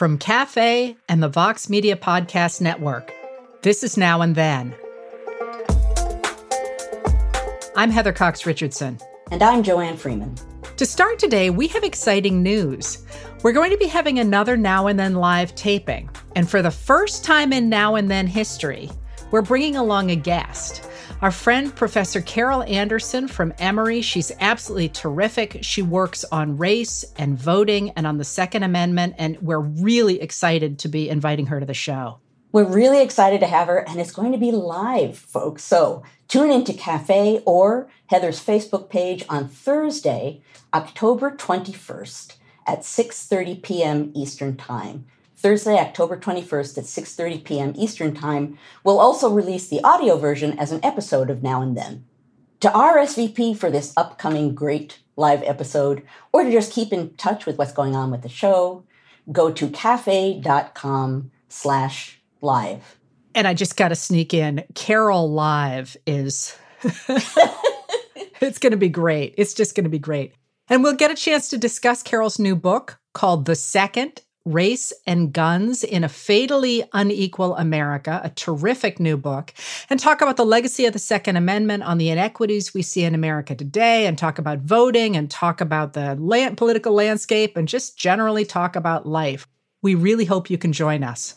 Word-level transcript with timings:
From 0.00 0.16
Cafe 0.16 0.96
and 1.10 1.22
the 1.22 1.28
Vox 1.28 1.68
Media 1.68 1.94
Podcast 1.94 2.62
Network, 2.62 3.12
this 3.60 3.84
is 3.84 3.98
Now 3.98 4.22
and 4.22 4.34
Then. 4.34 4.74
I'm 7.76 7.90
Heather 7.90 8.14
Cox 8.14 8.46
Richardson. 8.46 8.98
And 9.30 9.42
I'm 9.42 9.62
Joanne 9.62 9.98
Freeman. 9.98 10.36
To 10.78 10.86
start 10.86 11.18
today, 11.18 11.50
we 11.50 11.66
have 11.66 11.84
exciting 11.84 12.42
news. 12.42 13.04
We're 13.42 13.52
going 13.52 13.72
to 13.72 13.76
be 13.76 13.88
having 13.88 14.18
another 14.18 14.56
Now 14.56 14.86
and 14.86 14.98
Then 14.98 15.16
live 15.16 15.54
taping. 15.54 16.08
And 16.34 16.48
for 16.48 16.62
the 16.62 16.70
first 16.70 17.22
time 17.22 17.52
in 17.52 17.68
Now 17.68 17.96
and 17.96 18.10
Then 18.10 18.26
history, 18.26 18.90
we're 19.30 19.42
bringing 19.42 19.76
along 19.76 20.10
a 20.10 20.16
guest. 20.16 20.89
Our 21.22 21.30
friend, 21.30 21.76
Professor 21.76 22.22
Carol 22.22 22.62
Anderson 22.62 23.28
from 23.28 23.52
Emory, 23.58 24.00
she's 24.00 24.32
absolutely 24.40 24.88
terrific. 24.88 25.58
She 25.60 25.82
works 25.82 26.24
on 26.32 26.56
race 26.56 27.04
and 27.18 27.38
voting 27.38 27.90
and 27.90 28.06
on 28.06 28.16
the 28.16 28.24
Second 28.24 28.62
Amendment, 28.62 29.16
and 29.18 29.36
we're 29.42 29.58
really 29.58 30.22
excited 30.22 30.78
to 30.78 30.88
be 30.88 31.10
inviting 31.10 31.44
her 31.46 31.60
to 31.60 31.66
the 31.66 31.74
show. 31.74 32.20
We're 32.52 32.64
really 32.64 33.02
excited 33.02 33.40
to 33.40 33.46
have 33.46 33.68
her, 33.68 33.86
and 33.86 34.00
it's 34.00 34.12
going 34.12 34.32
to 34.32 34.38
be 34.38 34.50
live, 34.50 35.18
folks. 35.18 35.62
So 35.62 36.02
tune 36.26 36.50
into 36.50 36.72
Cafe 36.72 37.42
or 37.44 37.90
Heather's 38.06 38.42
Facebook 38.42 38.88
page 38.88 39.22
on 39.28 39.46
Thursday, 39.46 40.40
October 40.72 41.32
21st 41.32 42.36
at 42.66 42.80
6:30 42.80 43.62
p.m. 43.62 44.10
Eastern 44.14 44.56
Time. 44.56 45.04
Thursday, 45.40 45.78
October 45.78 46.18
21st 46.18 46.78
at 46.78 46.84
6:30 46.84 47.44
p.m. 47.44 47.72
Eastern 47.74 48.14
Time. 48.14 48.58
We'll 48.84 49.00
also 49.00 49.30
release 49.30 49.68
the 49.68 49.82
audio 49.82 50.18
version 50.18 50.58
as 50.58 50.70
an 50.70 50.84
episode 50.84 51.30
of 51.30 51.42
Now 51.42 51.62
and 51.62 51.74
Then. 51.74 52.04
To 52.60 52.68
RSVP 52.68 53.56
for 53.56 53.70
this 53.70 53.94
upcoming 53.96 54.54
great 54.54 54.98
live 55.16 55.42
episode, 55.44 56.02
or 56.30 56.44
to 56.44 56.50
just 56.50 56.72
keep 56.72 56.92
in 56.92 57.14
touch 57.14 57.46
with 57.46 57.56
what's 57.56 57.72
going 57.72 57.96
on 57.96 58.10
with 58.10 58.20
the 58.20 58.28
show, 58.28 58.84
go 59.32 59.50
to 59.50 59.70
cafe.com 59.70 61.30
slash 61.48 62.20
live. 62.42 62.98
And 63.34 63.46
I 63.46 63.54
just 63.54 63.78
got 63.78 63.88
to 63.88 63.94
sneak 63.94 64.34
in. 64.34 64.62
Carol 64.74 65.32
Live 65.32 65.96
is, 66.06 66.54
it's 66.82 68.58
going 68.58 68.72
to 68.72 68.76
be 68.76 68.88
great. 68.90 69.34
It's 69.38 69.54
just 69.54 69.74
going 69.74 69.84
to 69.84 69.90
be 69.90 69.98
great. 69.98 70.34
And 70.68 70.82
we'll 70.82 70.96
get 70.96 71.10
a 71.10 71.14
chance 71.14 71.48
to 71.48 71.58
discuss 71.58 72.02
Carol's 72.02 72.38
new 72.38 72.56
book 72.56 72.98
called 73.14 73.46
The 73.46 73.54
Second 73.54 74.22
Race 74.52 74.92
and 75.06 75.32
Guns 75.32 75.84
in 75.84 76.04
a 76.04 76.08
Fatally 76.08 76.82
Unequal 76.92 77.56
America, 77.56 78.20
a 78.24 78.30
terrific 78.30 78.98
new 78.98 79.16
book, 79.16 79.54
and 79.88 80.00
talk 80.00 80.20
about 80.20 80.36
the 80.36 80.44
legacy 80.44 80.86
of 80.86 80.92
the 80.92 80.98
Second 80.98 81.36
Amendment 81.36 81.82
on 81.82 81.98
the 81.98 82.10
inequities 82.10 82.74
we 82.74 82.82
see 82.82 83.04
in 83.04 83.14
America 83.14 83.54
today, 83.54 84.06
and 84.06 84.18
talk 84.18 84.38
about 84.38 84.58
voting, 84.58 85.16
and 85.16 85.30
talk 85.30 85.60
about 85.60 85.92
the 85.92 86.16
political 86.56 86.92
landscape, 86.92 87.56
and 87.56 87.68
just 87.68 87.96
generally 87.96 88.44
talk 88.44 88.76
about 88.76 89.06
life. 89.06 89.46
We 89.82 89.94
really 89.94 90.24
hope 90.24 90.50
you 90.50 90.58
can 90.58 90.72
join 90.72 91.04
us. 91.04 91.36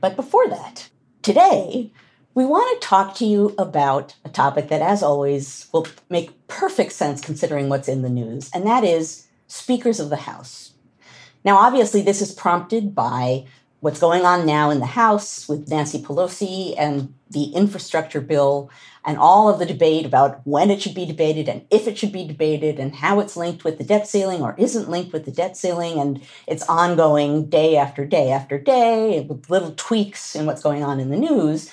But 0.00 0.16
before 0.16 0.48
that, 0.48 0.90
today, 1.22 1.92
we 2.34 2.44
want 2.44 2.80
to 2.80 2.86
talk 2.86 3.14
to 3.16 3.24
you 3.24 3.54
about 3.58 4.14
a 4.24 4.28
topic 4.28 4.68
that, 4.68 4.82
as 4.82 5.02
always, 5.02 5.66
will 5.72 5.86
make 6.08 6.46
perfect 6.46 6.92
sense 6.92 7.20
considering 7.20 7.68
what's 7.68 7.88
in 7.88 8.02
the 8.02 8.10
news, 8.10 8.50
and 8.52 8.66
that 8.66 8.84
is 8.84 9.26
speakers 9.46 9.98
of 9.98 10.10
the 10.10 10.16
House. 10.16 10.74
Now, 11.44 11.56
obviously, 11.56 12.02
this 12.02 12.20
is 12.20 12.32
prompted 12.32 12.94
by 12.94 13.46
what's 13.80 14.00
going 14.00 14.24
on 14.24 14.44
now 14.44 14.70
in 14.70 14.80
the 14.80 14.86
House 14.86 15.48
with 15.48 15.68
Nancy 15.68 16.02
Pelosi 16.02 16.74
and 16.76 17.14
the 17.30 17.44
infrastructure 17.52 18.20
bill 18.20 18.70
and 19.04 19.18
all 19.18 19.48
of 19.48 19.58
the 19.58 19.66
debate 19.66 20.04
about 20.04 20.40
when 20.44 20.70
it 20.70 20.82
should 20.82 20.94
be 20.94 21.06
debated 21.06 21.48
and 21.48 21.64
if 21.70 21.86
it 21.86 21.96
should 21.96 22.10
be 22.10 22.26
debated 22.26 22.78
and 22.78 22.96
how 22.96 23.20
it's 23.20 23.36
linked 23.36 23.62
with 23.62 23.78
the 23.78 23.84
debt 23.84 24.08
ceiling 24.08 24.42
or 24.42 24.56
isn't 24.58 24.90
linked 24.90 25.12
with 25.12 25.24
the 25.24 25.30
debt 25.30 25.56
ceiling. 25.56 25.98
And 26.00 26.20
it's 26.46 26.68
ongoing 26.68 27.48
day 27.48 27.76
after 27.76 28.04
day 28.04 28.30
after 28.32 28.58
day 28.58 29.20
with 29.28 29.48
little 29.48 29.74
tweaks 29.76 30.34
in 30.34 30.46
what's 30.46 30.62
going 30.62 30.82
on 30.82 30.98
in 30.98 31.10
the 31.10 31.16
news. 31.16 31.70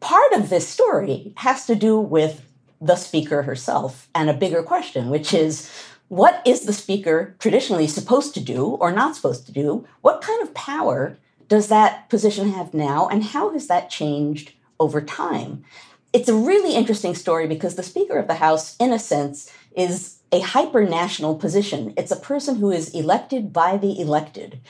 Part 0.00 0.32
of 0.32 0.48
this 0.48 0.66
story 0.66 1.34
has 1.36 1.66
to 1.66 1.74
do 1.74 2.00
with 2.00 2.42
the 2.80 2.96
speaker 2.96 3.42
herself 3.42 4.08
and 4.14 4.30
a 4.30 4.34
bigger 4.34 4.62
question, 4.62 5.10
which 5.10 5.34
is 5.34 5.70
what 6.08 6.40
is 6.46 6.62
the 6.62 6.72
speaker 6.72 7.34
traditionally 7.38 7.86
supposed 7.86 8.34
to 8.34 8.40
do 8.40 8.64
or 8.64 8.92
not 8.92 9.16
supposed 9.16 9.46
to 9.46 9.52
do? 9.52 9.86
What 10.02 10.22
kind 10.22 10.40
of 10.42 10.54
power 10.54 11.18
does 11.48 11.68
that 11.68 12.08
position 12.08 12.50
have 12.52 12.74
now, 12.74 13.08
and 13.08 13.22
how 13.22 13.52
has 13.52 13.66
that 13.68 13.90
changed 13.90 14.52
over 14.78 15.00
time? 15.00 15.64
It's 16.12 16.28
a 16.28 16.34
really 16.34 16.74
interesting 16.74 17.14
story 17.14 17.46
because 17.46 17.74
the 17.74 17.82
Speaker 17.82 18.18
of 18.18 18.26
the 18.26 18.34
House, 18.34 18.76
in 18.78 18.92
a 18.92 18.98
sense, 18.98 19.52
is 19.76 20.18
a 20.32 20.40
hyper 20.40 20.84
national 20.84 21.36
position. 21.36 21.92
It's 21.96 22.10
a 22.10 22.16
person 22.16 22.56
who 22.56 22.70
is 22.70 22.90
elected 22.90 23.52
by 23.52 23.76
the 23.76 24.00
elected. 24.00 24.60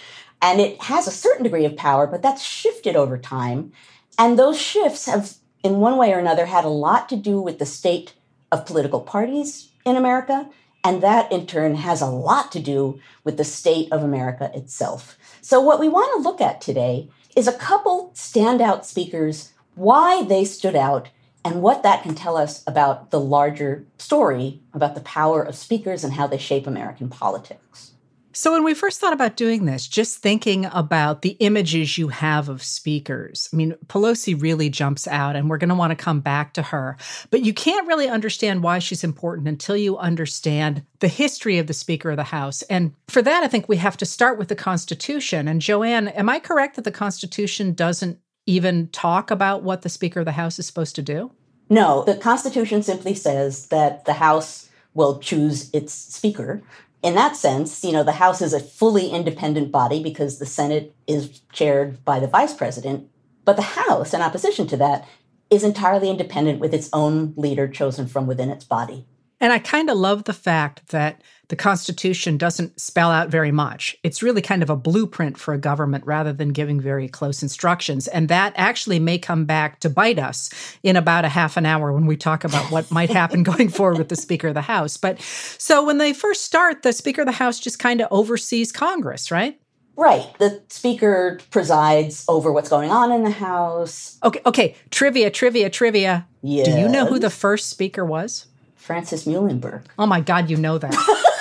And 0.42 0.60
it 0.60 0.82
has 0.82 1.06
a 1.06 1.12
certain 1.12 1.44
degree 1.44 1.64
of 1.64 1.76
power, 1.76 2.06
but 2.06 2.22
that's 2.22 2.42
shifted 2.42 2.94
over 2.96 3.16
time. 3.16 3.72
And 4.18 4.38
those 4.38 4.60
shifts 4.60 5.06
have, 5.06 5.34
in 5.62 5.80
one 5.80 5.96
way 5.96 6.12
or 6.12 6.18
another, 6.18 6.46
had 6.46 6.64
a 6.64 6.68
lot 6.68 7.08
to 7.08 7.16
do 7.16 7.40
with 7.40 7.58
the 7.58 7.66
state 7.66 8.14
of 8.52 8.66
political 8.66 9.00
parties 9.00 9.70
in 9.84 9.96
America 9.96 10.48
and 10.86 11.02
that 11.02 11.32
in 11.32 11.44
turn 11.46 11.74
has 11.74 12.00
a 12.00 12.06
lot 12.06 12.52
to 12.52 12.60
do 12.60 13.00
with 13.24 13.36
the 13.38 13.44
state 13.44 13.90
of 13.90 14.04
America 14.04 14.52
itself. 14.54 15.18
So, 15.40 15.60
what 15.60 15.80
we 15.80 15.88
want 15.88 16.12
to 16.14 16.28
look 16.28 16.40
at 16.40 16.60
today 16.60 17.10
is 17.34 17.48
a 17.48 17.52
couple 17.52 18.12
standout 18.14 18.84
speakers, 18.84 19.52
why 19.74 20.22
they 20.22 20.44
stood 20.44 20.76
out, 20.76 21.08
and 21.44 21.60
what 21.60 21.82
that 21.82 22.04
can 22.04 22.14
tell 22.14 22.36
us 22.36 22.62
about 22.68 23.10
the 23.10 23.18
larger 23.18 23.84
story 23.98 24.60
about 24.72 24.94
the 24.94 25.00
power 25.00 25.42
of 25.42 25.56
speakers 25.56 26.04
and 26.04 26.12
how 26.12 26.28
they 26.28 26.38
shape 26.38 26.68
American 26.68 27.08
politics. 27.08 27.90
So, 28.36 28.52
when 28.52 28.64
we 28.64 28.74
first 28.74 29.00
thought 29.00 29.14
about 29.14 29.38
doing 29.38 29.64
this, 29.64 29.88
just 29.88 30.18
thinking 30.18 30.66
about 30.66 31.22
the 31.22 31.38
images 31.40 31.96
you 31.96 32.08
have 32.08 32.50
of 32.50 32.62
speakers, 32.62 33.48
I 33.50 33.56
mean, 33.56 33.74
Pelosi 33.86 34.38
really 34.38 34.68
jumps 34.68 35.08
out, 35.08 35.36
and 35.36 35.48
we're 35.48 35.56
going 35.56 35.70
to 35.70 35.74
want 35.74 35.92
to 35.92 36.04
come 36.04 36.20
back 36.20 36.52
to 36.52 36.60
her. 36.60 36.98
But 37.30 37.46
you 37.46 37.54
can't 37.54 37.88
really 37.88 38.10
understand 38.10 38.62
why 38.62 38.78
she's 38.78 39.02
important 39.02 39.48
until 39.48 39.74
you 39.74 39.96
understand 39.96 40.84
the 40.98 41.08
history 41.08 41.56
of 41.56 41.66
the 41.66 41.72
Speaker 41.72 42.10
of 42.10 42.18
the 42.18 42.24
House. 42.24 42.60
And 42.64 42.92
for 43.08 43.22
that, 43.22 43.42
I 43.42 43.48
think 43.48 43.70
we 43.70 43.78
have 43.78 43.96
to 43.96 44.04
start 44.04 44.36
with 44.36 44.48
the 44.48 44.54
Constitution. 44.54 45.48
And 45.48 45.62
Joanne, 45.62 46.08
am 46.08 46.28
I 46.28 46.38
correct 46.38 46.76
that 46.76 46.84
the 46.84 46.92
Constitution 46.92 47.72
doesn't 47.72 48.18
even 48.44 48.88
talk 48.88 49.30
about 49.30 49.62
what 49.62 49.80
the 49.80 49.88
Speaker 49.88 50.20
of 50.20 50.26
the 50.26 50.32
House 50.32 50.58
is 50.58 50.66
supposed 50.66 50.94
to 50.96 51.02
do? 51.02 51.32
No, 51.70 52.04
the 52.04 52.16
Constitution 52.16 52.82
simply 52.82 53.14
says 53.14 53.68
that 53.68 54.04
the 54.04 54.12
House 54.12 54.68
will 54.92 55.20
choose 55.20 55.70
its 55.72 55.94
Speaker 55.94 56.62
in 57.06 57.14
that 57.14 57.36
sense, 57.36 57.84
you 57.84 57.92
know, 57.92 58.02
the 58.02 58.10
House 58.10 58.42
is 58.42 58.52
a 58.52 58.58
fully 58.58 59.10
independent 59.10 59.70
body 59.70 60.02
because 60.02 60.40
the 60.40 60.44
Senate 60.44 60.92
is 61.06 61.40
chaired 61.52 62.04
by 62.04 62.18
the 62.18 62.26
vice 62.26 62.52
president. 62.52 63.08
But 63.44 63.54
the 63.54 63.62
House, 63.62 64.12
in 64.12 64.20
opposition 64.20 64.66
to 64.66 64.76
that, 64.78 65.06
is 65.48 65.62
entirely 65.62 66.10
independent 66.10 66.58
with 66.58 66.74
its 66.74 66.90
own 66.92 67.32
leader 67.36 67.68
chosen 67.68 68.08
from 68.08 68.26
within 68.26 68.50
its 68.50 68.64
body. 68.64 69.06
And 69.46 69.52
I 69.52 69.60
kind 69.60 69.88
of 69.88 69.96
love 69.96 70.24
the 70.24 70.32
fact 70.32 70.88
that 70.88 71.22
the 71.50 71.54
Constitution 71.54 72.36
doesn't 72.36 72.80
spell 72.80 73.12
out 73.12 73.28
very 73.28 73.52
much. 73.52 73.96
It's 74.02 74.20
really 74.20 74.42
kind 74.42 74.60
of 74.60 74.70
a 74.70 74.74
blueprint 74.74 75.38
for 75.38 75.54
a 75.54 75.58
government 75.58 76.04
rather 76.04 76.32
than 76.32 76.48
giving 76.48 76.80
very 76.80 77.06
close 77.06 77.44
instructions. 77.44 78.08
And 78.08 78.28
that 78.28 78.54
actually 78.56 78.98
may 78.98 79.18
come 79.18 79.44
back 79.44 79.78
to 79.78 79.88
bite 79.88 80.18
us 80.18 80.50
in 80.82 80.96
about 80.96 81.24
a 81.24 81.28
half 81.28 81.56
an 81.56 81.64
hour 81.64 81.92
when 81.92 82.06
we 82.06 82.16
talk 82.16 82.42
about 82.42 82.72
what 82.72 82.90
might 82.90 83.08
happen 83.08 83.42
going 83.44 83.68
forward 83.68 83.98
with 83.98 84.08
the 84.08 84.16
Speaker 84.16 84.48
of 84.48 84.54
the 84.54 84.62
House. 84.62 84.96
But 84.96 85.20
so 85.20 85.86
when 85.86 85.98
they 85.98 86.12
first 86.12 86.42
start, 86.44 86.82
the 86.82 86.92
Speaker 86.92 87.20
of 87.20 87.26
the 87.26 87.32
House 87.32 87.60
just 87.60 87.78
kind 87.78 88.00
of 88.00 88.08
oversees 88.10 88.72
Congress, 88.72 89.30
right? 89.30 89.60
Right. 89.94 90.26
The 90.40 90.60
speaker 90.70 91.38
presides 91.52 92.24
over 92.26 92.52
what's 92.52 92.68
going 92.68 92.90
on 92.90 93.12
in 93.12 93.22
the 93.22 93.30
House. 93.30 94.18
Okay, 94.24 94.40
okay. 94.44 94.74
Trivia, 94.90 95.30
trivia, 95.30 95.70
trivia. 95.70 96.26
Yes. 96.42 96.66
Do 96.66 96.80
you 96.80 96.88
know 96.88 97.06
who 97.06 97.20
the 97.20 97.30
first 97.30 97.68
speaker 97.68 98.04
was? 98.04 98.46
Francis 98.86 99.24
Muhlenberg. 99.24 99.82
Oh 99.98 100.06
my 100.06 100.20
God, 100.20 100.48
you 100.48 100.56
know 100.56 100.78
that. 100.78 100.94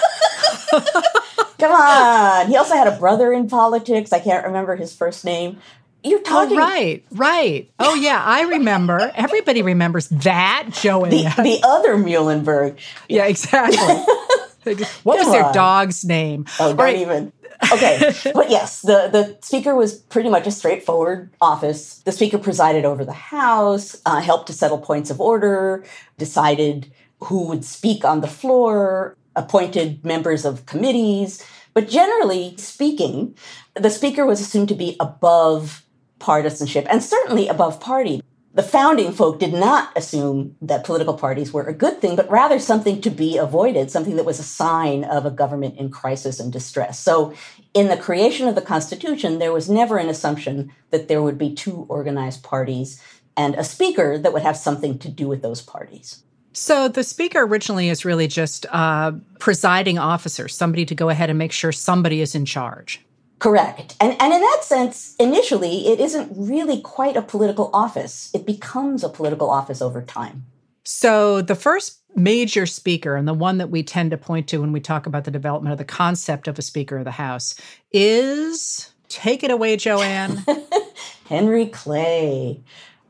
Come 1.60 1.72
on. 1.72 2.48
He 2.48 2.58
also 2.58 2.76
had 2.76 2.88
a 2.88 2.98
brother 2.98 3.32
in 3.32 3.48
politics. 3.48 4.12
I 4.12 4.20
can't 4.20 4.46
remember 4.46 4.76
his 4.76 4.96
first 4.96 5.24
name. 5.24 5.60
You're 6.04 6.20
oh, 6.20 6.24
talking. 6.24 6.58
Oh, 6.58 6.62
right, 6.62 7.04
right. 7.12 7.70
Oh, 7.80 7.96
yeah, 7.96 8.22
I 8.24 8.42
remember. 8.44 9.12
Everybody 9.16 9.62
remembers 9.62 10.08
that, 10.10 10.70
Joey. 10.72 11.10
The, 11.10 11.24
the 11.38 11.60
other 11.64 11.96
Muhlenberg. 11.96 12.80
Yeah, 13.08 13.26
exactly. 13.26 13.78
what 15.04 15.18
Come 15.18 15.26
was 15.26 15.32
their 15.32 15.46
on. 15.46 15.54
dog's 15.54 16.04
name? 16.04 16.46
Oh, 16.60 16.70
don't 16.70 16.78
right. 16.78 16.98
even. 16.98 17.32
Okay, 17.72 18.14
but 18.34 18.50
yes, 18.50 18.82
the, 18.82 19.08
the 19.12 19.38
speaker 19.42 19.76
was 19.76 19.96
pretty 19.96 20.30
much 20.30 20.46
a 20.46 20.52
straightforward 20.52 21.32
office. 21.40 22.00
The 22.00 22.12
speaker 22.12 22.38
presided 22.38 22.84
over 22.84 23.06
the 23.06 23.14
House, 23.14 24.00
uh, 24.06 24.20
helped 24.20 24.48
to 24.48 24.54
settle 24.54 24.78
points 24.78 25.10
of 25.10 25.22
order, 25.22 25.86
decided 26.18 26.92
who 27.26 27.48
would 27.48 27.66
speak 27.66 28.06
on 28.06 28.22
the 28.22 28.28
floor, 28.28 29.18
appointed 29.36 30.04
members 30.06 30.46
of 30.46 30.66
committees. 30.66 31.44
But 31.74 31.90
generally 31.90 32.56
speaking, 32.58 33.36
the 33.76 33.90
speaker 33.90 34.26
was 34.26 34.40
assumed 34.40 34.70
to 34.70 34.76
be 34.76 34.96
above 35.00 35.84
partisanship 36.20 36.86
and 36.90 37.04
certainly 37.04 37.48
above 37.48 37.80
party. 37.80 38.22
the 38.54 38.64
founding 38.64 39.12
folk 39.12 39.38
did 39.38 39.52
not 39.52 39.92
assume 39.98 40.56
that 40.62 40.86
political 40.86 41.14
parties 41.14 41.52
were 41.52 41.64
a 41.64 41.74
good 41.74 42.00
thing, 42.00 42.16
but 42.16 42.32
rather 42.32 42.58
something 42.58 43.02
to 43.02 43.10
be 43.10 43.36
avoided, 43.36 43.92
something 43.92 44.16
that 44.16 44.24
was 44.24 44.40
a 44.40 44.44
sign 44.44 45.04
of 45.04 45.26
a 45.26 45.30
government 45.30 45.78
in 45.78 45.90
crisis 45.90 46.40
and 46.40 46.54
distress. 46.54 46.98
So, 46.98 47.34
in 47.74 47.90
the 47.90 47.98
creation 47.98 48.48
of 48.48 48.56
the 48.56 48.62
Constitution, 48.62 49.40
there 49.40 49.52
was 49.52 49.70
never 49.70 49.98
an 49.98 50.08
assumption 50.08 50.72
that 50.92 51.10
there 51.10 51.22
would 51.22 51.38
be 51.38 51.54
two 51.54 51.86
organized 51.90 52.44
parties 52.44 53.02
and 53.36 53.56
a 53.56 53.64
speaker 53.66 54.18
that 54.18 54.32
would 54.32 54.44
have 54.44 54.56
something 54.56 54.98
to 55.00 55.10
do 55.10 55.28
with 55.28 55.42
those 55.42 55.62
parties. 55.62 56.24
So 56.56 56.88
the 56.88 57.04
speaker 57.04 57.42
originally 57.42 57.90
is 57.90 58.06
really 58.06 58.28
just 58.28 58.66
a 58.66 59.14
presiding 59.40 59.98
officer, 59.98 60.48
somebody 60.48 60.86
to 60.86 60.96
go 60.96 61.10
ahead 61.10 61.30
and 61.30 61.38
make 61.38 61.52
sure 61.52 61.74
somebody 61.74 62.22
is 62.22 62.34
in 62.34 62.46
charge. 62.46 63.02
Correct. 63.40 63.96
And, 64.00 64.16
and 64.22 64.34
in 64.34 64.40
that 64.40 64.60
sense, 64.64 65.16
initially, 65.20 65.88
it 65.88 66.00
isn't 66.00 66.32
really 66.34 66.80
quite 66.80 67.18
a 67.18 67.22
political 67.22 67.70
office. 67.74 68.32
It 68.34 68.46
becomes 68.46 69.04
a 69.04 69.10
political 69.10 69.50
office 69.50 69.82
over 69.82 70.02
time. 70.02 70.46
So 70.86 71.42
the 71.42 71.56
first 71.56 72.00
major 72.16 72.66
speaker, 72.66 73.18
and 73.18 73.28
the 73.28 73.34
one 73.34 73.58
that 73.58 73.70
we 73.70 73.84
tend 73.84 74.12
to 74.12 74.18
point 74.18 74.48
to 74.48 74.62
when 74.62 74.72
we 74.72 74.80
talk 74.80 75.06
about 75.06 75.26
the 75.26 75.32
development 75.32 75.74
of 75.74 75.78
the 75.78 75.84
concept 75.84 76.48
of 76.48 76.58
a 76.58 76.62
Speaker 76.62 76.98
of 76.98 77.04
the 77.04 77.12
House, 77.12 77.56
is 77.92 78.94
take 79.10 79.44
it 79.44 79.52
away, 79.52 79.76
Joanne. 79.76 80.46
Henry 81.28 81.66
Clay. 81.66 82.62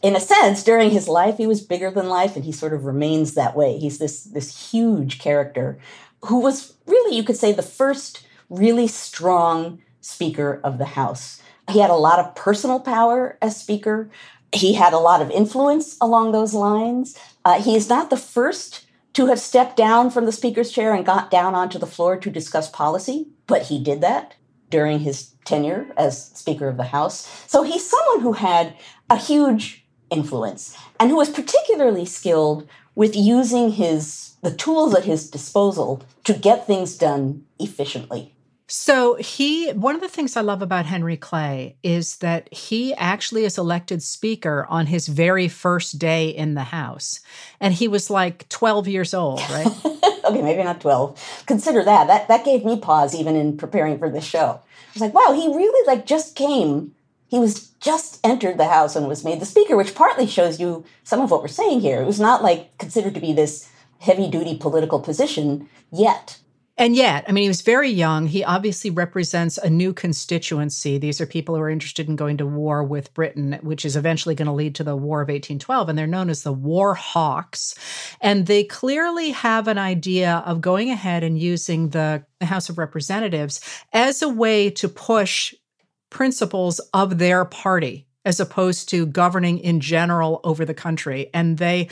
In 0.05 0.15
a 0.15 0.19
sense, 0.19 0.61
during 0.61 0.91
his 0.91 1.07
life, 1.07 1.37
he 1.37 1.47
was 1.47 1.61
bigger 1.61 1.89
than 1.89 2.09
life, 2.09 2.35
and 2.35 2.45
he 2.45 2.51
sort 2.51 2.73
of 2.73 2.85
remains 2.85 3.33
that 3.33 3.55
way. 3.55 3.79
He's 3.79 3.97
this, 3.97 4.25
this 4.25 4.69
huge 4.69 5.17
character 5.17 5.79
who 6.25 6.41
was 6.41 6.75
really, 6.85 7.17
you 7.17 7.23
could 7.23 7.37
say, 7.37 7.51
the 7.51 7.63
first 7.63 8.23
really 8.47 8.87
strong 8.87 9.81
Speaker 10.01 10.61
of 10.63 10.77
the 10.77 10.85
House. 10.85 11.41
He 11.71 11.79
had 11.79 11.89
a 11.89 11.95
lot 11.95 12.19
of 12.19 12.35
personal 12.35 12.79
power 12.79 13.39
as 13.41 13.59
Speaker. 13.59 14.11
He 14.53 14.73
had 14.73 14.93
a 14.93 14.99
lot 14.99 15.23
of 15.23 15.31
influence 15.31 15.97
along 15.99 16.33
those 16.33 16.53
lines. 16.53 17.17
Uh, 17.43 17.59
he 17.59 17.75
is 17.75 17.89
not 17.89 18.11
the 18.11 18.15
first 18.15 18.85
to 19.13 19.25
have 19.25 19.39
stepped 19.39 19.75
down 19.75 20.11
from 20.11 20.27
the 20.27 20.31
Speaker's 20.31 20.71
chair 20.71 20.93
and 20.93 21.03
got 21.03 21.31
down 21.31 21.55
onto 21.55 21.79
the 21.79 21.87
floor 21.87 22.15
to 22.15 22.29
discuss 22.29 22.69
policy, 22.69 23.29
but 23.47 23.63
he 23.63 23.83
did 23.83 24.01
that 24.01 24.35
during 24.69 24.99
his 24.99 25.31
tenure 25.45 25.87
as 25.97 26.27
Speaker 26.35 26.67
of 26.67 26.77
the 26.77 26.83
House. 26.83 27.27
So 27.47 27.63
he's 27.63 27.89
someone 27.89 28.19
who 28.19 28.33
had 28.33 28.75
a 29.09 29.17
huge 29.17 29.84
influence 30.09 30.77
and 30.99 31.09
who 31.09 31.17
was 31.17 31.29
particularly 31.29 32.05
skilled 32.05 32.67
with 32.95 33.15
using 33.15 33.71
his 33.71 34.35
the 34.41 34.53
tools 34.53 34.93
at 34.93 35.05
his 35.05 35.29
disposal 35.29 36.03
to 36.23 36.33
get 36.33 36.67
things 36.67 36.97
done 36.97 37.43
efficiently. 37.59 38.31
So 38.67 39.15
he 39.15 39.71
one 39.73 39.93
of 39.93 40.01
the 40.01 40.07
things 40.07 40.35
I 40.35 40.41
love 40.41 40.63
about 40.63 40.87
Henry 40.87 41.17
Clay 41.17 41.77
is 41.83 42.17
that 42.17 42.51
he 42.51 42.95
actually 42.95 43.45
is 43.45 43.59
elected 43.59 44.01
speaker 44.01 44.65
on 44.69 44.87
his 44.87 45.07
very 45.07 45.47
first 45.47 45.99
day 45.99 46.29
in 46.29 46.55
the 46.55 46.63
house. 46.63 47.19
And 47.59 47.73
he 47.73 47.87
was 47.87 48.09
like 48.09 48.49
12 48.49 48.87
years 48.87 49.13
old, 49.13 49.39
right? 49.51 49.67
okay, 50.25 50.41
maybe 50.41 50.63
not 50.63 50.81
12. 50.81 51.43
Consider 51.45 51.83
that. 51.83 52.07
That 52.07 52.27
that 52.27 52.45
gave 52.45 52.65
me 52.65 52.79
pause 52.79 53.13
even 53.13 53.35
in 53.35 53.55
preparing 53.55 53.99
for 53.99 54.09
this 54.09 54.25
show. 54.25 54.59
I 54.59 54.93
was 54.93 55.01
like, 55.01 55.13
wow, 55.13 55.33
he 55.33 55.47
really 55.47 55.87
like 55.87 56.07
just 56.07 56.35
came 56.35 56.94
he 57.27 57.39
was 57.39 57.69
just 57.79 58.19
entered 58.23 58.57
the 58.57 58.67
house 58.67 58.95
and 58.95 59.07
was 59.07 59.23
made 59.23 59.39
the 59.39 59.45
speaker, 59.45 59.75
which 59.75 59.95
partly 59.95 60.27
shows 60.27 60.59
you 60.59 60.85
some 61.03 61.21
of 61.21 61.31
what 61.31 61.41
we're 61.41 61.47
saying 61.47 61.81
here. 61.81 62.01
It 62.01 62.05
was 62.05 62.19
not 62.19 62.43
like 62.43 62.77
considered 62.77 63.13
to 63.15 63.19
be 63.19 63.33
this 63.33 63.69
heavy 63.99 64.29
duty 64.29 64.57
political 64.57 64.99
position 64.99 65.69
yet. 65.91 66.39
And 66.77 66.93
yet, 66.93 67.23
I 67.25 67.31
mean, 67.31 67.43
he 67.43 67.47
was 67.47 67.61
very 67.61 67.89
young. 67.89 68.27
He 68.27 68.43
obviously 68.43 68.89
represents 68.89 69.57
a 69.57 69.69
new 69.69 69.93
constituency. 69.93 70.97
These 70.97 71.21
are 71.21 71.25
people 71.25 71.55
who 71.55 71.61
are 71.61 71.69
interested 71.69 72.09
in 72.09 72.17
going 72.17 72.35
to 72.37 72.45
war 72.45 72.83
with 72.83 73.13
Britain, 73.13 73.57
which 73.61 73.85
is 73.85 73.95
eventually 73.95 74.35
going 74.35 74.47
to 74.47 74.51
lead 74.51 74.75
to 74.75 74.83
the 74.83 74.95
War 74.95 75.21
of 75.21 75.29
1812. 75.29 75.87
And 75.87 75.97
they're 75.97 76.05
known 76.05 76.29
as 76.29 76.43
the 76.43 76.51
War 76.51 76.93
Hawks. 76.93 77.75
And 78.19 78.45
they 78.45 78.65
clearly 78.65 79.31
have 79.31 79.69
an 79.69 79.77
idea 79.77 80.43
of 80.45 80.59
going 80.59 80.89
ahead 80.89 81.23
and 81.23 81.39
using 81.39 81.89
the 81.89 82.25
House 82.41 82.67
of 82.67 82.77
Representatives 82.77 83.61
as 83.93 84.21
a 84.21 84.27
way 84.27 84.69
to 84.71 84.89
push 84.89 85.53
principles 86.15 86.79
of 86.93 87.17
their 87.17 87.43
party 87.43 88.07
as 88.23 88.39
opposed 88.39 88.87
to 88.87 89.05
governing 89.05 89.59
in 89.59 89.81
general 89.81 90.39
over 90.45 90.63
the 90.63 90.73
country. 90.73 91.29
And 91.33 91.57
they, 91.57 91.89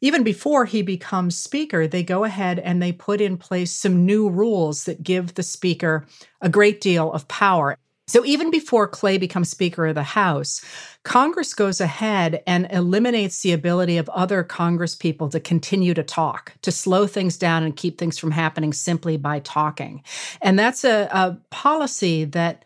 even 0.00 0.22
before 0.22 0.64
he 0.64 0.80
becomes 0.80 1.36
speaker, 1.36 1.88
they 1.88 2.04
go 2.04 2.22
ahead 2.22 2.60
and 2.60 2.80
they 2.80 2.92
put 2.92 3.20
in 3.20 3.36
place 3.36 3.72
some 3.72 4.06
new 4.06 4.30
rules 4.30 4.84
that 4.84 5.02
give 5.02 5.34
the 5.34 5.42
speaker 5.42 6.06
a 6.40 6.48
great 6.48 6.80
deal 6.80 7.12
of 7.12 7.26
power. 7.26 7.76
So 8.06 8.24
even 8.24 8.52
before 8.52 8.86
Clay 8.86 9.18
becomes 9.18 9.48
Speaker 9.48 9.86
of 9.86 9.96
the 9.96 10.04
House, 10.04 10.64
Congress 11.02 11.52
goes 11.52 11.80
ahead 11.80 12.44
and 12.46 12.68
eliminates 12.70 13.40
the 13.40 13.52
ability 13.52 13.96
of 13.96 14.08
other 14.10 14.44
Congress 14.44 14.94
people 14.94 15.30
to 15.30 15.40
continue 15.40 15.94
to 15.94 16.02
talk, 16.04 16.52
to 16.62 16.70
slow 16.70 17.08
things 17.08 17.36
down 17.36 17.64
and 17.64 17.74
keep 17.74 17.98
things 17.98 18.18
from 18.18 18.30
happening 18.30 18.72
simply 18.72 19.16
by 19.16 19.40
talking. 19.40 20.04
And 20.42 20.56
that's 20.56 20.84
a, 20.84 21.08
a 21.10 21.38
policy 21.50 22.24
that 22.26 22.64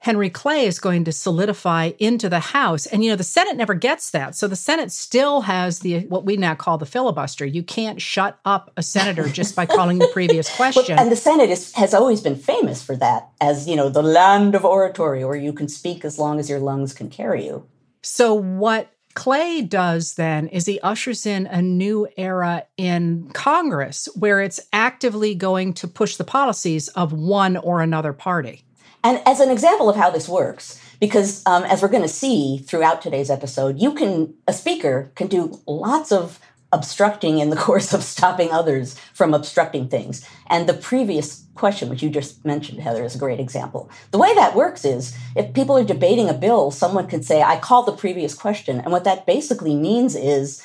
Henry 0.00 0.30
Clay 0.30 0.64
is 0.64 0.78
going 0.78 1.04
to 1.04 1.12
solidify 1.12 1.92
into 1.98 2.30
the 2.30 2.40
House. 2.40 2.86
And 2.86 3.04
you 3.04 3.10
know, 3.10 3.16
the 3.16 3.24
Senate 3.24 3.56
never 3.56 3.74
gets 3.74 4.10
that. 4.10 4.34
So 4.34 4.48
the 4.48 4.56
Senate 4.56 4.90
still 4.90 5.42
has 5.42 5.80
the 5.80 6.06
what 6.06 6.24
we 6.24 6.38
now 6.38 6.54
call 6.54 6.78
the 6.78 6.86
filibuster. 6.86 7.44
You 7.44 7.62
can't 7.62 8.00
shut 8.00 8.38
up 8.46 8.72
a 8.78 8.82
senator 8.82 9.28
just 9.28 9.54
by 9.54 9.66
calling 9.66 9.98
the 9.98 10.08
previous 10.08 10.54
question. 10.56 10.98
and 10.98 11.12
the 11.12 11.16
Senate 11.16 11.50
is, 11.50 11.72
has 11.74 11.92
always 11.92 12.22
been 12.22 12.36
famous 12.36 12.82
for 12.82 12.96
that 12.96 13.28
as, 13.42 13.68
you 13.68 13.76
know, 13.76 13.90
the 13.90 14.02
land 14.02 14.54
of 14.54 14.64
oratory 14.64 15.24
where 15.24 15.36
you 15.36 15.52
can 15.52 15.68
speak 15.68 16.04
as 16.04 16.18
long 16.18 16.40
as 16.40 16.48
your 16.48 16.60
lungs 16.60 16.94
can 16.94 17.10
carry 17.10 17.44
you. 17.44 17.66
So 18.02 18.32
what 18.32 18.90
Clay 19.14 19.60
does 19.60 20.14
then 20.14 20.48
is 20.48 20.64
he 20.64 20.80
ushers 20.80 21.26
in 21.26 21.46
a 21.46 21.60
new 21.60 22.08
era 22.16 22.64
in 22.78 23.28
Congress 23.34 24.08
where 24.14 24.40
it's 24.40 24.60
actively 24.72 25.34
going 25.34 25.74
to 25.74 25.88
push 25.88 26.16
the 26.16 26.24
policies 26.24 26.88
of 26.88 27.12
one 27.12 27.58
or 27.58 27.82
another 27.82 28.14
party. 28.14 28.64
And 29.02 29.22
as 29.26 29.40
an 29.40 29.50
example 29.50 29.88
of 29.88 29.96
how 29.96 30.10
this 30.10 30.28
works, 30.28 30.80
because 31.00 31.42
um, 31.46 31.64
as 31.64 31.80
we're 31.82 31.88
going 31.88 32.02
to 32.02 32.08
see 32.08 32.58
throughout 32.58 33.00
today's 33.00 33.30
episode, 33.30 33.78
you 33.80 33.94
can, 33.94 34.34
a 34.46 34.52
speaker 34.52 35.10
can 35.14 35.26
do 35.26 35.60
lots 35.66 36.12
of 36.12 36.38
obstructing 36.72 37.38
in 37.38 37.50
the 37.50 37.56
course 37.66 37.92
of 37.92 38.02
stopping 38.02 38.50
others 38.50 38.98
from 39.14 39.34
obstructing 39.34 39.88
things. 39.88 40.26
And 40.48 40.68
the 40.68 40.74
previous 40.74 41.46
question, 41.54 41.88
which 41.88 42.02
you 42.02 42.10
just 42.10 42.44
mentioned, 42.44 42.80
Heather, 42.80 43.04
is 43.04 43.14
a 43.14 43.18
great 43.18 43.40
example. 43.40 43.90
The 44.10 44.18
way 44.18 44.34
that 44.34 44.54
works 44.54 44.84
is 44.84 45.16
if 45.34 45.54
people 45.54 45.76
are 45.76 45.84
debating 45.84 46.28
a 46.28 46.34
bill, 46.34 46.70
someone 46.70 47.06
could 47.06 47.24
say, 47.24 47.42
I 47.42 47.58
call 47.58 47.82
the 47.82 47.92
previous 47.92 48.34
question. 48.34 48.80
And 48.80 48.92
what 48.92 49.04
that 49.04 49.26
basically 49.26 49.74
means 49.74 50.14
is, 50.14 50.64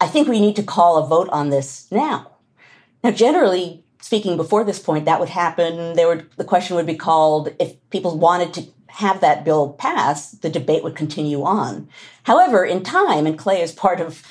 I 0.00 0.06
think 0.06 0.28
we 0.28 0.40
need 0.40 0.56
to 0.56 0.62
call 0.62 0.98
a 0.98 1.06
vote 1.06 1.28
on 1.30 1.50
this 1.50 1.90
now. 1.90 2.32
Now, 3.02 3.10
generally, 3.10 3.84
speaking 4.00 4.36
before 4.36 4.64
this 4.64 4.78
point, 4.78 5.04
that 5.04 5.20
would 5.20 5.28
happen. 5.28 5.94
There 5.94 6.08
would 6.08 6.30
the 6.36 6.44
question 6.44 6.76
would 6.76 6.86
be 6.86 6.96
called 6.96 7.54
if 7.58 7.74
people 7.90 8.18
wanted 8.18 8.54
to 8.54 8.66
have 8.88 9.20
that 9.20 9.44
bill 9.44 9.74
pass, 9.74 10.32
the 10.32 10.50
debate 10.50 10.82
would 10.82 10.96
continue 10.96 11.42
on. 11.42 11.88
However, 12.24 12.64
in 12.64 12.82
time, 12.82 13.26
and 13.26 13.38
Clay 13.38 13.60
is 13.60 13.72
part 13.72 14.00
of 14.00 14.22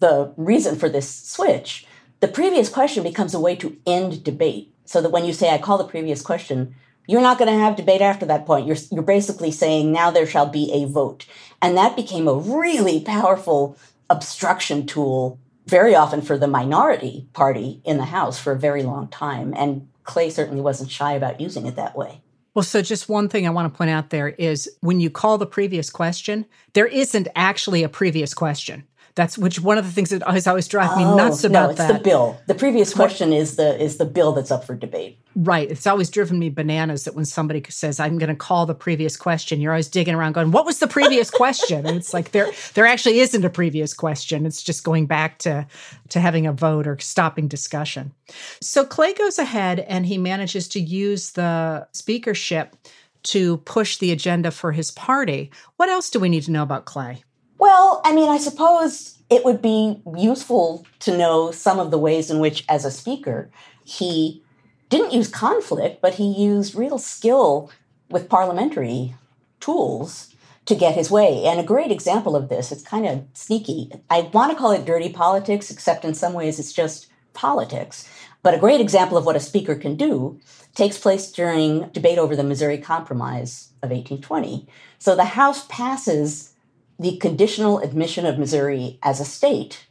the 0.00 0.32
reason 0.36 0.76
for 0.76 0.88
this 0.88 1.08
switch, 1.08 1.86
the 2.20 2.28
previous 2.28 2.68
question 2.68 3.02
becomes 3.02 3.34
a 3.34 3.40
way 3.40 3.54
to 3.56 3.76
end 3.86 4.24
debate. 4.24 4.72
So 4.84 5.00
that 5.00 5.10
when 5.10 5.24
you 5.24 5.32
say, 5.32 5.50
I 5.50 5.58
call 5.58 5.78
the 5.78 5.84
previous 5.84 6.22
question, 6.22 6.74
you're 7.08 7.20
not 7.20 7.38
going 7.38 7.52
to 7.52 7.58
have 7.58 7.76
debate 7.76 8.00
after 8.00 8.26
that 8.26 8.46
point. 8.46 8.66
You're, 8.66 8.76
you're 8.90 9.02
basically 9.02 9.50
saying, 9.50 9.92
now 9.92 10.10
there 10.10 10.26
shall 10.26 10.46
be 10.46 10.72
a 10.72 10.86
vote. 10.86 11.26
And 11.60 11.76
that 11.76 11.96
became 11.96 12.28
a 12.28 12.34
really 12.34 13.00
powerful 13.00 13.76
obstruction 14.08 14.86
tool 14.86 15.38
very 15.66 15.94
often 15.94 16.22
for 16.22 16.38
the 16.38 16.46
minority 16.46 17.28
party 17.32 17.80
in 17.84 17.98
the 17.98 18.04
House 18.04 18.38
for 18.38 18.52
a 18.52 18.58
very 18.58 18.82
long 18.82 19.08
time. 19.08 19.52
And 19.56 19.88
Clay 20.04 20.30
certainly 20.30 20.60
wasn't 20.60 20.90
shy 20.90 21.12
about 21.12 21.40
using 21.40 21.66
it 21.66 21.76
that 21.76 21.96
way. 21.96 22.20
Well, 22.54 22.62
so 22.62 22.80
just 22.80 23.08
one 23.08 23.28
thing 23.28 23.46
I 23.46 23.50
want 23.50 23.70
to 23.70 23.76
point 23.76 23.90
out 23.90 24.08
there 24.10 24.28
is 24.28 24.70
when 24.80 24.98
you 24.98 25.10
call 25.10 25.36
the 25.36 25.46
previous 25.46 25.90
question, 25.90 26.46
there 26.72 26.86
isn't 26.86 27.28
actually 27.36 27.82
a 27.82 27.88
previous 27.88 28.32
question. 28.32 28.84
That's 29.16 29.38
which 29.38 29.60
one 29.60 29.78
of 29.78 29.86
the 29.86 29.90
things 29.90 30.10
that 30.10 30.22
has 30.28 30.46
always 30.46 30.68
driven 30.68 30.98
me 30.98 31.04
oh, 31.04 31.16
nuts 31.16 31.42
about 31.42 31.64
no, 31.64 31.70
it's 31.70 31.78
that. 31.78 31.92
the 31.94 31.98
bill. 31.98 32.38
The 32.46 32.54
previous 32.54 32.92
question 32.92 33.32
is 33.32 33.56
the 33.56 33.82
is 33.82 33.96
the 33.96 34.04
bill 34.04 34.32
that's 34.32 34.50
up 34.50 34.64
for 34.64 34.76
debate. 34.76 35.18
Right. 35.34 35.70
It's 35.70 35.86
always 35.86 36.10
driven 36.10 36.38
me 36.38 36.50
bananas 36.50 37.04
that 37.04 37.14
when 37.14 37.24
somebody 37.24 37.64
says, 37.70 37.98
"I'm 37.98 38.18
going 38.18 38.28
to 38.28 38.36
call 38.36 38.66
the 38.66 38.74
previous 38.74 39.16
question," 39.16 39.58
you're 39.58 39.72
always 39.72 39.88
digging 39.88 40.14
around, 40.14 40.34
going, 40.34 40.50
"What 40.50 40.66
was 40.66 40.80
the 40.80 40.86
previous 40.86 41.30
question?" 41.30 41.86
And 41.86 41.96
it's 41.96 42.12
like 42.12 42.32
there 42.32 42.52
there 42.74 42.84
actually 42.84 43.20
isn't 43.20 43.42
a 43.42 43.48
previous 43.48 43.94
question. 43.94 44.44
It's 44.44 44.62
just 44.62 44.84
going 44.84 45.06
back 45.06 45.38
to 45.38 45.66
to 46.10 46.20
having 46.20 46.46
a 46.46 46.52
vote 46.52 46.86
or 46.86 46.98
stopping 46.98 47.48
discussion. 47.48 48.12
So 48.60 48.84
Clay 48.84 49.14
goes 49.14 49.38
ahead 49.38 49.80
and 49.80 50.04
he 50.04 50.18
manages 50.18 50.68
to 50.68 50.80
use 50.80 51.32
the 51.32 51.88
speakership 51.92 52.76
to 53.22 53.56
push 53.58 53.96
the 53.96 54.12
agenda 54.12 54.50
for 54.50 54.72
his 54.72 54.90
party. 54.90 55.50
What 55.76 55.88
else 55.88 56.10
do 56.10 56.20
we 56.20 56.28
need 56.28 56.42
to 56.44 56.50
know 56.50 56.62
about 56.62 56.84
Clay? 56.84 57.24
Well, 57.58 58.00
I 58.04 58.14
mean, 58.14 58.28
I 58.28 58.38
suppose 58.38 59.18
it 59.30 59.44
would 59.44 59.62
be 59.62 60.00
useful 60.16 60.86
to 61.00 61.16
know 61.16 61.50
some 61.50 61.78
of 61.78 61.90
the 61.90 61.98
ways 61.98 62.30
in 62.30 62.38
which, 62.38 62.64
as 62.68 62.84
a 62.84 62.90
speaker, 62.90 63.50
he 63.84 64.42
didn't 64.88 65.12
use 65.12 65.28
conflict, 65.28 66.00
but 66.00 66.14
he 66.14 66.32
used 66.32 66.74
real 66.74 66.98
skill 66.98 67.70
with 68.10 68.28
parliamentary 68.28 69.14
tools 69.60 70.34
to 70.66 70.74
get 70.74 70.94
his 70.94 71.10
way. 71.10 71.44
And 71.44 71.58
a 71.58 71.64
great 71.64 71.90
example 71.90 72.36
of 72.36 72.48
this, 72.48 72.70
it's 72.70 72.82
kind 72.82 73.06
of 73.06 73.24
sneaky. 73.32 73.90
I 74.10 74.22
want 74.32 74.52
to 74.52 74.58
call 74.58 74.72
it 74.72 74.84
dirty 74.84 75.08
politics, 75.08 75.70
except 75.70 76.04
in 76.04 76.14
some 76.14 76.34
ways 76.34 76.58
it's 76.58 76.72
just 76.72 77.08
politics. 77.32 78.08
But 78.42 78.54
a 78.54 78.58
great 78.58 78.80
example 78.80 79.16
of 79.16 79.26
what 79.26 79.36
a 79.36 79.40
speaker 79.40 79.74
can 79.74 79.96
do 79.96 80.40
takes 80.74 80.98
place 80.98 81.32
during 81.32 81.88
debate 81.88 82.18
over 82.18 82.36
the 82.36 82.44
Missouri 82.44 82.78
Compromise 82.78 83.70
of 83.82 83.90
1820. 83.90 84.68
So 84.98 85.16
the 85.16 85.24
House 85.24 85.66
passes 85.68 86.52
the 86.98 87.16
conditional 87.18 87.78
admission 87.78 88.26
of 88.26 88.38
Missouri 88.38 88.98
as 89.02 89.20
a 89.20 89.24
state. 89.24 89.86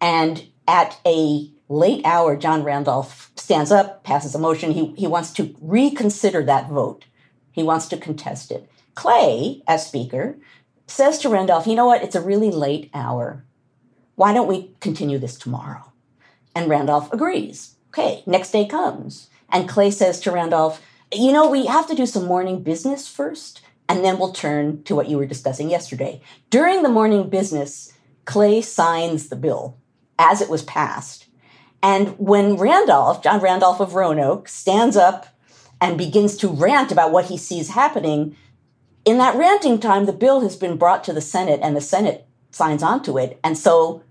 And 0.00 0.46
at 0.66 0.98
a 1.06 1.50
late 1.68 2.04
hour, 2.04 2.36
John 2.36 2.64
Randolph 2.64 3.30
stands 3.36 3.70
up, 3.70 4.04
passes 4.04 4.34
a 4.34 4.38
motion. 4.38 4.72
He, 4.72 4.94
he 4.96 5.06
wants 5.06 5.32
to 5.34 5.54
reconsider 5.60 6.44
that 6.44 6.68
vote, 6.68 7.04
he 7.52 7.62
wants 7.62 7.86
to 7.88 7.96
contest 7.96 8.50
it. 8.50 8.70
Clay, 8.94 9.62
as 9.66 9.86
Speaker, 9.86 10.38
says 10.86 11.18
to 11.18 11.28
Randolph, 11.28 11.66
you 11.66 11.74
know 11.74 11.86
what, 11.86 12.02
it's 12.02 12.14
a 12.14 12.20
really 12.20 12.50
late 12.50 12.90
hour. 12.94 13.44
Why 14.14 14.32
don't 14.32 14.48
we 14.48 14.74
continue 14.80 15.18
this 15.18 15.36
tomorrow? 15.36 15.92
And 16.54 16.70
Randolph 16.70 17.12
agrees. 17.12 17.76
Okay, 17.90 18.22
next 18.26 18.50
day 18.50 18.66
comes. 18.66 19.28
And 19.50 19.68
Clay 19.68 19.90
says 19.90 20.20
to 20.20 20.30
Randolph, 20.30 20.82
you 21.12 21.32
know, 21.32 21.48
we 21.48 21.66
have 21.66 21.86
to 21.88 21.94
do 21.94 22.06
some 22.06 22.24
morning 22.24 22.62
business 22.62 23.06
first, 23.06 23.60
and 23.88 24.04
then 24.04 24.18
we'll 24.18 24.32
turn 24.32 24.82
to 24.84 24.94
what 24.94 25.08
you 25.08 25.16
were 25.16 25.26
discussing 25.26 25.70
yesterday. 25.70 26.20
During 26.50 26.82
the 26.82 26.88
morning 26.88 27.28
business, 27.28 27.92
Clay 28.24 28.60
signs 28.60 29.28
the 29.28 29.36
bill 29.36 29.78
as 30.18 30.40
it 30.40 30.48
was 30.48 30.62
passed. 30.62 31.26
And 31.82 32.18
when 32.18 32.56
Randolph, 32.56 33.22
John 33.22 33.40
Randolph 33.40 33.80
of 33.80 33.94
Roanoke, 33.94 34.48
stands 34.48 34.96
up 34.96 35.26
and 35.80 35.98
begins 35.98 36.36
to 36.38 36.48
rant 36.48 36.90
about 36.90 37.12
what 37.12 37.26
he 37.26 37.36
sees 37.36 37.70
happening, 37.70 38.36
in 39.04 39.18
that 39.18 39.36
ranting 39.36 39.78
time, 39.78 40.06
the 40.06 40.12
bill 40.12 40.40
has 40.40 40.56
been 40.56 40.76
brought 40.76 41.04
to 41.04 41.12
the 41.12 41.20
Senate 41.20 41.60
and 41.62 41.76
the 41.76 41.80
Senate 41.80 42.26
signs 42.50 42.82
onto 42.82 43.18
it. 43.18 43.38
And 43.44 43.56
so 43.56 44.02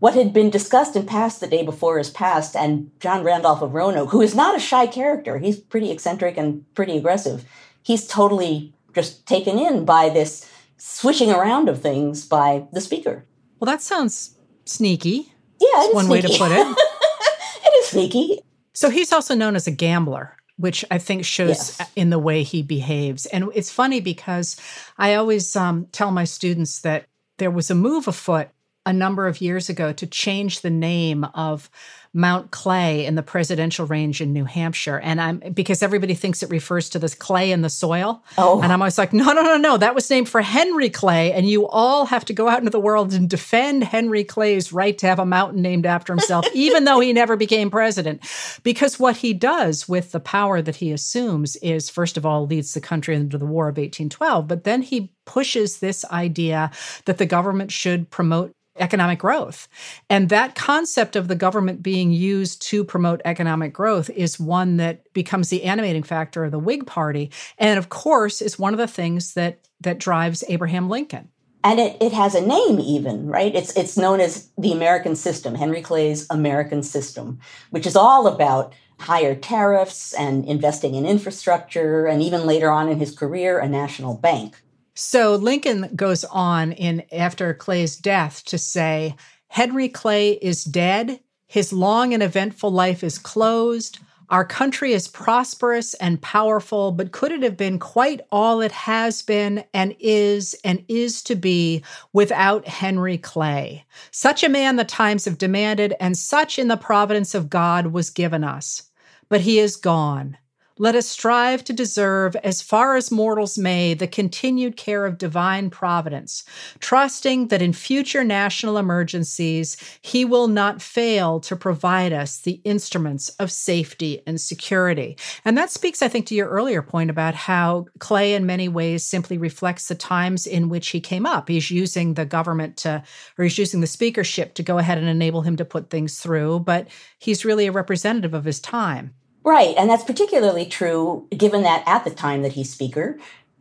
what 0.00 0.14
had 0.14 0.34
been 0.34 0.50
discussed 0.50 0.96
and 0.96 1.08
passed 1.08 1.40
the 1.40 1.46
day 1.46 1.62
before 1.62 1.98
is 1.98 2.10
passed. 2.10 2.54
And 2.54 2.90
John 3.00 3.24
Randolph 3.24 3.62
of 3.62 3.72
Roanoke, 3.72 4.10
who 4.10 4.20
is 4.20 4.34
not 4.34 4.54
a 4.54 4.60
shy 4.60 4.86
character, 4.86 5.38
he's 5.38 5.58
pretty 5.58 5.90
eccentric 5.90 6.36
and 6.36 6.66
pretty 6.74 6.98
aggressive, 6.98 7.46
he's 7.82 8.06
totally 8.06 8.74
just 8.94 9.26
taken 9.26 9.58
in 9.58 9.84
by 9.84 10.08
this 10.08 10.50
switching 10.76 11.30
around 11.30 11.68
of 11.68 11.80
things 11.80 12.26
by 12.26 12.66
the 12.72 12.80
speaker. 12.80 13.24
Well, 13.58 13.70
that 13.70 13.82
sounds 13.82 14.36
sneaky. 14.64 15.32
Yeah, 15.60 15.86
one 15.92 16.06
sneaky. 16.06 16.28
way 16.28 16.32
to 16.32 16.38
put 16.38 16.52
it. 16.52 16.66
it 17.66 17.74
is 17.80 17.86
sneaky. 17.86 18.40
So 18.74 18.90
he's 18.90 19.12
also 19.12 19.34
known 19.34 19.56
as 19.56 19.66
a 19.66 19.70
gambler 19.70 20.36
which 20.56 20.84
I 20.90 20.98
think 20.98 21.24
shows 21.24 21.78
yes. 21.78 21.90
in 21.96 22.10
the 22.10 22.18
way 22.18 22.42
he 22.42 22.62
behaves. 22.62 23.26
And 23.26 23.50
it's 23.54 23.70
funny 23.70 24.00
because 24.00 24.56
I 24.98 25.14
always 25.14 25.56
um, 25.56 25.86
tell 25.90 26.10
my 26.10 26.24
students 26.24 26.80
that 26.80 27.06
there 27.38 27.50
was 27.50 27.70
a 27.70 27.74
move 27.74 28.06
afoot 28.06 28.48
a 28.86 28.92
number 28.92 29.26
of 29.26 29.40
years 29.40 29.68
ago 29.68 29.92
to 29.92 30.06
change 30.06 30.60
the 30.60 30.70
name 30.70 31.24
of 31.34 31.70
Mount 32.16 32.52
Clay 32.52 33.06
in 33.06 33.16
the 33.16 33.24
presidential 33.24 33.86
range 33.86 34.20
in 34.20 34.32
New 34.32 34.44
Hampshire. 34.44 35.00
And 35.00 35.20
I'm 35.20 35.38
because 35.52 35.82
everybody 35.82 36.14
thinks 36.14 36.44
it 36.44 36.50
refers 36.50 36.88
to 36.90 37.00
this 37.00 37.14
clay 37.14 37.50
in 37.50 37.62
the 37.62 37.68
soil. 37.68 38.22
Oh. 38.38 38.62
And 38.62 38.72
I'm 38.72 38.80
always 38.80 38.96
like, 38.96 39.12
no, 39.12 39.32
no, 39.32 39.42
no, 39.42 39.56
no. 39.56 39.76
That 39.76 39.96
was 39.96 40.08
named 40.08 40.28
for 40.28 40.40
Henry 40.40 40.90
Clay. 40.90 41.32
And 41.32 41.48
you 41.48 41.66
all 41.66 42.06
have 42.06 42.24
to 42.26 42.32
go 42.32 42.48
out 42.48 42.60
into 42.60 42.70
the 42.70 42.78
world 42.78 43.12
and 43.12 43.28
defend 43.28 43.82
Henry 43.82 44.22
Clay's 44.22 44.72
right 44.72 44.96
to 44.98 45.08
have 45.08 45.18
a 45.18 45.26
mountain 45.26 45.60
named 45.60 45.86
after 45.86 46.12
himself, 46.12 46.46
even 46.54 46.84
though 46.84 47.00
he 47.00 47.12
never 47.12 47.36
became 47.36 47.68
president. 47.68 48.22
Because 48.62 49.00
what 49.00 49.16
he 49.16 49.34
does 49.34 49.88
with 49.88 50.12
the 50.12 50.20
power 50.20 50.62
that 50.62 50.76
he 50.76 50.92
assumes 50.92 51.56
is, 51.56 51.90
first 51.90 52.16
of 52.16 52.24
all, 52.24 52.46
leads 52.46 52.74
the 52.74 52.80
country 52.80 53.16
into 53.16 53.38
the 53.38 53.44
War 53.44 53.64
of 53.64 53.76
1812, 53.76 54.46
but 54.46 54.62
then 54.62 54.82
he 54.82 55.12
pushes 55.24 55.78
this 55.78 56.04
idea 56.06 56.70
that 57.06 57.18
the 57.18 57.26
government 57.26 57.72
should 57.72 58.08
promote 58.10 58.54
economic 58.76 59.18
growth. 59.18 59.68
And 60.10 60.28
that 60.28 60.54
concept 60.54 61.16
of 61.16 61.28
the 61.28 61.36
government 61.36 61.82
being 61.82 62.10
used 62.10 62.62
to 62.62 62.84
promote 62.84 63.20
economic 63.24 63.72
growth 63.72 64.10
is 64.10 64.40
one 64.40 64.76
that 64.78 65.12
becomes 65.12 65.48
the 65.48 65.64
animating 65.64 66.02
factor 66.02 66.44
of 66.44 66.50
the 66.50 66.58
Whig 66.58 66.86
Party. 66.86 67.30
And 67.58 67.78
of 67.78 67.88
course, 67.88 68.42
is 68.42 68.58
one 68.58 68.74
of 68.74 68.78
the 68.78 68.88
things 68.88 69.34
that 69.34 69.60
that 69.80 69.98
drives 69.98 70.42
Abraham 70.48 70.88
Lincoln. 70.88 71.28
And 71.62 71.80
it, 71.80 71.96
it 72.00 72.12
has 72.12 72.34
a 72.34 72.46
name 72.46 72.78
even, 72.80 73.26
right? 73.26 73.54
It's 73.54 73.74
it's 73.76 73.96
known 73.96 74.20
as 74.20 74.50
the 74.58 74.72
American 74.72 75.16
system, 75.16 75.54
Henry 75.54 75.80
Clay's 75.80 76.26
American 76.30 76.82
system, 76.82 77.38
which 77.70 77.86
is 77.86 77.96
all 77.96 78.26
about 78.26 78.74
higher 79.00 79.34
tariffs 79.34 80.12
and 80.14 80.44
investing 80.44 80.94
in 80.94 81.06
infrastructure 81.06 82.06
and 82.06 82.22
even 82.22 82.46
later 82.46 82.70
on 82.70 82.88
in 82.88 82.98
his 82.98 83.16
career, 83.16 83.58
a 83.58 83.68
national 83.68 84.16
bank. 84.16 84.62
So 84.94 85.34
Lincoln 85.34 85.90
goes 85.96 86.24
on 86.24 86.72
in 86.72 87.02
after 87.12 87.52
Clay's 87.52 87.96
death 87.96 88.44
to 88.46 88.58
say, 88.58 89.16
Henry 89.48 89.88
Clay 89.88 90.32
is 90.32 90.64
dead. 90.64 91.20
His 91.46 91.72
long 91.72 92.14
and 92.14 92.22
eventful 92.22 92.70
life 92.70 93.02
is 93.02 93.18
closed. 93.18 93.98
Our 94.30 94.44
country 94.44 94.92
is 94.92 95.06
prosperous 95.06 95.94
and 95.94 96.20
powerful, 96.22 96.92
but 96.92 97.12
could 97.12 97.30
it 97.30 97.42
have 97.42 97.56
been 97.56 97.78
quite 97.78 98.20
all 98.32 98.60
it 98.60 98.72
has 98.72 99.20
been 99.20 99.64
and 99.74 99.94
is 100.00 100.54
and 100.64 100.84
is 100.88 101.22
to 101.24 101.34
be 101.34 101.84
without 102.12 102.66
Henry 102.66 103.18
Clay? 103.18 103.84
Such 104.10 104.42
a 104.42 104.48
man 104.48 104.76
the 104.76 104.84
times 104.84 105.26
have 105.26 105.38
demanded, 105.38 105.94
and 106.00 106.16
such 106.16 106.58
in 106.58 106.68
the 106.68 106.76
providence 106.76 107.34
of 107.34 107.50
God 107.50 107.88
was 107.88 108.10
given 108.10 108.42
us. 108.42 108.84
But 109.28 109.42
he 109.42 109.58
is 109.58 109.76
gone. 109.76 110.38
Let 110.76 110.96
us 110.96 111.06
strive 111.06 111.62
to 111.64 111.72
deserve, 111.72 112.34
as 112.42 112.60
far 112.60 112.96
as 112.96 113.12
mortals 113.12 113.56
may, 113.56 113.94
the 113.94 114.08
continued 114.08 114.76
care 114.76 115.06
of 115.06 115.18
divine 115.18 115.70
providence, 115.70 116.42
trusting 116.80 117.46
that 117.48 117.62
in 117.62 117.72
future 117.72 118.24
national 118.24 118.76
emergencies, 118.76 119.76
he 120.02 120.24
will 120.24 120.48
not 120.48 120.82
fail 120.82 121.38
to 121.40 121.54
provide 121.54 122.12
us 122.12 122.38
the 122.38 122.60
instruments 122.64 123.28
of 123.38 123.52
safety 123.52 124.20
and 124.26 124.40
security. 124.40 125.16
And 125.44 125.56
that 125.56 125.70
speaks, 125.70 126.02
I 126.02 126.08
think, 126.08 126.26
to 126.26 126.34
your 126.34 126.48
earlier 126.48 126.82
point 126.82 127.08
about 127.08 127.36
how 127.36 127.86
Clay, 128.00 128.34
in 128.34 128.44
many 128.44 128.66
ways, 128.66 129.04
simply 129.04 129.38
reflects 129.38 129.86
the 129.86 129.94
times 129.94 130.44
in 130.44 130.68
which 130.68 130.88
he 130.88 131.00
came 131.00 131.24
up. 131.24 131.48
He's 131.48 131.70
using 131.70 132.14
the 132.14 132.26
government 132.26 132.78
to, 132.78 133.04
or 133.38 133.44
he's 133.44 133.58
using 133.58 133.80
the 133.80 133.86
speakership 133.86 134.54
to 134.54 134.64
go 134.64 134.78
ahead 134.78 134.98
and 134.98 135.06
enable 135.06 135.42
him 135.42 135.54
to 135.54 135.64
put 135.64 135.88
things 135.88 136.18
through, 136.18 136.60
but 136.60 136.88
he's 137.20 137.44
really 137.44 137.68
a 137.68 137.72
representative 137.72 138.34
of 138.34 138.44
his 138.44 138.58
time. 138.58 139.14
Right. 139.44 139.74
And 139.76 139.90
that's 139.90 140.04
particularly 140.04 140.64
true 140.64 141.28
given 141.36 141.62
that 141.62 141.84
at 141.86 142.04
the 142.04 142.10
time 142.10 142.42
that 142.42 142.52
he's 142.52 142.72
speaker, 142.72 143.18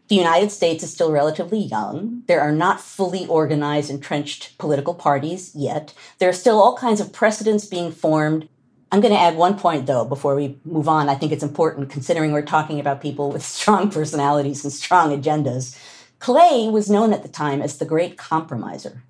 the 0.07 0.15
United 0.15 0.51
States 0.51 0.83
is 0.83 0.93
still 0.93 1.11
relatively 1.11 1.59
young. 1.59 2.23
There 2.27 2.41
are 2.41 2.51
not 2.51 2.79
fully 2.79 3.25
organized, 3.27 3.89
entrenched 3.89 4.57
political 4.57 4.93
parties 4.93 5.51
yet. 5.53 5.93
There 6.19 6.29
are 6.29 6.33
still 6.33 6.61
all 6.61 6.77
kinds 6.77 7.01
of 7.01 7.11
precedents 7.11 7.65
being 7.65 7.91
formed. 7.91 8.47
I'm 8.91 9.01
going 9.01 9.13
to 9.13 9.19
add 9.19 9.35
one 9.35 9.57
point, 9.57 9.87
though, 9.87 10.05
before 10.05 10.35
we 10.35 10.57
move 10.65 10.87
on. 10.87 11.09
I 11.09 11.15
think 11.15 11.31
it's 11.31 11.43
important 11.43 11.89
considering 11.89 12.31
we're 12.31 12.43
talking 12.43 12.79
about 12.79 13.01
people 13.01 13.31
with 13.31 13.43
strong 13.43 13.89
personalities 13.89 14.63
and 14.63 14.71
strong 14.71 15.19
agendas. 15.19 15.77
Clay 16.19 16.69
was 16.69 16.89
known 16.89 17.11
at 17.11 17.23
the 17.23 17.29
time 17.29 17.61
as 17.61 17.77
the 17.77 17.85
great 17.85 18.17
compromiser 18.17 19.03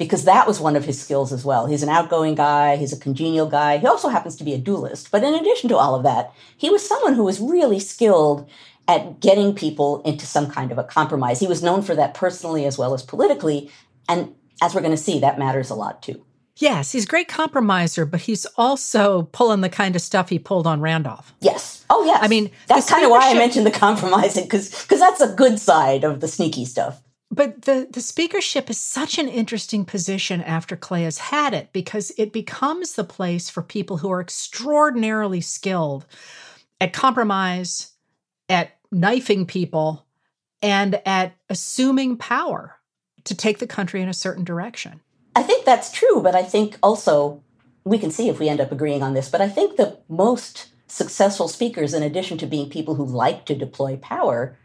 because 0.00 0.24
that 0.24 0.46
was 0.46 0.58
one 0.58 0.76
of 0.76 0.86
his 0.86 0.98
skills 0.98 1.30
as 1.30 1.44
well. 1.44 1.66
He's 1.66 1.82
an 1.82 1.90
outgoing 1.90 2.34
guy, 2.34 2.76
he's 2.76 2.92
a 2.94 2.98
congenial 2.98 3.46
guy. 3.46 3.76
He 3.76 3.86
also 3.86 4.08
happens 4.08 4.34
to 4.36 4.44
be 4.44 4.54
a 4.54 4.58
duelist. 4.58 5.10
But 5.10 5.22
in 5.22 5.34
addition 5.34 5.68
to 5.68 5.76
all 5.76 5.94
of 5.94 6.04
that, 6.04 6.32
he 6.56 6.70
was 6.70 6.88
someone 6.88 7.12
who 7.12 7.22
was 7.22 7.38
really 7.38 7.78
skilled 7.78 8.48
at 8.88 9.20
getting 9.20 9.54
people 9.54 10.00
into 10.00 10.24
some 10.24 10.50
kind 10.50 10.72
of 10.72 10.78
a 10.78 10.84
compromise. 10.84 11.38
He 11.38 11.46
was 11.46 11.62
known 11.62 11.82
for 11.82 11.94
that 11.96 12.14
personally 12.14 12.64
as 12.64 12.78
well 12.78 12.94
as 12.94 13.02
politically. 13.02 13.70
And 14.08 14.34
as 14.62 14.74
we're 14.74 14.80
going 14.80 14.90
to 14.92 14.96
see, 14.96 15.18
that 15.18 15.38
matters 15.38 15.68
a 15.68 15.74
lot 15.74 16.02
too. 16.02 16.24
Yes, 16.56 16.92
he's 16.92 17.04
a 17.04 17.08
great 17.08 17.28
compromiser, 17.28 18.06
but 18.06 18.22
he's 18.22 18.46
also 18.56 19.24
pulling 19.32 19.60
the 19.60 19.68
kind 19.68 19.94
of 19.94 20.00
stuff 20.00 20.30
he 20.30 20.38
pulled 20.38 20.66
on 20.66 20.80
Randolph. 20.80 21.34
Yes. 21.42 21.84
Oh, 21.90 22.06
yes. 22.06 22.20
I 22.22 22.28
mean, 22.28 22.50
that's 22.68 22.88
kind 22.88 23.04
of 23.04 23.10
why 23.10 23.30
I 23.30 23.34
mentioned 23.34 23.66
the 23.66 23.70
compromising 23.70 24.44
because 24.44 24.70
because 24.82 24.98
that's 24.98 25.20
a 25.20 25.34
good 25.34 25.58
side 25.58 26.04
of 26.04 26.20
the 26.20 26.28
sneaky 26.28 26.64
stuff 26.64 27.02
but 27.30 27.62
the, 27.62 27.86
the 27.90 28.00
speakership 28.00 28.68
is 28.68 28.78
such 28.78 29.18
an 29.18 29.28
interesting 29.28 29.84
position 29.84 30.42
after 30.42 30.76
Clay 30.76 31.04
has 31.04 31.18
had 31.18 31.54
it 31.54 31.72
because 31.72 32.10
it 32.18 32.32
becomes 32.32 32.94
the 32.94 33.04
place 33.04 33.48
for 33.48 33.62
people 33.62 33.98
who 33.98 34.10
are 34.10 34.20
extraordinarily 34.20 35.40
skilled 35.40 36.06
at 36.80 36.92
compromise, 36.92 37.92
at 38.48 38.78
knifing 38.90 39.46
people, 39.46 40.06
and 40.60 41.00
at 41.06 41.34
assuming 41.48 42.16
power 42.16 42.76
to 43.24 43.34
take 43.34 43.58
the 43.58 43.66
country 43.66 44.02
in 44.02 44.08
a 44.08 44.14
certain 44.14 44.44
direction. 44.44 45.00
I 45.36 45.42
think 45.44 45.64
that's 45.64 45.92
true, 45.92 46.20
but 46.22 46.34
I 46.34 46.42
think 46.42 46.78
also 46.82 47.42
we 47.84 47.98
can 47.98 48.10
see 48.10 48.28
if 48.28 48.40
we 48.40 48.48
end 48.48 48.60
up 48.60 48.72
agreeing 48.72 49.02
on 49.02 49.14
this, 49.14 49.28
but 49.28 49.40
I 49.40 49.48
think 49.48 49.76
the 49.76 49.98
most 50.08 50.68
successful 50.88 51.46
speakers, 51.46 51.94
in 51.94 52.02
addition 52.02 52.38
to 52.38 52.46
being 52.46 52.68
people 52.68 52.96
who 52.96 53.04
like 53.04 53.46
to 53.46 53.54
deploy 53.54 53.96
power, 53.96 54.56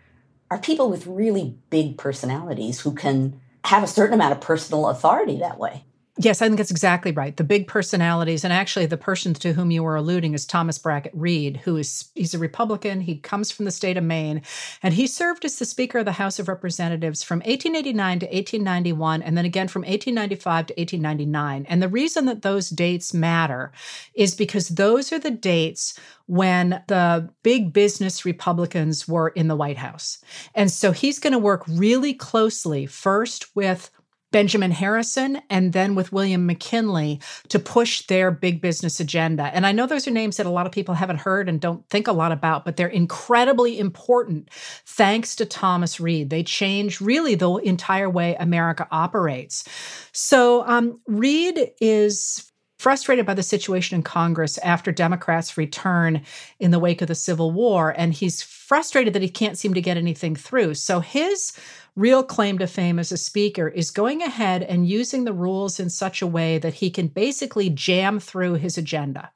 are 0.50 0.60
people 0.60 0.90
with 0.90 1.08
really 1.08 1.58
big 1.70 1.98
personalities 1.98 2.82
who 2.82 2.94
can 2.94 3.40
have 3.66 3.84
a 3.84 3.88
certain 3.88 4.14
amount 4.14 4.34
of 4.34 4.42
personal 4.42 4.90
authority 4.90 5.40
that 5.40 5.58
way. 5.58 5.86
Yes, 6.18 6.42
I 6.42 6.46
think 6.46 6.58
that's 6.58 6.72
exactly 6.72 7.12
right. 7.12 7.36
The 7.36 7.44
big 7.44 7.68
personalities, 7.68 8.46
and 8.46 8.54
actually, 8.54 8.86
the 8.86 8.96
person 8.96 9.34
to 9.34 9.52
whom 9.52 9.70
you 9.70 9.84
were 9.84 9.98
alluding 9.98 10.34
is 10.34 10.46
Thomas 10.46 10.78
Brackett 10.78 11.12
Reed, 11.14 11.58
who 11.66 11.76
is 11.76 12.06
he's 12.16 12.34
a 12.34 12.40
Republican. 12.40 13.02
He 13.02 13.18
comes 13.18 13.52
from 13.52 13.66
the 13.66 13.72
state 13.72 13.98
of 13.98 14.04
Maine, 14.06 14.42
and 14.82 14.94
he 14.94 15.08
served 15.08 15.44
as 15.44 15.60
the 15.60 15.66
Speaker 15.66 16.00
of 16.00 16.06
the 16.06 16.14
House 16.14 16.40
of 16.40 16.48
Representatives 16.48 17.22
from 17.22 17.40
1889 17.40 18.20
to 18.20 18.26
1891, 18.28 19.22
and 19.24 19.38
then 19.38 19.44
again 19.44 19.68
from 19.68 19.82
1895 19.82 20.68
to 20.68 20.74
1899. 20.78 21.66
And 21.68 21.84
the 21.84 21.90
reason 21.90 22.28
that 22.28 22.44
those 22.44 22.70
dates 22.70 23.14
matter 23.14 23.74
is 24.14 24.36
because 24.36 24.70
those 24.70 25.12
are 25.12 25.20
the 25.20 25.32
dates 25.32 26.00
when 26.28 26.82
the 26.88 27.30
big 27.44 27.74
business 27.74 28.24
Republicans 28.24 29.06
were 29.06 29.30
in 29.30 29.50
the 29.50 29.56
White 29.58 29.78
House, 29.78 30.20
and 30.56 30.72
so 30.72 30.94
he's 30.94 31.20
going 31.20 31.34
to 31.34 31.40
work 31.40 31.66
really 31.68 32.14
closely 32.14 32.86
first 32.86 33.54
with 33.54 33.92
Benjamin 34.36 34.72
Harrison 34.72 35.42
and 35.50 35.72
then 35.72 35.96
with 35.96 36.12
William 36.12 36.46
McKinley 36.46 37.22
to 37.48 37.58
push 37.58 38.06
their 38.08 38.32
big 38.32 38.60
business 38.60 39.00
agenda. 39.00 39.44
And 39.44 39.66
I 39.66 39.72
know 39.72 39.88
those 39.88 40.10
are 40.10 40.12
names 40.12 40.36
that 40.36 40.46
a 40.46 40.50
lot 40.50 40.66
of 40.66 40.74
people 40.74 40.94
haven't 40.94 41.20
heard 41.20 41.48
and 41.48 41.62
don't 41.62 41.88
think 41.88 42.10
a 42.10 42.12
lot 42.12 42.34
about, 42.34 42.66
but 42.66 42.76
they're 42.76 42.90
incredibly 42.90 43.80
important 43.80 44.50
thanks 44.86 45.38
to 45.38 45.46
Thomas 45.46 46.02
Reed. 46.02 46.32
They 46.32 46.44
change 46.44 47.00
really 47.00 47.36
the 47.36 47.50
entire 47.60 48.10
way 48.10 48.36
America 48.36 48.90
operates. 48.92 49.64
So 50.12 50.68
um, 50.68 51.00
Reed 51.08 51.72
is 51.80 52.52
frustrated 52.78 53.26
by 53.26 53.36
the 53.36 53.42
situation 53.42 53.96
in 53.96 54.04
Congress 54.04 54.58
after 54.58 54.92
Democrats 54.92 55.58
return 55.58 56.22
in 56.60 56.72
the 56.72 56.80
wake 56.80 57.02
of 57.02 57.08
the 57.08 57.16
Civil 57.16 57.52
War. 57.52 57.94
And 57.98 58.14
he's 58.14 58.44
frustrated 58.44 59.14
that 59.14 59.22
he 59.22 59.30
can't 59.30 59.58
seem 59.58 59.74
to 59.76 59.82
get 59.82 59.96
anything 59.96 60.36
through. 60.36 60.74
So 60.74 61.00
his 61.00 61.54
real 61.96 62.24
claim 62.24 62.58
to 62.58 62.68
fame 62.68 63.00
as 63.00 63.12
a 63.12 63.18
speaker 63.18 63.68
is 63.68 63.92
going 63.92 64.22
ahead 64.22 64.64
and 64.64 64.88
using 64.88 65.24
the 65.24 65.34
rules 65.34 65.80
in 65.80 65.90
such 65.90 66.22
a 66.22 66.28
way 66.28 66.58
that 66.58 66.76
he 66.76 66.90
can 66.90 67.08
basically 67.08 67.70
jam 67.70 68.20
through 68.20 68.56
his 68.56 68.78
agenda. 68.78 69.32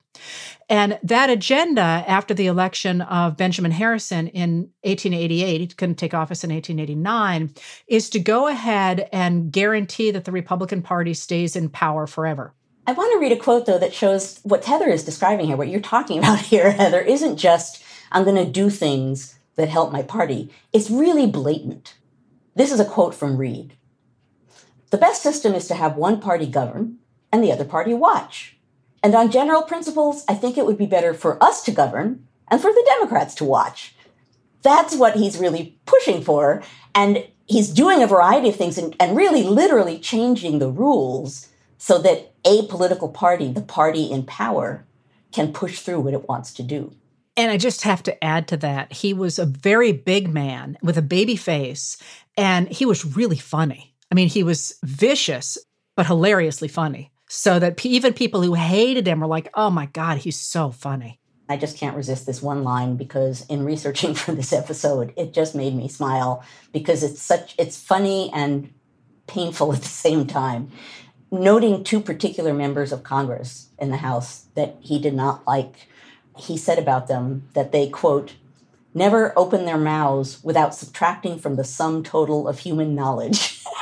And 0.67 0.99
that 1.03 1.29
agenda, 1.29 1.81
after 1.81 2.33
the 2.33 2.47
election 2.47 3.01
of 3.01 3.37
Benjamin 3.37 3.71
Harrison 3.71 4.27
in 4.27 4.69
1888, 4.83 5.61
he 5.61 5.67
couldn't 5.67 5.95
take 5.95 6.13
office 6.13 6.43
in 6.43 6.51
1889, 6.51 7.53
is 7.87 8.09
to 8.11 8.19
go 8.19 8.47
ahead 8.47 9.07
and 9.11 9.51
guarantee 9.51 10.11
that 10.11 10.25
the 10.25 10.31
Republican 10.31 10.81
Party 10.81 11.13
stays 11.13 11.55
in 11.55 11.69
power 11.69 12.05
forever. 12.05 12.53
I 12.85 12.93
want 12.93 13.13
to 13.13 13.19
read 13.19 13.31
a 13.31 13.37
quote, 13.37 13.65
though, 13.65 13.77
that 13.77 13.93
shows 13.93 14.39
what 14.43 14.65
Heather 14.65 14.89
is 14.89 15.03
describing 15.03 15.47
here, 15.47 15.57
what 15.57 15.69
you're 15.69 15.79
talking 15.79 16.17
about 16.19 16.39
here, 16.39 16.71
Heather, 16.71 17.01
isn't 17.01 17.37
just, 17.37 17.83
I'm 18.11 18.23
going 18.23 18.43
to 18.43 18.51
do 18.51 18.69
things 18.69 19.39
that 19.55 19.69
help 19.69 19.91
my 19.91 20.01
party. 20.01 20.51
It's 20.71 20.89
really 20.89 21.27
blatant. 21.27 21.95
This 22.59 22.73
is 22.73 22.81
a 22.81 22.85
quote 22.85 23.15
from 23.15 23.37
Reed. 23.37 23.77
The 24.89 24.97
best 24.97 25.23
system 25.23 25.53
is 25.53 25.65
to 25.69 25.75
have 25.75 25.95
one 25.95 26.19
party 26.19 26.45
govern 26.45 26.97
and 27.31 27.41
the 27.41 27.53
other 27.53 27.63
party 27.63 27.93
watch. 27.93 28.57
And 29.01 29.15
on 29.15 29.31
general 29.31 29.61
principles, 29.61 30.25
I 30.27 30.33
think 30.33 30.57
it 30.57 30.65
would 30.65 30.77
be 30.77 30.85
better 30.85 31.13
for 31.13 31.41
us 31.41 31.63
to 31.63 31.71
govern 31.71 32.27
and 32.49 32.59
for 32.59 32.73
the 32.73 32.85
Democrats 32.85 33.33
to 33.35 33.45
watch. 33.45 33.95
That's 34.61 34.93
what 34.93 35.15
he's 35.15 35.37
really 35.37 35.79
pushing 35.85 36.21
for. 36.21 36.61
And 36.93 37.25
he's 37.45 37.69
doing 37.69 38.03
a 38.03 38.07
variety 38.07 38.49
of 38.49 38.57
things 38.57 38.77
and, 38.77 38.93
and 38.99 39.15
really 39.15 39.43
literally 39.43 39.97
changing 39.97 40.59
the 40.59 40.69
rules 40.69 41.47
so 41.77 41.97
that 41.99 42.33
a 42.43 42.67
political 42.67 43.07
party, 43.07 43.53
the 43.53 43.61
party 43.61 44.11
in 44.11 44.23
power, 44.23 44.85
can 45.31 45.53
push 45.53 45.79
through 45.79 46.01
what 46.01 46.13
it 46.13 46.27
wants 46.27 46.53
to 46.55 46.63
do. 46.63 46.93
And 47.39 47.49
I 47.49 47.55
just 47.55 47.83
have 47.83 48.03
to 48.03 48.21
add 48.21 48.49
to 48.49 48.57
that, 48.57 48.91
he 48.91 49.13
was 49.13 49.39
a 49.39 49.45
very 49.45 49.93
big 49.93 50.27
man 50.27 50.77
with 50.81 50.97
a 50.97 51.01
baby 51.01 51.37
face, 51.37 51.95
and 52.35 52.67
he 52.67 52.85
was 52.85 53.15
really 53.15 53.37
funny. 53.37 53.95
I 54.11 54.15
mean, 54.15 54.27
he 54.27 54.43
was 54.43 54.77
vicious, 54.83 55.57
but 55.95 56.05
hilariously 56.05 56.67
funny. 56.67 57.13
So 57.29 57.57
that 57.57 57.85
even 57.85 58.11
people 58.11 58.41
who 58.41 58.55
hated 58.55 59.07
him 59.07 59.21
were 59.21 59.27
like, 59.27 59.47
oh 59.53 59.69
my 59.69 59.85
God, 59.85 60.17
he's 60.17 60.37
so 60.37 60.69
funny. 60.69 61.21
I 61.47 61.55
just 61.55 61.77
can't 61.77 61.95
resist 61.95 62.25
this 62.25 62.41
one 62.41 62.65
line 62.65 62.97
because 62.97 63.45
in 63.45 63.63
researching 63.63 64.13
for 64.15 64.33
this 64.33 64.51
episode, 64.51 65.13
it 65.15 65.33
just 65.33 65.55
made 65.55 65.73
me 65.73 65.87
smile 65.87 66.43
because 66.73 67.03
it's 67.03 67.21
such, 67.21 67.55
it's 67.57 67.81
funny 67.81 68.31
and 68.33 68.73
painful 69.27 69.71
at 69.73 69.81
the 69.81 69.87
same 69.87 70.27
time. 70.27 70.71
Noting 71.31 71.85
two 71.85 72.01
particular 72.01 72.53
members 72.53 72.91
of 72.91 73.03
Congress 73.03 73.69
in 73.79 73.91
the 73.91 73.97
House 73.97 74.47
that 74.55 74.75
he 74.81 74.99
did 74.99 75.13
not 75.13 75.47
like 75.47 75.87
he 76.39 76.57
said 76.57 76.79
about 76.79 77.07
them 77.07 77.47
that 77.53 77.71
they, 77.71 77.89
quote, 77.89 78.35
never 78.93 79.37
open 79.37 79.65
their 79.65 79.77
mouths 79.77 80.43
without 80.43 80.73
subtracting 80.73 81.37
from 81.37 81.55
the 81.55 81.63
sum 81.63 82.03
total 82.03 82.47
of 82.47 82.59
human 82.59 82.95
knowledge. 82.95 83.63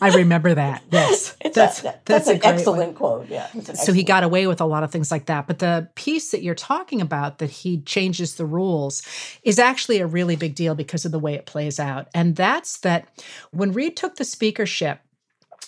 I 0.00 0.14
remember 0.14 0.54
that. 0.54 0.82
Yes. 0.90 1.36
that's, 1.54 1.80
a, 1.80 1.82
that's, 1.82 2.04
that's 2.04 2.28
an 2.28 2.40
excellent 2.42 3.00
one. 3.00 3.24
quote. 3.24 3.28
Yeah. 3.28 3.48
So 3.74 3.92
he 3.92 4.02
got 4.02 4.24
away 4.24 4.46
with 4.46 4.60
a 4.60 4.66
lot 4.66 4.82
of 4.82 4.90
things 4.90 5.10
like 5.10 5.26
that. 5.26 5.46
But 5.46 5.58
the 5.58 5.88
piece 5.94 6.30
that 6.32 6.42
you're 6.42 6.54
talking 6.54 7.00
about 7.00 7.38
that 7.38 7.50
he 7.50 7.80
changes 7.82 8.34
the 8.34 8.46
rules 8.46 9.02
is 9.42 9.58
actually 9.58 9.98
a 9.98 10.06
really 10.06 10.36
big 10.36 10.54
deal 10.54 10.74
because 10.74 11.04
of 11.04 11.12
the 11.12 11.18
way 11.18 11.34
it 11.34 11.46
plays 11.46 11.80
out. 11.80 12.08
And 12.14 12.36
that's 12.36 12.78
that 12.78 13.08
when 13.52 13.72
Reed 13.72 13.96
took 13.96 14.16
the 14.16 14.24
speakership, 14.24 15.00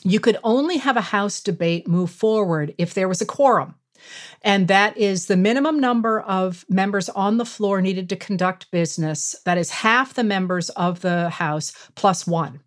you 0.05 0.21
could 0.21 0.39
only 0.45 0.77
have 0.79 0.97
a 0.97 1.03
House 1.03 1.41
debate 1.41 1.89
move 1.89 2.11
forward 2.11 2.75
if 2.79 2.95
there 2.95 3.09
was 3.09 3.21
a 3.21 3.27
quorum. 3.27 3.75
And 4.43 4.69
that 4.69 4.97
is 4.97 5.27
the 5.27 5.37
minimum 5.37 5.81
number 5.81 6.21
of 6.21 6.65
members 6.69 7.09
on 7.09 7.37
the 7.37 7.45
floor 7.45 7.81
needed 7.81 8.09
to 8.09 8.17
conduct 8.17 8.71
business. 8.71 9.37
That 9.45 9.59
is 9.59 9.71
half 9.71 10.15
the 10.15 10.25
members 10.25 10.71
of 10.71 11.01
the 11.01 11.31
House 11.31 11.73
plus 11.95 12.27
one. 12.27 12.61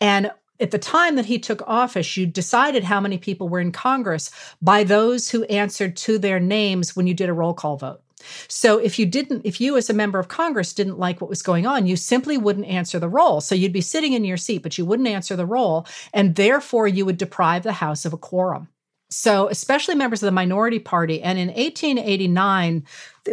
And 0.00 0.30
at 0.58 0.70
the 0.70 0.78
time 0.78 1.16
that 1.16 1.26
he 1.26 1.38
took 1.38 1.62
office, 1.66 2.16
you 2.16 2.26
decided 2.26 2.84
how 2.84 3.00
many 3.00 3.18
people 3.18 3.48
were 3.48 3.60
in 3.60 3.72
Congress 3.72 4.30
by 4.62 4.84
those 4.84 5.30
who 5.30 5.44
answered 5.44 5.96
to 5.98 6.18
their 6.18 6.40
names 6.40 6.96
when 6.96 7.06
you 7.06 7.14
did 7.14 7.28
a 7.28 7.34
roll 7.34 7.54
call 7.54 7.76
vote. 7.76 8.00
So 8.48 8.78
if 8.78 8.98
you 8.98 9.06
didn't, 9.06 9.42
if 9.44 9.60
you 9.60 9.76
as 9.76 9.90
a 9.90 9.94
member 9.94 10.18
of 10.18 10.28
Congress 10.28 10.72
didn't 10.72 10.98
like 10.98 11.20
what 11.20 11.30
was 11.30 11.42
going 11.42 11.66
on, 11.66 11.86
you 11.86 11.96
simply 11.96 12.38
wouldn't 12.38 12.66
answer 12.66 12.98
the 12.98 13.08
roll. 13.08 13.40
So 13.40 13.54
you'd 13.54 13.72
be 13.72 13.80
sitting 13.80 14.14
in 14.14 14.24
your 14.24 14.38
seat, 14.38 14.62
but 14.62 14.78
you 14.78 14.84
wouldn't 14.84 15.08
answer 15.08 15.36
the 15.36 15.46
roll. 15.46 15.86
And 16.12 16.34
therefore 16.34 16.88
you 16.88 17.04
would 17.04 17.18
deprive 17.18 17.62
the 17.62 17.72
House 17.72 18.04
of 18.04 18.12
a 18.12 18.18
quorum. 18.18 18.68
So, 19.08 19.48
especially 19.48 19.94
members 19.94 20.20
of 20.22 20.26
the 20.26 20.32
minority 20.32 20.80
party. 20.80 21.22
And 21.22 21.38
in 21.38 21.48
1889, 21.48 22.84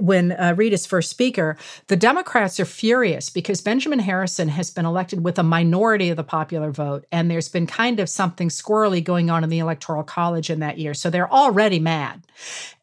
when 0.02 0.32
uh, 0.32 0.54
Reed 0.56 0.72
is 0.72 0.86
first 0.86 1.10
speaker, 1.10 1.58
the 1.88 1.96
Democrats 1.96 2.60
are 2.60 2.66
furious 2.66 3.32
because 3.32 3.60
Benjamin 3.60 3.98
Harrison 3.98 4.50
has 4.50 4.70
been 4.70 4.86
elected 4.86 5.24
with 5.24 5.40
a 5.40 5.44
minority 5.44 6.10
of 6.10 6.18
the 6.18 6.24
popular 6.24 6.72
vote. 6.72 7.06
And 7.12 7.30
there's 7.30 7.50
been 7.50 7.66
kind 7.66 8.00
of 8.00 8.08
something 8.08 8.50
squirrely 8.50 9.04
going 9.04 9.32
on 9.32 9.44
in 9.44 9.50
the 9.50 9.60
Electoral 9.60 10.04
College 10.04 10.52
in 10.52 10.60
that 10.60 10.78
year. 10.78 10.94
So 10.94 11.10
they're 11.10 11.32
already 11.32 11.80
mad. 11.80 12.24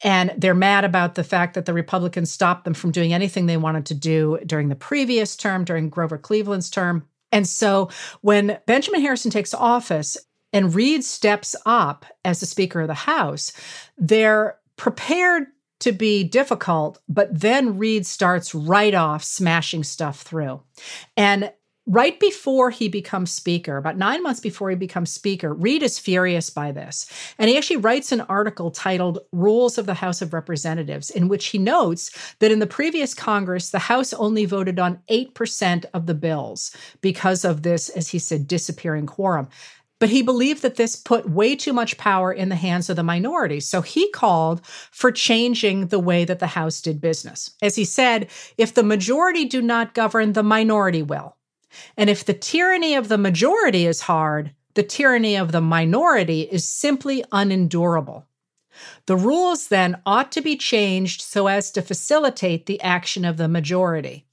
And 0.03 0.33
they're 0.37 0.55
mad 0.55 0.85
about 0.85 1.14
the 1.14 1.24
fact 1.24 1.55
that 1.55 1.66
the 1.66 1.74
Republicans 1.74 2.31
stopped 2.31 2.64
them 2.64 2.74
from 2.74 2.90
doing 2.90 3.12
anything 3.12 3.46
they 3.46 3.57
wanted 3.57 3.87
to 3.87 3.94
do 3.94 4.38
during 4.44 4.68
the 4.68 4.74
previous 4.74 5.37
term, 5.37 5.64
during 5.64 5.90
Grover 5.90 6.18
Cleveland's 6.18 6.70
term. 6.70 7.07
And 7.33 7.46
so 7.46 7.90
when 8.22 8.59
Benjamin 8.66 9.00
Harrison 9.00 9.31
takes 9.31 9.55
office, 9.55 10.16
and 10.52 10.74
Reed 10.74 11.04
steps 11.04 11.54
up 11.66 12.04
as 12.24 12.40
the 12.40 12.46
Speaker 12.46 12.80
of 12.80 12.88
the 12.88 12.94
House, 12.94 13.52
they're 13.98 14.58
prepared 14.76 15.46
to 15.80 15.92
be 15.92 16.24
difficult, 16.24 17.00
but 17.08 17.40
then 17.40 17.78
Reed 17.78 18.06
starts 18.06 18.54
right 18.54 18.94
off 18.94 19.24
smashing 19.24 19.84
stuff 19.84 20.22
through. 20.22 20.60
And 21.16 21.52
right 21.86 22.20
before 22.20 22.70
he 22.70 22.88
becomes 22.88 23.32
speaker, 23.32 23.76
about 23.76 23.96
nine 23.96 24.22
months 24.22 24.40
before 24.40 24.70
he 24.70 24.76
becomes 24.76 25.10
speaker, 25.10 25.52
Reed 25.52 25.82
is 25.82 25.98
furious 25.98 26.50
by 26.50 26.70
this. 26.70 27.10
And 27.38 27.50
he 27.50 27.56
actually 27.56 27.78
writes 27.78 28.12
an 28.12 28.20
article 28.22 28.70
titled 28.70 29.18
Rules 29.32 29.78
of 29.78 29.86
the 29.86 29.94
House 29.94 30.22
of 30.22 30.32
Representatives, 30.32 31.10
in 31.10 31.28
which 31.28 31.46
he 31.46 31.58
notes 31.58 32.34
that 32.38 32.52
in 32.52 32.58
the 32.58 32.66
previous 32.66 33.14
Congress, 33.14 33.70
the 33.70 33.78
House 33.78 34.12
only 34.12 34.44
voted 34.44 34.78
on 34.78 35.00
8% 35.10 35.84
of 35.92 36.06
the 36.06 36.14
bills 36.14 36.76
because 37.00 37.44
of 37.44 37.62
this, 37.62 37.88
as 37.88 38.08
he 38.08 38.18
said, 38.18 38.46
disappearing 38.46 39.06
quorum. 39.06 39.48
But 40.00 40.08
he 40.08 40.22
believed 40.22 40.62
that 40.62 40.76
this 40.76 40.96
put 40.96 41.30
way 41.30 41.54
too 41.54 41.72
much 41.72 41.98
power 41.98 42.32
in 42.32 42.48
the 42.48 42.56
hands 42.56 42.90
of 42.90 42.96
the 42.96 43.02
minority. 43.02 43.60
So 43.60 43.82
he 43.82 44.10
called 44.10 44.64
for 44.64 45.12
changing 45.12 45.88
the 45.88 46.00
way 46.00 46.24
that 46.24 46.38
the 46.40 46.48
House 46.48 46.80
did 46.80 47.00
business. 47.00 47.50
As 47.62 47.76
he 47.76 47.84
said, 47.84 48.28
if 48.56 48.74
the 48.74 48.82
majority 48.82 49.44
do 49.44 49.60
not 49.60 49.94
govern, 49.94 50.32
the 50.32 50.42
minority 50.42 51.02
will. 51.02 51.36
And 51.96 52.10
if 52.10 52.24
the 52.24 52.34
tyranny 52.34 52.94
of 52.94 53.08
the 53.08 53.18
majority 53.18 53.86
is 53.86 54.00
hard, 54.00 54.54
the 54.74 54.82
tyranny 54.82 55.36
of 55.36 55.52
the 55.52 55.60
minority 55.60 56.42
is 56.42 56.66
simply 56.66 57.22
unendurable. 57.30 58.26
The 59.06 59.16
rules 59.16 59.68
then 59.68 60.00
ought 60.06 60.32
to 60.32 60.40
be 60.40 60.56
changed 60.56 61.20
so 61.20 61.46
as 61.46 61.70
to 61.72 61.82
facilitate 61.82 62.66
the 62.66 62.80
action 62.80 63.24
of 63.24 63.36
the 63.36 63.48
majority. 63.48 64.26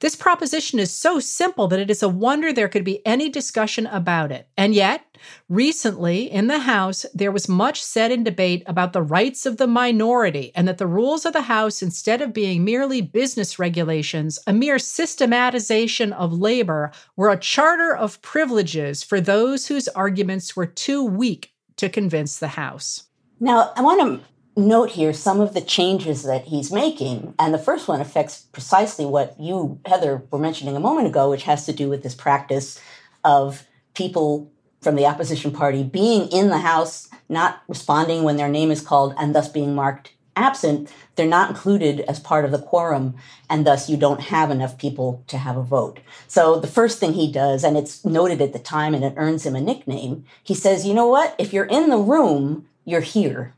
This 0.00 0.16
proposition 0.16 0.78
is 0.78 0.90
so 0.90 1.20
simple 1.20 1.68
that 1.68 1.80
it 1.80 1.90
is 1.90 2.02
a 2.02 2.08
wonder 2.08 2.52
there 2.52 2.68
could 2.68 2.84
be 2.84 3.04
any 3.06 3.28
discussion 3.28 3.86
about 3.86 4.32
it. 4.32 4.48
And 4.56 4.74
yet, 4.74 5.04
recently 5.48 6.30
in 6.30 6.46
the 6.46 6.60
House, 6.60 7.04
there 7.14 7.32
was 7.32 7.48
much 7.48 7.82
said 7.82 8.10
in 8.10 8.24
debate 8.24 8.62
about 8.66 8.92
the 8.92 9.02
rights 9.02 9.46
of 9.46 9.56
the 9.56 9.66
minority 9.66 10.52
and 10.54 10.66
that 10.68 10.78
the 10.78 10.86
rules 10.86 11.24
of 11.24 11.32
the 11.32 11.42
House, 11.42 11.82
instead 11.82 12.22
of 12.22 12.32
being 12.32 12.64
merely 12.64 13.00
business 13.00 13.58
regulations, 13.58 14.38
a 14.46 14.52
mere 14.52 14.78
systematization 14.78 16.12
of 16.12 16.32
labor, 16.32 16.92
were 17.16 17.30
a 17.30 17.38
charter 17.38 17.94
of 17.94 18.22
privileges 18.22 19.02
for 19.02 19.20
those 19.20 19.66
whose 19.66 19.88
arguments 19.88 20.56
were 20.56 20.66
too 20.66 21.04
weak 21.04 21.52
to 21.76 21.88
convince 21.88 22.38
the 22.38 22.48
House. 22.48 23.04
Now, 23.40 23.72
I 23.76 23.82
want 23.82 24.00
to 24.00 24.26
note 24.58 24.90
here 24.90 25.12
some 25.12 25.40
of 25.40 25.54
the 25.54 25.60
changes 25.60 26.24
that 26.24 26.44
he's 26.44 26.72
making. 26.72 27.34
And 27.38 27.54
the 27.54 27.58
first 27.58 27.88
one 27.88 28.00
affects 28.00 28.40
precisely 28.52 29.06
what 29.06 29.38
you, 29.38 29.80
Heather, 29.86 30.22
were 30.30 30.38
mentioning 30.38 30.76
a 30.76 30.80
moment 30.80 31.06
ago, 31.06 31.30
which 31.30 31.44
has 31.44 31.64
to 31.66 31.72
do 31.72 31.88
with 31.88 32.02
this 32.02 32.14
practice 32.14 32.80
of 33.24 33.64
people 33.94 34.50
from 34.80 34.96
the 34.96 35.06
opposition 35.06 35.50
party 35.50 35.82
being 35.82 36.28
in 36.28 36.48
the 36.48 36.58
House, 36.58 37.08
not 37.28 37.62
responding 37.68 38.22
when 38.22 38.36
their 38.36 38.48
name 38.48 38.70
is 38.70 38.80
called, 38.80 39.14
and 39.18 39.34
thus 39.34 39.48
being 39.48 39.74
marked 39.74 40.12
absent. 40.36 40.92
They're 41.16 41.26
not 41.26 41.50
included 41.50 42.00
as 42.00 42.20
part 42.20 42.44
of 42.44 42.52
the 42.52 42.62
quorum, 42.62 43.16
and 43.50 43.66
thus 43.66 43.90
you 43.90 43.96
don't 43.96 44.20
have 44.20 44.50
enough 44.50 44.78
people 44.78 45.24
to 45.26 45.36
have 45.36 45.56
a 45.56 45.62
vote. 45.62 45.98
So 46.28 46.60
the 46.60 46.68
first 46.68 47.00
thing 47.00 47.14
he 47.14 47.30
does, 47.30 47.64
and 47.64 47.76
it's 47.76 48.04
noted 48.04 48.40
at 48.40 48.52
the 48.52 48.60
time 48.60 48.94
and 48.94 49.04
it 49.04 49.14
earns 49.16 49.44
him 49.44 49.56
a 49.56 49.60
nickname, 49.60 50.24
he 50.44 50.54
says, 50.54 50.86
you 50.86 50.94
know 50.94 51.08
what? 51.08 51.34
If 51.38 51.52
you're 51.52 51.64
in 51.64 51.90
the 51.90 51.98
room, 51.98 52.68
you're 52.84 53.00
here. 53.00 53.54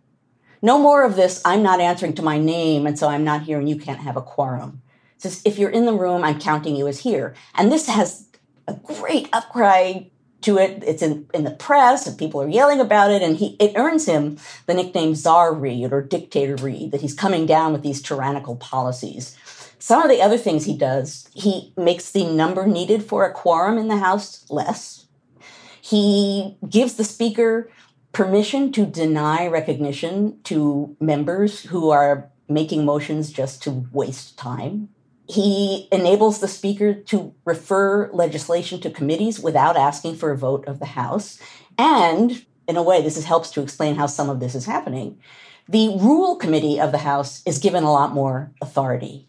No 0.63 0.79
more 0.79 1.05
of 1.05 1.17
this, 1.17 1.41
I'm 1.45 1.63
not 1.63 1.81
answering 1.81 2.15
to 2.15 2.23
my 2.23 2.39
name, 2.39 2.87
and 2.87 2.99
so 2.99 3.09
I'm 3.09 3.25
not 3.25 3.43
here 3.43 3.59
and 3.59 3.69
you 3.69 3.77
can't 3.77 4.01
have 4.01 4.17
a 4.17 4.23
quorum. 4.23 4.83
Says, 5.19 5.43
if 5.45 5.59
you're 5.59 5.71
in 5.71 5.85
the 5.85 5.93
room, 5.93 6.25
I'm 6.25 6.41
counting 6.41 6.77
you 6.77 6.87
as 6.87 7.01
here. 7.01 7.35
And 7.55 7.71
this 7.71 7.87
has 7.87 8.27
a 8.67 8.75
great 8.75 9.29
outcry 9.33 10.05
to 10.43 10.57
it. 10.57 10.83
It's 10.87 11.03
in, 11.03 11.27
in 11.35 11.45
the 11.45 11.51
press 11.51 12.07
and 12.07 12.17
people 12.17 12.41
are 12.41 12.49
yelling 12.49 12.81
about 12.81 13.11
it. 13.11 13.21
And 13.21 13.37
he, 13.37 13.57
it 13.61 13.73
earns 13.77 14.07
him 14.07 14.39
the 14.67 14.75
nickname 14.75 15.15
Czar 15.15 15.53
Reed 15.53 15.93
or 15.93 16.01
Dictator 16.03 16.57
Reed, 16.57 16.93
that 16.93 17.03
he's 17.03 17.15
coming 17.15 17.45
down 17.45 17.73
with 17.73 17.83
these 17.83 18.01
tyrannical 18.01 18.57
policies. 18.57 19.37
Some 19.79 20.03
of 20.03 20.09
the 20.09 20.23
other 20.23 20.39
things 20.39 20.65
he 20.65 20.77
does, 20.77 21.29
he 21.35 21.73
makes 21.77 22.13
the 22.13 22.25
number 22.25 22.67
needed 22.67 23.03
for 23.03 23.25
a 23.25 23.33
quorum 23.33 23.79
in 23.79 23.89
the 23.89 23.99
House 23.99 24.45
less. 24.51 25.07
He 25.81 26.57
gives 26.69 26.95
the 26.95 27.05
Speaker 27.05 27.71
permission 28.13 28.73
to 28.73 28.87
deny 28.87 29.47
recognition 29.47 30.41
to 30.45 30.97
members 31.01 31.63
who 31.63 31.91
are 31.91 32.31
making 32.49 32.85
motions 32.85 33.31
just 33.31 33.63
to 33.63 33.87
waste 33.93 34.37
time. 34.37 34.89
He 35.29 35.89
enables 35.93 36.41
the 36.41 36.49
Speaker 36.49 36.93
to 36.93 37.33
refer 37.45 38.11
legislation 38.13 38.81
to 38.81 38.91
committees 38.91 39.39
without 39.39 39.77
asking 39.77 40.17
for 40.17 40.33
a 40.33 40.37
vote 40.37 40.67
of 40.67 40.81
the 40.81 40.87
House. 40.87 41.39
And 41.79 42.45
in 42.67 42.77
a 42.77 42.83
way, 42.83 43.01
this 43.01 43.17
is, 43.17 43.25
helps 43.25 43.51
to 43.53 43.63
explain 43.63 43.95
how 43.95 44.07
some 44.07 44.29
of 44.29 44.41
this 44.41 44.57
is 44.57 44.67
happening. 44.67 45.21
The 45.69 45.97
Rule 46.01 46.35
Committee 46.35 46.81
of 46.81 46.91
the 46.91 46.99
House 46.99 47.43
is 47.47 47.59
given 47.59 47.85
a 47.85 47.93
lot 47.93 48.13
more 48.13 48.51
authority. 48.61 49.29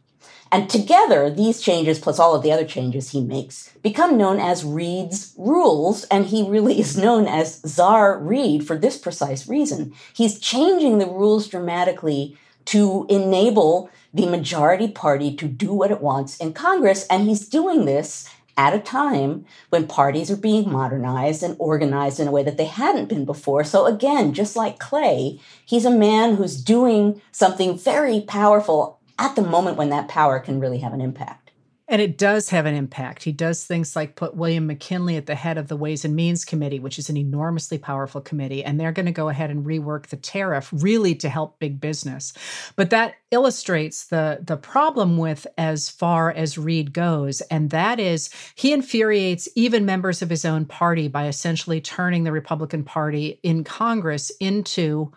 And 0.52 0.70
together, 0.70 1.30
these 1.30 1.62
changes, 1.62 1.98
plus 1.98 2.20
all 2.20 2.36
of 2.36 2.44
the 2.44 2.52
other 2.52 2.66
changes 2.66 3.12
he 3.12 3.22
makes, 3.22 3.72
become 3.82 4.18
known 4.18 4.38
as 4.38 4.66
Reed's 4.66 5.34
rules. 5.38 6.04
And 6.06 6.26
he 6.26 6.44
really 6.44 6.80
is 6.80 6.98
known 6.98 7.26
as 7.26 7.62
Czar 7.62 8.20
Reed 8.20 8.68
for 8.68 8.78
this 8.78 8.98
precise 8.98 9.48
reason. 9.48 9.94
He's 10.14 10.40
changing 10.40 10.98
the 10.98 11.08
rules 11.08 11.48
dramatically 11.48 12.38
to 12.66 13.06
enable 13.10 13.90
the 14.14 14.28
majority 14.28 14.90
party 14.90 15.34
to 15.38 15.48
do 15.48 15.74
what 15.74 15.92
it 15.92 16.02
wants 16.02 16.38
in 16.38 16.54
Congress. 16.54 17.08
And 17.08 17.28
he's 17.28 17.48
doing 17.48 17.86
this 17.86 18.30
at 18.58 18.76
a 18.76 18.80
time 18.80 19.46
when 19.70 19.88
parties 19.88 20.30
are 20.30 20.38
being 20.38 20.72
modernized 20.72 21.42
and 21.42 21.56
organized 21.58 22.20
in 22.20 22.28
a 22.28 22.32
way 22.32 22.44
that 22.44 22.58
they 22.58 22.66
hadn't 22.66 23.08
been 23.08 23.26
before. 23.26 23.64
So, 23.64 23.86
again, 23.86 24.34
just 24.34 24.56
like 24.56 24.80
Clay, 24.80 25.40
he's 25.66 25.86
a 25.86 25.90
man 25.90 26.36
who's 26.36 26.62
doing 26.62 27.22
something 27.32 27.78
very 27.78 28.22
powerful 28.22 29.00
at 29.21 29.36
the 29.36 29.43
moment 29.43 29.77
when 29.77 29.89
that 29.89 30.07
power 30.07 30.39
can 30.39 30.60
really 30.60 30.79
have 30.79 30.93
an 30.93 31.01
impact. 31.01 31.51
And 31.88 32.01
it 32.01 32.17
does 32.17 32.49
have 32.51 32.65
an 32.65 32.73
impact. 32.73 33.21
He 33.23 33.34
does 33.34 33.65
things 33.65 33.97
like 33.97 34.15
put 34.15 34.34
William 34.34 34.65
McKinley 34.65 35.17
at 35.17 35.25
the 35.25 35.36
head 35.36 35.57
of 35.57 35.67
the 35.67 35.75
Ways 35.75 36.05
and 36.05 36.15
Means 36.15 36.45
Committee, 36.45 36.79
which 36.79 36.97
is 36.97 37.10
an 37.10 37.17
enormously 37.17 37.77
powerful 37.77 38.21
committee. 38.21 38.63
And 38.63 38.79
they're 38.79 38.93
going 38.93 39.07
to 39.07 39.12
go 39.12 39.27
ahead 39.27 39.49
and 39.49 39.65
rework 39.65 40.07
the 40.07 40.15
tariff 40.15 40.69
really 40.71 41.13
to 41.15 41.27
help 41.27 41.60
big 41.60 41.81
business. 41.81 42.31
But 42.77 42.91
that 42.91 43.15
illustrates 43.29 44.05
the, 44.05 44.39
the 44.41 44.55
problem 44.55 45.17
with 45.17 45.45
as 45.57 45.89
far 45.89 46.31
as 46.31 46.57
Reed 46.57 46.93
goes. 46.93 47.41
And 47.41 47.71
that 47.71 47.99
is 47.99 48.29
he 48.55 48.71
infuriates 48.71 49.49
even 49.55 49.86
members 49.86 50.21
of 50.21 50.29
his 50.29 50.45
own 50.45 50.63
party 50.63 51.10
by 51.10 51.27
essentially 51.27 51.81
turning 51.81 52.23
the 52.23 52.31
Republican 52.31 52.86
Party 52.86 53.41
in 53.43 53.65
Congress 53.65 54.31
into 54.39 55.12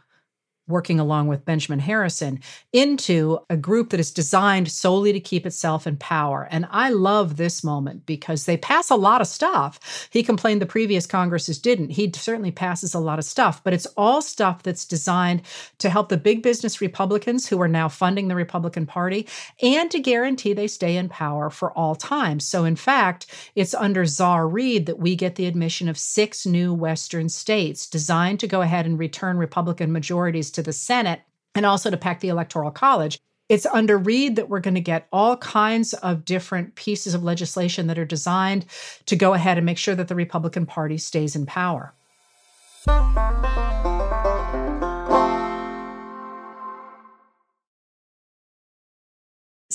working 0.66 0.98
along 0.98 1.26
with 1.26 1.44
Benjamin 1.44 1.78
Harrison 1.78 2.40
into 2.72 3.38
a 3.50 3.56
group 3.56 3.90
that 3.90 4.00
is 4.00 4.10
designed 4.10 4.70
solely 4.70 5.12
to 5.12 5.20
keep 5.20 5.44
itself 5.44 5.86
in 5.86 5.96
power. 5.96 6.48
And 6.50 6.66
I 6.70 6.88
love 6.88 7.36
this 7.36 7.62
moment 7.62 8.06
because 8.06 8.46
they 8.46 8.56
pass 8.56 8.88
a 8.88 8.96
lot 8.96 9.20
of 9.20 9.26
stuff. 9.26 10.08
He 10.10 10.22
complained 10.22 10.62
the 10.62 10.66
previous 10.66 11.06
Congresses 11.06 11.58
didn't. 11.58 11.90
He 11.90 12.10
certainly 12.14 12.50
passes 12.50 12.94
a 12.94 12.98
lot 12.98 13.18
of 13.18 13.26
stuff, 13.26 13.62
but 13.62 13.74
it's 13.74 13.86
all 13.96 14.22
stuff 14.22 14.62
that's 14.62 14.86
designed 14.86 15.42
to 15.78 15.90
help 15.90 16.08
the 16.08 16.16
big 16.16 16.42
business 16.42 16.80
Republicans 16.80 17.46
who 17.46 17.60
are 17.60 17.68
now 17.68 17.88
funding 17.88 18.28
the 18.28 18.34
Republican 18.34 18.86
Party 18.86 19.28
and 19.60 19.90
to 19.90 20.00
guarantee 20.00 20.54
they 20.54 20.66
stay 20.66 20.96
in 20.96 21.10
power 21.10 21.50
for 21.50 21.72
all 21.72 21.94
time. 21.94 22.40
So, 22.40 22.64
in 22.64 22.76
fact, 22.76 23.26
it's 23.54 23.74
under 23.74 24.06
Czar 24.06 24.48
Reed 24.48 24.86
that 24.86 24.98
we 24.98 25.14
get 25.14 25.34
the 25.34 25.46
admission 25.46 25.88
of 25.90 25.98
six 25.98 26.46
new 26.46 26.72
Western 26.72 27.28
states 27.28 27.86
designed 27.86 28.40
to 28.40 28.46
go 28.46 28.62
ahead 28.62 28.86
and 28.86 28.98
return 28.98 29.36
Republican 29.36 29.92
majorities 29.92 30.53
to 30.54 30.62
the 30.62 30.72
Senate 30.72 31.20
and 31.54 31.64
also 31.64 31.90
to 31.90 31.96
pack 31.96 32.20
the 32.20 32.28
Electoral 32.28 32.70
College. 32.70 33.18
It's 33.48 33.66
under 33.66 33.98
Reed 33.98 34.36
that 34.36 34.48
we're 34.48 34.60
going 34.60 34.74
to 34.74 34.80
get 34.80 35.06
all 35.12 35.36
kinds 35.36 35.92
of 35.94 36.24
different 36.24 36.74
pieces 36.76 37.14
of 37.14 37.22
legislation 37.22 37.86
that 37.88 37.98
are 37.98 38.06
designed 38.06 38.64
to 39.06 39.16
go 39.16 39.34
ahead 39.34 39.58
and 39.58 39.66
make 39.66 39.78
sure 39.78 39.94
that 39.94 40.08
the 40.08 40.14
Republican 40.14 40.64
Party 40.64 40.96
stays 40.96 41.36
in 41.36 41.44
power. 41.44 41.92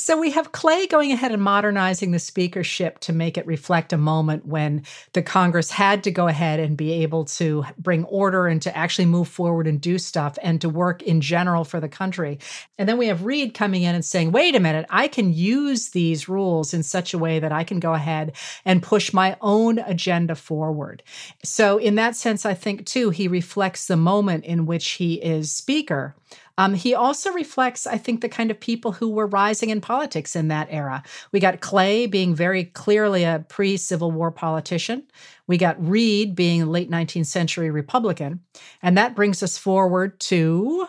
So 0.10 0.18
we 0.18 0.32
have 0.32 0.54
Clay 0.54 0.88
going 0.88 1.12
ahead 1.12 1.32
and 1.32 1.44
modernizing 1.44 2.10
the 2.10 2.18
speakership 2.18 2.98
to 3.02 3.14
make 3.14 3.38
it 3.38 3.46
reflect 3.46 3.94
a 3.94 3.98
moment 3.98 4.44
when 4.44 4.82
the 5.14 5.22
Congress 5.22 5.70
had 5.70 6.04
to 6.06 6.10
go 6.10 6.28
ahead 6.28 6.60
and 6.60 6.76
be 6.76 7.04
able 7.04 7.26
to 7.26 7.64
bring 7.78 8.06
order 8.06 8.48
and 8.48 8.60
to 8.64 8.76
actually 8.76 9.06
move 9.06 9.28
forward 9.28 9.68
and 9.68 9.80
do 9.80 10.00
stuff 10.00 10.36
and 10.42 10.62
to 10.62 10.68
work 10.68 11.04
in 11.04 11.22
general 11.22 11.64
for 11.64 11.80
the 11.80 11.88
country. 11.88 12.40
And 12.80 12.90
then 12.90 12.98
we 12.98 13.06
have 13.06 13.24
Reed 13.24 13.54
coming 13.54 13.84
in 13.84 13.94
and 13.94 14.04
saying, 14.04 14.32
wait 14.32 14.56
a 14.56 14.60
minute, 14.60 14.88
I 14.90 15.10
can 15.10 15.32
use 15.32 15.90
these 15.90 16.28
rules 16.28 16.74
in 16.74 16.82
such 16.82 17.14
a 17.14 17.20
way 17.20 17.38
that 17.38 17.52
I 17.52 17.64
can 17.64 17.80
go 17.80 17.94
ahead 17.94 18.36
and 18.66 18.82
push 18.82 19.14
my 19.14 19.38
own 19.42 19.78
agenda 19.78 20.34
forward. 20.34 21.04
So, 21.44 21.78
in 21.78 21.94
that 21.96 22.16
sense, 22.16 22.48
I 22.48 22.56
think 22.56 22.88
too, 22.88 23.12
he 23.12 23.28
reflects 23.28 23.86
the 23.86 23.96
moment 23.96 24.46
in 24.46 24.66
which 24.66 24.90
he 24.94 25.22
is 25.22 25.52
speaker 25.52 26.16
um, 26.60 26.74
he 26.74 26.94
also 26.94 27.32
reflects, 27.32 27.88
I 27.88 27.98
think, 27.98 28.20
the 28.20 28.28
kind 28.28 28.52
of 28.52 28.60
people 28.60 28.92
who 28.92 29.10
were 29.10 29.28
rising 29.28 29.70
in 29.70 29.80
politics 29.80 30.36
in 30.36 30.50
that 30.50 30.68
era. 30.70 31.04
We 31.32 31.40
got 31.40 31.62
Clay 31.62 32.06
being 32.06 32.36
very 32.36 32.66
clearly 32.66 33.24
a 33.24 33.46
pre 33.48 33.78
Civil 33.78 34.12
War 34.12 34.30
politician. 34.30 35.04
We 35.48 35.58
got 35.58 35.82
Reed 35.82 36.36
being 36.36 36.62
a 36.62 36.66
late 36.66 36.92
19th 36.92 37.28
century 37.28 37.72
Republican. 37.72 38.42
And 38.82 38.98
that 38.98 39.16
brings 39.16 39.42
us 39.42 39.58
forward 39.58 40.20
to 40.20 40.86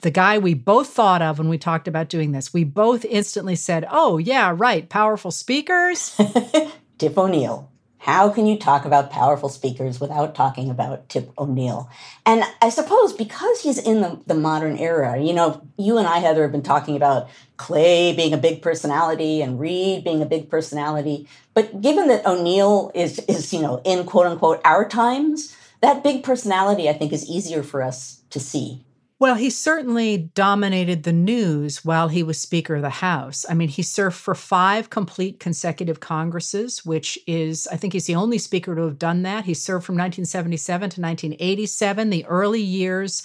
the 0.00 0.10
guy 0.10 0.38
we 0.38 0.54
both 0.54 0.88
thought 0.88 1.20
of 1.20 1.38
when 1.38 1.50
we 1.50 1.58
talked 1.58 1.86
about 1.86 2.08
doing 2.08 2.32
this. 2.32 2.54
We 2.54 2.64
both 2.64 3.04
instantly 3.04 3.56
said, 3.56 3.86
oh, 3.90 4.16
yeah, 4.16 4.54
right, 4.56 4.88
powerful 4.88 5.32
speakers. 5.32 6.18
Tip 6.98 7.18
O'Neill. 7.18 7.71
How 8.02 8.30
can 8.30 8.48
you 8.48 8.58
talk 8.58 8.84
about 8.84 9.12
powerful 9.12 9.48
speakers 9.48 10.00
without 10.00 10.34
talking 10.34 10.70
about 10.70 11.08
Tip 11.08 11.30
O'Neill? 11.38 11.88
And 12.26 12.42
I 12.60 12.68
suppose 12.68 13.12
because 13.12 13.62
he's 13.62 13.78
in 13.78 14.00
the, 14.00 14.20
the 14.26 14.34
modern 14.34 14.76
era, 14.76 15.20
you 15.22 15.32
know, 15.32 15.64
you 15.78 15.98
and 15.98 16.08
I, 16.08 16.18
Heather, 16.18 16.42
have 16.42 16.50
been 16.50 16.64
talking 16.64 16.96
about 16.96 17.28
Clay 17.58 18.12
being 18.12 18.32
a 18.32 18.38
big 18.38 18.60
personality 18.60 19.40
and 19.40 19.60
Reed 19.60 20.02
being 20.02 20.20
a 20.20 20.26
big 20.26 20.50
personality. 20.50 21.28
But 21.54 21.80
given 21.80 22.08
that 22.08 22.26
O'Neill 22.26 22.90
is, 22.92 23.20
is, 23.28 23.52
you 23.52 23.62
know, 23.62 23.80
in 23.84 24.04
quote 24.04 24.26
unquote 24.26 24.60
our 24.64 24.88
times, 24.88 25.56
that 25.80 26.02
big 26.02 26.24
personality, 26.24 26.88
I 26.88 26.94
think, 26.94 27.12
is 27.12 27.30
easier 27.30 27.62
for 27.62 27.82
us 27.82 28.22
to 28.30 28.40
see. 28.40 28.82
Well, 29.22 29.36
he 29.36 29.50
certainly 29.50 30.18
dominated 30.34 31.04
the 31.04 31.12
news 31.12 31.84
while 31.84 32.08
he 32.08 32.24
was 32.24 32.40
Speaker 32.40 32.74
of 32.74 32.82
the 32.82 32.90
House. 32.90 33.46
I 33.48 33.54
mean, 33.54 33.68
he 33.68 33.80
served 33.80 34.16
for 34.16 34.34
five 34.34 34.90
complete 34.90 35.38
consecutive 35.38 36.00
Congresses, 36.00 36.84
which 36.84 37.16
is, 37.24 37.68
I 37.68 37.76
think 37.76 37.92
he's 37.92 38.06
the 38.06 38.16
only 38.16 38.38
Speaker 38.38 38.74
to 38.74 38.82
have 38.82 38.98
done 38.98 39.22
that. 39.22 39.44
He 39.44 39.54
served 39.54 39.84
from 39.84 39.94
1977 39.94 40.80
to 40.90 41.00
1987, 41.00 42.10
the 42.10 42.24
early 42.24 42.62
years 42.62 43.22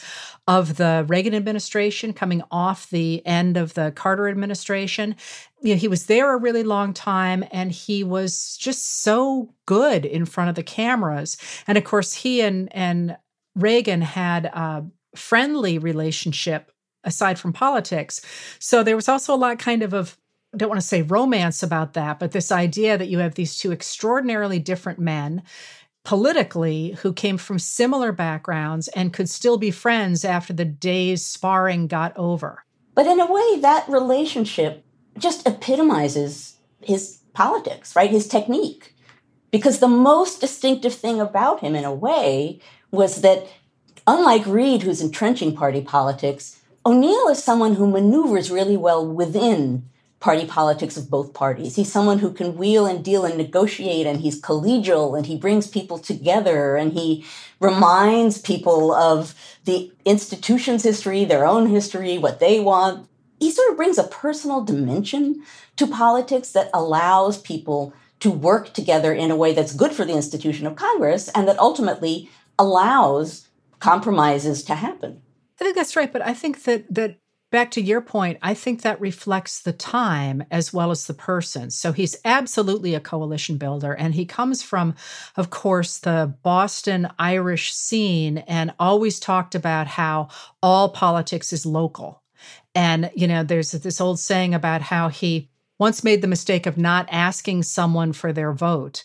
of 0.47 0.77
the 0.77 1.03
Reagan 1.07 1.33
administration, 1.33 2.13
coming 2.13 2.43
off 2.51 2.91
the 2.91 3.25
end 3.25 3.57
of 3.57 3.73
the 3.73 3.91
Carter 3.95 4.29
administration. 4.29 5.15
You 5.63 5.73
know, 5.73 5.79
he 5.79 5.87
was 5.87 6.05
there 6.05 6.31
a 6.31 6.39
really 6.39 6.63
long 6.63 6.93
time 6.93 7.43
and 7.49 7.71
he 7.71 8.03
was 8.03 8.55
just 8.57 9.01
so 9.01 9.51
good 9.65 10.05
in 10.05 10.25
front 10.25 10.49
of 10.49 10.55
the 10.55 10.61
cameras. 10.61 11.37
And 11.65 11.75
of 11.75 11.83
course, 11.85 12.13
he 12.13 12.41
and, 12.41 12.71
and 12.71 13.17
Reagan 13.55 14.01
had 14.01 14.51
uh, 14.53 14.81
friendly 15.17 15.77
relationship 15.77 16.71
aside 17.03 17.39
from 17.39 17.53
politics. 17.53 18.21
So 18.59 18.83
there 18.83 18.95
was 18.95 19.09
also 19.09 19.33
a 19.33 19.37
lot 19.37 19.59
kind 19.59 19.83
of 19.83 19.93
of 19.93 20.17
I 20.53 20.57
don't 20.57 20.69
want 20.69 20.81
to 20.81 20.87
say 20.87 21.01
romance 21.01 21.61
about 21.61 21.93
that, 21.93 22.19
but 22.19 22.31
this 22.31 22.53
idea 22.53 22.97
that 22.97 23.09
you 23.09 23.19
have 23.19 23.35
these 23.35 23.57
two 23.57 23.73
extraordinarily 23.73 24.59
different 24.59 24.97
men 24.97 25.43
politically 26.05 26.91
who 27.01 27.11
came 27.11 27.37
from 27.37 27.59
similar 27.59 28.13
backgrounds 28.13 28.87
and 28.89 29.11
could 29.11 29.27
still 29.27 29.57
be 29.57 29.71
friends 29.71 30.23
after 30.23 30.53
the 30.53 30.63
day's 30.63 31.25
sparring 31.25 31.85
got 31.85 32.15
over. 32.15 32.63
But 32.95 33.07
in 33.07 33.19
a 33.19 33.29
way, 33.29 33.59
that 33.59 33.89
relationship 33.89 34.85
just 35.17 35.45
epitomizes 35.45 36.55
his 36.81 37.19
politics, 37.33 37.93
right? 37.93 38.09
His 38.09 38.27
technique. 38.27 38.95
Because 39.51 39.79
the 39.79 39.87
most 39.89 40.39
distinctive 40.39 40.93
thing 40.93 41.19
about 41.19 41.59
him, 41.59 41.75
in 41.75 41.83
a 41.83 41.93
way, 41.93 42.61
was 42.89 43.21
that 43.21 43.45
Unlike 44.09 44.45
Reed, 44.45 44.83
who's 44.83 45.01
entrenching 45.01 45.53
party 45.53 45.81
politics, 45.81 46.61
O'Neill 46.85 47.27
is 47.27 47.43
someone 47.43 47.75
who 47.75 47.91
maneuvers 47.91 48.49
really 48.49 48.77
well 48.77 49.05
within 49.05 49.89
party 50.21 50.47
politics 50.47 50.95
of 50.95 51.09
both 51.09 51.33
parties. 51.33 51.75
He's 51.75 51.91
someone 51.91 52.19
who 52.19 52.31
can 52.31 52.55
wheel 52.55 52.85
and 52.85 53.03
deal 53.03 53.25
and 53.25 53.37
negotiate, 53.37 54.07
and 54.07 54.21
he's 54.21 54.41
collegial, 54.41 55.17
and 55.17 55.25
he 55.25 55.35
brings 55.35 55.67
people 55.67 55.99
together, 55.99 56.77
and 56.77 56.93
he 56.93 57.25
reminds 57.59 58.37
people 58.37 58.93
of 58.93 59.35
the 59.65 59.91
institution's 60.05 60.83
history, 60.83 61.25
their 61.25 61.45
own 61.45 61.67
history, 61.67 62.17
what 62.17 62.39
they 62.39 62.61
want. 62.61 63.09
He 63.41 63.51
sort 63.51 63.71
of 63.71 63.75
brings 63.75 63.97
a 63.97 64.05
personal 64.05 64.63
dimension 64.63 65.43
to 65.75 65.85
politics 65.85 66.51
that 66.53 66.69
allows 66.73 67.41
people 67.41 67.93
to 68.21 68.31
work 68.31 68.73
together 68.73 69.11
in 69.11 69.31
a 69.31 69.35
way 69.35 69.53
that's 69.53 69.75
good 69.75 69.91
for 69.91 70.05
the 70.05 70.15
institution 70.15 70.65
of 70.65 70.77
Congress 70.77 71.27
and 71.35 71.45
that 71.49 71.59
ultimately 71.59 72.31
allows 72.57 73.46
compromises 73.79 74.63
to 74.63 74.75
happen. 74.75 75.21
I 75.59 75.63
think 75.63 75.75
that's 75.75 75.95
right, 75.95 76.11
but 76.11 76.21
I 76.21 76.33
think 76.33 76.63
that 76.63 76.93
that 76.93 77.17
back 77.49 77.71
to 77.71 77.81
your 77.81 78.01
point, 78.01 78.37
I 78.41 78.53
think 78.53 78.81
that 78.81 78.99
reflects 78.99 79.61
the 79.61 79.73
time 79.73 80.43
as 80.51 80.73
well 80.73 80.91
as 80.91 81.07
the 81.07 81.13
person. 81.13 81.71
So 81.71 81.91
he's 81.93 82.17
absolutely 82.25 82.93
a 82.93 82.99
coalition 82.99 83.57
builder. 83.57 83.93
And 83.93 84.13
he 84.13 84.25
comes 84.25 84.61
from, 84.61 84.95
of 85.35 85.49
course, 85.49 85.99
the 85.99 86.35
Boston 86.43 87.09
Irish 87.17 87.73
scene 87.73 88.39
and 88.39 88.73
always 88.79 89.19
talked 89.19 89.55
about 89.55 89.87
how 89.87 90.27
all 90.61 90.89
politics 90.89 91.53
is 91.53 91.65
local. 91.65 92.21
And, 92.75 93.09
you 93.15 93.27
know, 93.27 93.43
there's 93.43 93.71
this 93.71 94.01
old 94.01 94.19
saying 94.19 94.53
about 94.53 94.81
how 94.81 95.09
he 95.09 95.49
once 95.79 96.03
made 96.03 96.21
the 96.21 96.27
mistake 96.27 96.65
of 96.65 96.77
not 96.77 97.07
asking 97.11 97.63
someone 97.63 98.11
for 98.11 98.33
their 98.33 98.51
vote. 98.51 99.03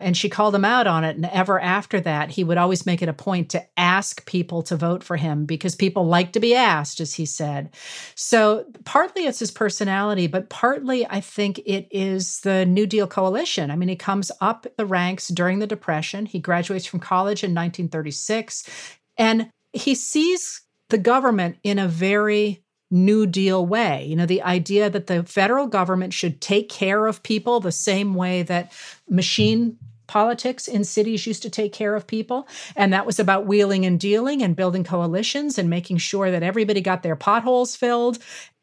And 0.00 0.16
she 0.16 0.28
called 0.28 0.54
him 0.54 0.64
out 0.64 0.86
on 0.86 1.04
it. 1.04 1.16
And 1.16 1.26
ever 1.26 1.60
after 1.60 2.00
that, 2.00 2.30
he 2.30 2.44
would 2.44 2.58
always 2.58 2.84
make 2.84 3.02
it 3.02 3.08
a 3.08 3.12
point 3.12 3.50
to 3.50 3.64
ask 3.76 4.26
people 4.26 4.62
to 4.64 4.76
vote 4.76 5.04
for 5.04 5.16
him 5.16 5.44
because 5.44 5.74
people 5.74 6.06
like 6.06 6.32
to 6.32 6.40
be 6.40 6.54
asked, 6.54 7.00
as 7.00 7.14
he 7.14 7.26
said. 7.26 7.74
So 8.14 8.66
partly 8.84 9.26
it's 9.26 9.38
his 9.38 9.50
personality, 9.50 10.26
but 10.26 10.50
partly 10.50 11.06
I 11.06 11.20
think 11.20 11.60
it 11.64 11.86
is 11.90 12.40
the 12.40 12.66
New 12.66 12.86
Deal 12.86 13.06
coalition. 13.06 13.70
I 13.70 13.76
mean, 13.76 13.88
he 13.88 13.96
comes 13.96 14.32
up 14.40 14.66
the 14.76 14.86
ranks 14.86 15.28
during 15.28 15.58
the 15.58 15.66
Depression. 15.66 16.26
He 16.26 16.38
graduates 16.40 16.86
from 16.86 17.00
college 17.00 17.44
in 17.44 17.50
1936, 17.50 18.68
and 19.16 19.50
he 19.72 19.94
sees 19.94 20.62
the 20.88 20.98
government 20.98 21.56
in 21.62 21.78
a 21.78 21.88
very 21.88 22.63
New 22.90 23.26
Deal 23.26 23.64
way. 23.64 24.04
You 24.04 24.16
know, 24.16 24.26
the 24.26 24.42
idea 24.42 24.90
that 24.90 25.06
the 25.06 25.24
federal 25.24 25.66
government 25.66 26.12
should 26.12 26.40
take 26.40 26.68
care 26.68 27.06
of 27.06 27.22
people 27.22 27.60
the 27.60 27.72
same 27.72 28.14
way 28.14 28.42
that 28.42 28.72
machine 29.08 29.78
politics 30.06 30.68
in 30.68 30.84
cities 30.84 31.26
used 31.26 31.42
to 31.42 31.50
take 31.50 31.72
care 31.72 31.94
of 31.94 32.06
people. 32.06 32.46
And 32.76 32.92
that 32.92 33.06
was 33.06 33.18
about 33.18 33.46
wheeling 33.46 33.86
and 33.86 33.98
dealing 33.98 34.42
and 34.42 34.56
building 34.56 34.84
coalitions 34.84 35.58
and 35.58 35.70
making 35.70 35.98
sure 35.98 36.30
that 36.30 36.42
everybody 36.42 36.80
got 36.80 37.02
their 37.02 37.16
potholes 37.16 37.74
filled. 37.74 38.18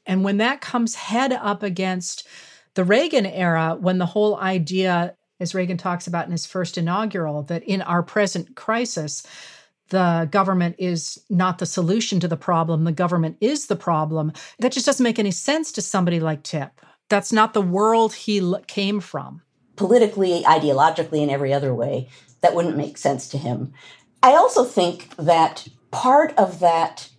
And 0.06 0.24
when 0.24 0.38
that 0.38 0.62
comes 0.62 0.96
head 0.96 1.32
up 1.34 1.64
against 1.64 2.28
the 2.76 2.84
Reagan 2.84 3.26
era, 3.26 3.76
when 3.80 3.98
the 3.98 4.06
whole 4.06 4.38
idea, 4.38 5.16
as 5.40 5.56
Reagan 5.56 5.78
talks 5.78 6.08
about 6.08 6.26
in 6.26 6.32
his 6.32 6.46
first 6.46 6.78
inaugural, 6.78 7.44
that 7.44 7.64
in 7.64 7.82
our 7.82 8.04
present 8.04 8.56
crisis, 8.56 9.24
the 9.92 10.28
government 10.32 10.76
is 10.78 11.24
not 11.30 11.60
the 11.60 11.66
solution 11.66 12.20
to 12.20 12.28
the 12.28 12.36
problem, 12.36 12.84
the 12.84 12.92
government 12.92 13.38
is 13.40 13.68
the 13.68 13.76
problem. 13.78 14.34
That 14.60 14.74
just 14.74 14.86
doesn't 14.86 15.04
make 15.04 15.20
any 15.20 15.32
sense 15.32 15.72
to 15.74 15.82
somebody 15.82 16.20
like 16.20 16.44
Tip. 16.44 16.82
That's 17.08 17.32
not 17.32 17.54
the 17.54 17.62
world 17.62 18.14
he 18.14 18.56
came 18.68 19.00
from 19.00 19.42
politically, 19.82 20.44
ideologically, 20.44 21.24
in 21.24 21.30
every 21.32 21.52
other 21.52 21.74
way, 21.74 22.08
that 22.42 22.54
wouldn't 22.54 22.78
make 22.78 23.00
sense 23.00 23.28
to 23.30 23.38
him. 23.38 23.74
I 24.22 24.34
also 24.34 24.64
think 24.64 25.16
that 25.18 25.68
part 25.90 26.38
of 26.38 26.60
that 26.60 27.10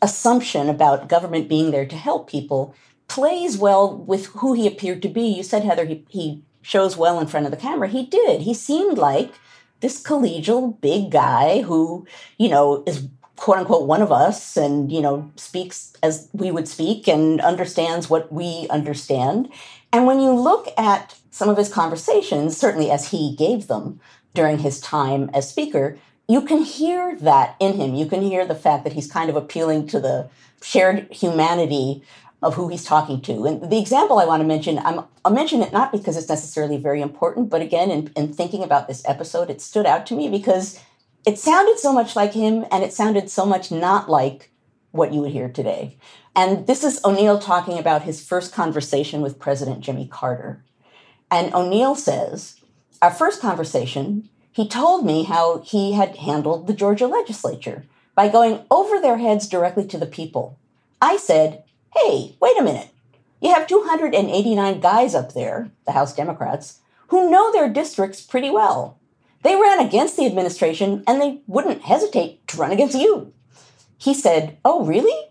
assumption 0.00 0.68
about 0.68 1.08
government 1.08 1.48
being 1.48 1.72
there 1.72 1.86
to 1.86 1.96
help 1.96 2.30
people 2.30 2.72
plays 3.08 3.58
well 3.58 3.96
with 3.96 4.26
who 4.26 4.52
he 4.52 4.66
appeared 4.68 5.02
to 5.02 5.08
be. 5.08 5.22
You 5.22 5.42
said, 5.42 5.64
Heather, 5.64 5.86
he, 5.86 6.04
he 6.08 6.44
shows 6.62 6.96
well 6.96 7.18
in 7.18 7.26
front 7.26 7.46
of 7.46 7.50
the 7.50 7.56
camera. 7.56 7.88
He 7.88 8.06
did. 8.06 8.42
He 8.42 8.54
seemed 8.54 8.96
like 8.96 9.32
this 9.80 10.02
collegial 10.02 10.80
big 10.80 11.10
guy 11.10 11.62
who, 11.62 12.06
you 12.38 12.48
know, 12.48 12.82
is 12.86 13.08
quote 13.36 13.58
unquote 13.58 13.86
one 13.86 14.02
of 14.02 14.12
us 14.12 14.56
and, 14.56 14.90
you 14.90 15.00
know, 15.00 15.30
speaks 15.36 15.92
as 16.02 16.28
we 16.32 16.50
would 16.50 16.68
speak 16.68 17.08
and 17.08 17.40
understands 17.40 18.10
what 18.10 18.32
we 18.32 18.66
understand. 18.70 19.48
And 19.92 20.06
when 20.06 20.20
you 20.20 20.32
look 20.32 20.68
at 20.76 21.16
some 21.30 21.48
of 21.48 21.56
his 21.56 21.68
conversations, 21.68 22.56
certainly 22.56 22.90
as 22.90 23.10
he 23.10 23.34
gave 23.36 23.68
them 23.68 24.00
during 24.34 24.58
his 24.58 24.80
time 24.80 25.30
as 25.32 25.48
speaker, 25.48 25.96
you 26.26 26.42
can 26.42 26.62
hear 26.62 27.16
that 27.20 27.56
in 27.58 27.74
him. 27.74 27.94
You 27.94 28.06
can 28.06 28.20
hear 28.20 28.44
the 28.44 28.54
fact 28.54 28.84
that 28.84 28.92
he's 28.92 29.10
kind 29.10 29.30
of 29.30 29.36
appealing 29.36 29.86
to 29.88 30.00
the 30.00 30.28
shared 30.60 31.10
humanity 31.12 32.02
of 32.42 32.54
who 32.54 32.68
he's 32.68 32.84
talking 32.84 33.20
to. 33.22 33.46
And 33.46 33.70
the 33.70 33.78
example 33.78 34.18
I 34.18 34.24
want 34.24 34.40
to 34.42 34.46
mention, 34.46 34.78
I'm, 34.78 35.04
I'll 35.24 35.32
mention 35.32 35.60
it 35.60 35.72
not 35.72 35.90
because 35.90 36.16
it's 36.16 36.28
necessarily 36.28 36.76
very 36.76 37.00
important, 37.00 37.50
but 37.50 37.62
again, 37.62 37.90
in, 37.90 38.12
in 38.16 38.32
thinking 38.32 38.62
about 38.62 38.86
this 38.86 39.02
episode, 39.06 39.50
it 39.50 39.60
stood 39.60 39.86
out 39.86 40.06
to 40.06 40.14
me 40.14 40.28
because 40.28 40.80
it 41.26 41.38
sounded 41.38 41.78
so 41.78 41.92
much 41.92 42.14
like 42.14 42.32
him 42.32 42.64
and 42.70 42.84
it 42.84 42.92
sounded 42.92 43.28
so 43.28 43.44
much 43.44 43.72
not 43.72 44.08
like 44.08 44.52
what 44.92 45.12
you 45.12 45.20
would 45.20 45.32
hear 45.32 45.48
today. 45.48 45.96
And 46.36 46.66
this 46.68 46.84
is 46.84 47.00
O'Neill 47.04 47.40
talking 47.40 47.78
about 47.78 48.02
his 48.02 48.24
first 48.24 48.52
conversation 48.54 49.20
with 49.20 49.40
President 49.40 49.80
Jimmy 49.80 50.06
Carter. 50.06 50.62
And 51.30 51.52
O'Neill 51.52 51.96
says, 51.96 52.60
Our 53.02 53.10
first 53.10 53.40
conversation, 53.40 54.28
he 54.52 54.68
told 54.68 55.04
me 55.04 55.24
how 55.24 55.58
he 55.58 55.92
had 55.92 56.16
handled 56.16 56.66
the 56.66 56.72
Georgia 56.72 57.08
legislature 57.08 57.84
by 58.14 58.28
going 58.28 58.64
over 58.70 59.00
their 59.00 59.18
heads 59.18 59.48
directly 59.48 59.86
to 59.88 59.98
the 59.98 60.06
people. 60.06 60.58
I 61.00 61.16
said, 61.16 61.64
Hey, 62.02 62.36
wait 62.40 62.58
a 62.58 62.62
minute. 62.62 62.90
You 63.40 63.52
have 63.52 63.66
289 63.66 64.80
guys 64.80 65.14
up 65.14 65.34
there, 65.34 65.70
the 65.84 65.92
House 65.92 66.14
Democrats, 66.14 66.80
who 67.08 67.30
know 67.30 67.50
their 67.50 67.68
districts 67.68 68.20
pretty 68.20 68.50
well. 68.50 68.98
They 69.42 69.56
ran 69.56 69.80
against 69.84 70.16
the 70.16 70.26
administration 70.26 71.02
and 71.06 71.20
they 71.20 71.40
wouldn't 71.46 71.82
hesitate 71.82 72.46
to 72.48 72.56
run 72.56 72.70
against 72.70 72.96
you. 72.96 73.32
He 73.96 74.14
said, 74.14 74.58
Oh, 74.64 74.84
really? 74.84 75.30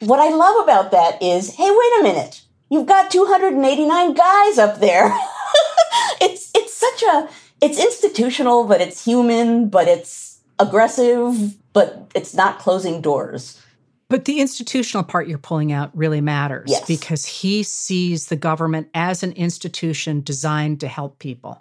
What 0.00 0.20
I 0.20 0.34
love 0.34 0.62
about 0.62 0.90
that 0.92 1.22
is, 1.22 1.54
hey, 1.54 1.70
wait 1.70 2.00
a 2.00 2.02
minute. 2.02 2.42
You've 2.70 2.86
got 2.86 3.10
289 3.10 4.14
guys 4.14 4.58
up 4.58 4.80
there. 4.80 5.06
it's 6.20 6.50
it's 6.54 6.74
such 6.74 7.02
a 7.02 7.28
it's 7.60 7.78
institutional, 7.78 8.64
but 8.64 8.80
it's 8.80 9.04
human, 9.04 9.68
but 9.68 9.86
it's 9.86 10.40
aggressive, 10.58 11.56
but 11.72 12.10
it's 12.14 12.34
not 12.34 12.58
closing 12.58 13.00
doors. 13.00 13.60
But 14.08 14.24
the 14.24 14.40
institutional 14.40 15.02
part 15.02 15.26
you're 15.26 15.38
pulling 15.38 15.72
out 15.72 15.96
really 15.96 16.20
matters 16.20 16.70
yes. 16.70 16.86
because 16.86 17.26
he 17.26 17.64
sees 17.64 18.26
the 18.26 18.36
government 18.36 18.88
as 18.94 19.22
an 19.22 19.32
institution 19.32 20.20
designed 20.20 20.80
to 20.80 20.88
help 20.88 21.18
people. 21.18 21.60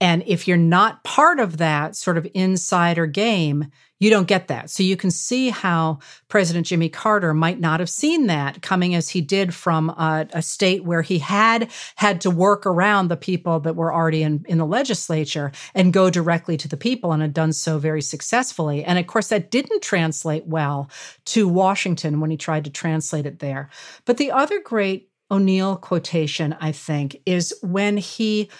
And 0.00 0.22
if 0.26 0.48
you're 0.48 0.56
not 0.56 1.04
part 1.04 1.38
of 1.40 1.58
that 1.58 1.94
sort 1.94 2.16
of 2.16 2.26
insider 2.34 3.06
game, 3.06 3.70
you 4.04 4.10
don't 4.10 4.28
get 4.28 4.48
that. 4.48 4.68
So 4.68 4.82
you 4.82 4.98
can 4.98 5.10
see 5.10 5.48
how 5.48 5.98
President 6.28 6.66
Jimmy 6.66 6.90
Carter 6.90 7.32
might 7.32 7.58
not 7.58 7.80
have 7.80 7.88
seen 7.88 8.26
that 8.26 8.60
coming 8.60 8.94
as 8.94 9.08
he 9.08 9.22
did 9.22 9.54
from 9.54 9.88
a, 9.88 10.28
a, 10.34 10.42
state 10.42 10.84
where 10.84 11.00
he 11.00 11.20
had 11.20 11.70
had 11.96 12.20
to 12.20 12.30
work 12.30 12.66
around 12.66 13.08
the 13.08 13.16
people 13.16 13.60
that 13.60 13.76
were 13.76 13.94
already 13.94 14.22
in, 14.22 14.44
in 14.46 14.58
the 14.58 14.66
legislature 14.66 15.52
and 15.74 15.94
go 15.94 16.10
directly 16.10 16.58
to 16.58 16.68
the 16.68 16.76
people 16.76 17.12
and 17.12 17.22
had 17.22 17.32
done 17.32 17.54
so 17.54 17.78
very 17.78 18.02
successfully. 18.02 18.84
And 18.84 18.98
of 18.98 19.06
course, 19.06 19.28
that 19.28 19.50
didn't 19.50 19.82
translate 19.82 20.46
well 20.46 20.90
to 21.24 21.48
Washington 21.48 22.20
when 22.20 22.30
he 22.30 22.36
tried 22.36 22.64
to 22.64 22.70
translate 22.70 23.24
it 23.24 23.38
there. 23.38 23.70
But 24.04 24.18
the 24.18 24.30
other 24.30 24.60
great 24.60 25.08
O'Neill 25.30 25.76
quotation, 25.76 26.54
I 26.60 26.72
think, 26.72 27.16
is 27.24 27.54
when 27.62 27.96
he 27.96 28.50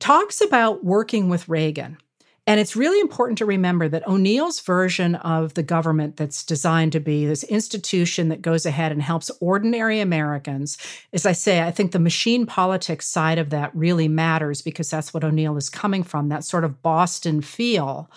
talks 0.00 0.40
about 0.40 0.84
working 0.84 1.28
with 1.28 1.48
Reagan. 1.48 1.98
And 2.48 2.58
it's 2.58 2.74
really 2.74 2.98
important 2.98 3.36
to 3.38 3.44
remember 3.44 3.90
that 3.90 4.08
O'Neill's 4.08 4.60
version 4.60 5.16
of 5.16 5.52
the 5.52 5.62
government 5.62 6.16
that's 6.16 6.42
designed 6.42 6.92
to 6.92 7.00
be 7.00 7.26
this 7.26 7.44
institution 7.44 8.30
that 8.30 8.40
goes 8.40 8.64
ahead 8.64 8.90
and 8.90 9.02
helps 9.02 9.30
ordinary 9.40 10.00
Americans, 10.00 10.78
as 11.12 11.26
I 11.26 11.32
say, 11.32 11.60
I 11.60 11.70
think 11.70 11.92
the 11.92 11.98
machine 11.98 12.46
politics 12.46 13.06
side 13.06 13.36
of 13.36 13.50
that 13.50 13.76
really 13.76 14.08
matters 14.08 14.62
because 14.62 14.88
that's 14.88 15.12
what 15.12 15.24
O'Neill 15.24 15.58
is 15.58 15.68
coming 15.68 16.02
from, 16.02 16.30
that 16.30 16.42
sort 16.42 16.64
of 16.64 16.80
Boston 16.80 17.42
feel. 17.42 18.10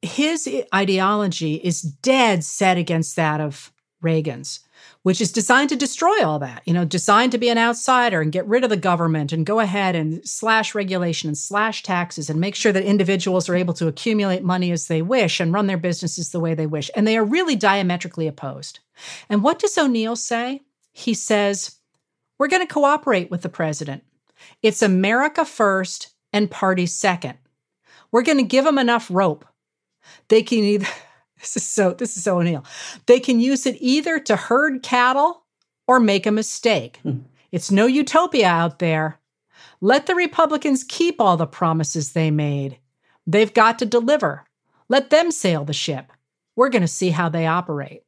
His 0.00 0.48
ideology 0.72 1.56
is 1.56 1.82
dead 1.82 2.44
set 2.44 2.78
against 2.78 3.16
that 3.16 3.40
of 3.40 3.72
Reagan's 4.00 4.60
which 5.02 5.20
is 5.20 5.32
designed 5.32 5.68
to 5.68 5.76
destroy 5.76 6.24
all 6.24 6.38
that, 6.38 6.62
you 6.64 6.72
know, 6.72 6.84
designed 6.84 7.32
to 7.32 7.38
be 7.38 7.48
an 7.48 7.58
outsider 7.58 8.20
and 8.20 8.32
get 8.32 8.46
rid 8.46 8.62
of 8.64 8.70
the 8.70 8.76
government 8.76 9.32
and 9.32 9.46
go 9.46 9.58
ahead 9.58 9.96
and 9.96 10.26
slash 10.26 10.74
regulation 10.74 11.28
and 11.28 11.36
slash 11.36 11.82
taxes 11.82 12.30
and 12.30 12.40
make 12.40 12.54
sure 12.54 12.72
that 12.72 12.84
individuals 12.84 13.48
are 13.48 13.56
able 13.56 13.74
to 13.74 13.88
accumulate 13.88 14.44
money 14.44 14.70
as 14.70 14.86
they 14.86 15.02
wish 15.02 15.40
and 15.40 15.52
run 15.52 15.66
their 15.66 15.76
businesses 15.76 16.30
the 16.30 16.40
way 16.40 16.54
they 16.54 16.66
wish. 16.66 16.90
And 16.94 17.06
they 17.06 17.16
are 17.16 17.24
really 17.24 17.56
diametrically 17.56 18.28
opposed. 18.28 18.78
And 19.28 19.42
what 19.42 19.58
does 19.58 19.76
O'Neill 19.76 20.16
say? 20.16 20.62
He 20.92 21.14
says, 21.14 21.78
We're 22.38 22.48
going 22.48 22.66
to 22.66 22.72
cooperate 22.72 23.30
with 23.30 23.42
the 23.42 23.48
president. 23.48 24.04
It's 24.62 24.82
America 24.82 25.44
first 25.44 26.10
and 26.32 26.50
party 26.50 26.86
second. 26.86 27.38
We're 28.10 28.22
going 28.22 28.38
to 28.38 28.44
give 28.44 28.64
them 28.64 28.78
enough 28.78 29.08
rope. 29.10 29.44
They 30.28 30.42
can 30.42 30.58
either 30.58 30.86
this 31.42 31.56
is 31.56 31.64
so 31.64 31.92
this 31.92 32.16
is 32.16 32.22
so 32.22 32.38
O'Neill. 32.38 32.64
They 33.06 33.20
can 33.20 33.40
use 33.40 33.66
it 33.66 33.76
either 33.80 34.18
to 34.20 34.36
herd 34.36 34.82
cattle 34.82 35.44
or 35.86 35.98
make 35.98 36.24
a 36.24 36.32
mistake. 36.32 37.00
Hmm. 37.02 37.18
It's 37.50 37.70
no 37.70 37.86
utopia 37.86 38.46
out 38.46 38.78
there. 38.78 39.18
Let 39.80 40.06
the 40.06 40.14
Republicans 40.14 40.84
keep 40.84 41.20
all 41.20 41.36
the 41.36 41.46
promises 41.46 42.12
they 42.12 42.30
made. 42.30 42.78
They've 43.26 43.52
got 43.52 43.78
to 43.80 43.86
deliver. 43.86 44.44
Let 44.88 45.10
them 45.10 45.32
sail 45.32 45.64
the 45.64 45.72
ship. 45.72 46.12
We're 46.54 46.70
going 46.70 46.82
to 46.82 46.88
see 46.88 47.10
how 47.10 47.28
they 47.28 47.46
operate. 47.46 48.04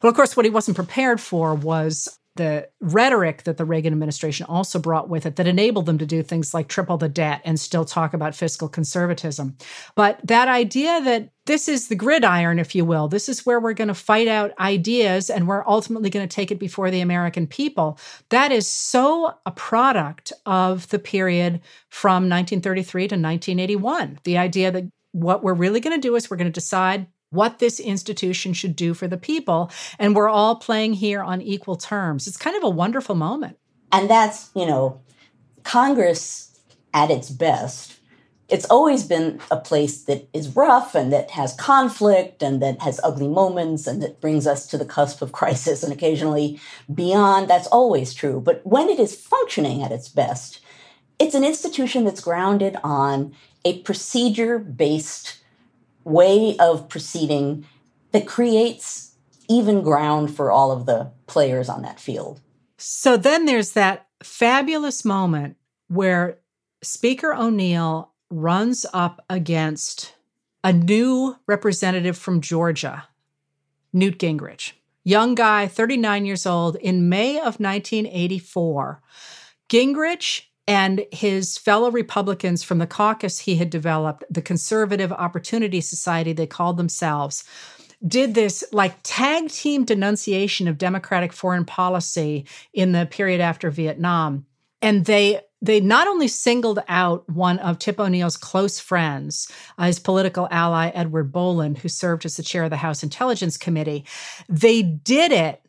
But 0.00 0.08
of 0.08 0.14
course, 0.14 0.36
what 0.36 0.44
he 0.44 0.50
wasn't 0.50 0.76
prepared 0.76 1.20
for 1.20 1.54
was 1.54 2.18
the 2.38 2.68
rhetoric 2.80 3.42
that 3.42 3.58
the 3.58 3.64
Reagan 3.64 3.92
administration 3.92 4.46
also 4.46 4.78
brought 4.78 5.10
with 5.10 5.26
it 5.26 5.36
that 5.36 5.46
enabled 5.46 5.86
them 5.86 5.98
to 5.98 6.06
do 6.06 6.22
things 6.22 6.54
like 6.54 6.68
triple 6.68 6.96
the 6.96 7.08
debt 7.08 7.42
and 7.44 7.60
still 7.60 7.84
talk 7.84 8.14
about 8.14 8.34
fiscal 8.34 8.68
conservatism. 8.68 9.56
But 9.96 10.20
that 10.24 10.48
idea 10.48 11.02
that 11.02 11.30
this 11.46 11.68
is 11.68 11.88
the 11.88 11.96
gridiron, 11.96 12.58
if 12.58 12.74
you 12.74 12.84
will, 12.84 13.08
this 13.08 13.28
is 13.28 13.44
where 13.44 13.58
we're 13.58 13.72
going 13.72 13.88
to 13.88 13.94
fight 13.94 14.28
out 14.28 14.52
ideas 14.60 15.28
and 15.28 15.48
we're 15.48 15.66
ultimately 15.66 16.10
going 16.10 16.26
to 16.26 16.34
take 16.34 16.50
it 16.50 16.58
before 16.58 16.90
the 16.90 17.00
American 17.00 17.46
people, 17.46 17.98
that 18.28 18.52
is 18.52 18.68
so 18.68 19.34
a 19.44 19.50
product 19.50 20.32
of 20.46 20.88
the 20.90 20.98
period 20.98 21.60
from 21.88 22.28
1933 22.28 23.02
to 23.02 23.04
1981. 23.14 24.20
The 24.22 24.38
idea 24.38 24.70
that 24.70 24.84
what 25.12 25.42
we're 25.42 25.54
really 25.54 25.80
going 25.80 26.00
to 26.00 26.08
do 26.08 26.14
is 26.14 26.30
we're 26.30 26.36
going 26.36 26.52
to 26.52 26.60
decide 26.60 27.08
what 27.30 27.58
this 27.58 27.78
institution 27.78 28.52
should 28.52 28.76
do 28.76 28.94
for 28.94 29.06
the 29.06 29.16
people. 29.16 29.70
And 29.98 30.16
we're 30.16 30.28
all 30.28 30.56
playing 30.56 30.94
here 30.94 31.22
on 31.22 31.42
equal 31.42 31.76
terms. 31.76 32.26
It's 32.26 32.36
kind 32.36 32.56
of 32.56 32.64
a 32.64 32.70
wonderful 32.70 33.14
moment. 33.14 33.58
And 33.92 34.08
that's, 34.08 34.50
you 34.54 34.66
know, 34.66 35.00
Congress 35.64 36.58
at 36.94 37.10
its 37.10 37.30
best. 37.30 37.96
It's 38.48 38.64
always 38.66 39.04
been 39.04 39.40
a 39.50 39.58
place 39.58 40.04
that 40.04 40.26
is 40.32 40.56
rough 40.56 40.94
and 40.94 41.12
that 41.12 41.32
has 41.32 41.52
conflict 41.54 42.42
and 42.42 42.62
that 42.62 42.80
has 42.80 42.98
ugly 43.04 43.28
moments 43.28 43.86
and 43.86 44.02
that 44.02 44.22
brings 44.22 44.46
us 44.46 44.66
to 44.68 44.78
the 44.78 44.86
cusp 44.86 45.20
of 45.20 45.32
crisis 45.32 45.82
and 45.82 45.92
occasionally 45.92 46.58
beyond. 46.92 47.48
That's 47.48 47.66
always 47.66 48.14
true. 48.14 48.40
But 48.40 48.62
when 48.64 48.88
it 48.88 48.98
is 48.98 49.14
functioning 49.14 49.82
at 49.82 49.92
its 49.92 50.08
best, 50.08 50.60
it's 51.18 51.34
an 51.34 51.44
institution 51.44 52.04
that's 52.04 52.22
grounded 52.22 52.76
on 52.82 53.34
a 53.64 53.82
procedure 53.82 54.58
based 54.58 55.37
way 56.08 56.56
of 56.58 56.88
proceeding 56.88 57.66
that 58.12 58.26
creates 58.26 59.14
even 59.48 59.82
ground 59.82 60.34
for 60.34 60.50
all 60.50 60.72
of 60.72 60.86
the 60.86 61.10
players 61.26 61.68
on 61.68 61.82
that 61.82 62.00
field. 62.00 62.40
So 62.76 63.16
then 63.16 63.46
there's 63.46 63.72
that 63.72 64.06
fabulous 64.22 65.04
moment 65.04 65.56
where 65.88 66.38
Speaker 66.82 67.34
O'Neill 67.34 68.12
runs 68.30 68.84
up 68.92 69.24
against 69.28 70.14
a 70.62 70.72
new 70.72 71.36
representative 71.46 72.16
from 72.16 72.40
Georgia, 72.40 73.08
Newt 73.92 74.18
Gingrich. 74.18 74.72
Young 75.04 75.34
guy, 75.34 75.66
39 75.66 76.26
years 76.26 76.44
old, 76.44 76.76
in 76.76 77.08
May 77.08 77.38
of 77.38 77.58
1984. 77.58 79.00
Gingrich 79.68 80.42
and 80.68 81.06
his 81.10 81.56
fellow 81.56 81.90
Republicans 81.90 82.62
from 82.62 82.76
the 82.76 82.86
caucus 82.86 83.38
he 83.38 83.56
had 83.56 83.70
developed, 83.70 84.22
the 84.28 84.42
Conservative 84.42 85.10
Opportunity 85.10 85.80
Society, 85.80 86.34
they 86.34 86.46
called 86.46 86.76
themselves, 86.76 87.42
did 88.06 88.34
this 88.34 88.62
like 88.70 88.94
tag 89.02 89.48
team 89.48 89.86
denunciation 89.86 90.68
of 90.68 90.76
Democratic 90.76 91.32
foreign 91.32 91.64
policy 91.64 92.44
in 92.74 92.92
the 92.92 93.06
period 93.06 93.40
after 93.40 93.70
Vietnam. 93.70 94.44
And 94.82 95.06
they 95.06 95.40
they 95.60 95.80
not 95.80 96.06
only 96.06 96.28
singled 96.28 96.80
out 96.86 97.28
one 97.28 97.58
of 97.60 97.80
Tip 97.80 97.98
O'Neill's 97.98 98.36
close 98.36 98.78
friends, 98.78 99.50
uh, 99.76 99.86
his 99.86 99.98
political 99.98 100.46
ally 100.52 100.90
Edward 100.90 101.32
Boland, 101.32 101.78
who 101.78 101.88
served 101.88 102.24
as 102.24 102.36
the 102.36 102.44
chair 102.44 102.62
of 102.62 102.70
the 102.70 102.76
House 102.76 103.02
Intelligence 103.02 103.56
Committee, 103.56 104.04
they 104.48 104.82
did 104.82 105.32
it 105.32 105.62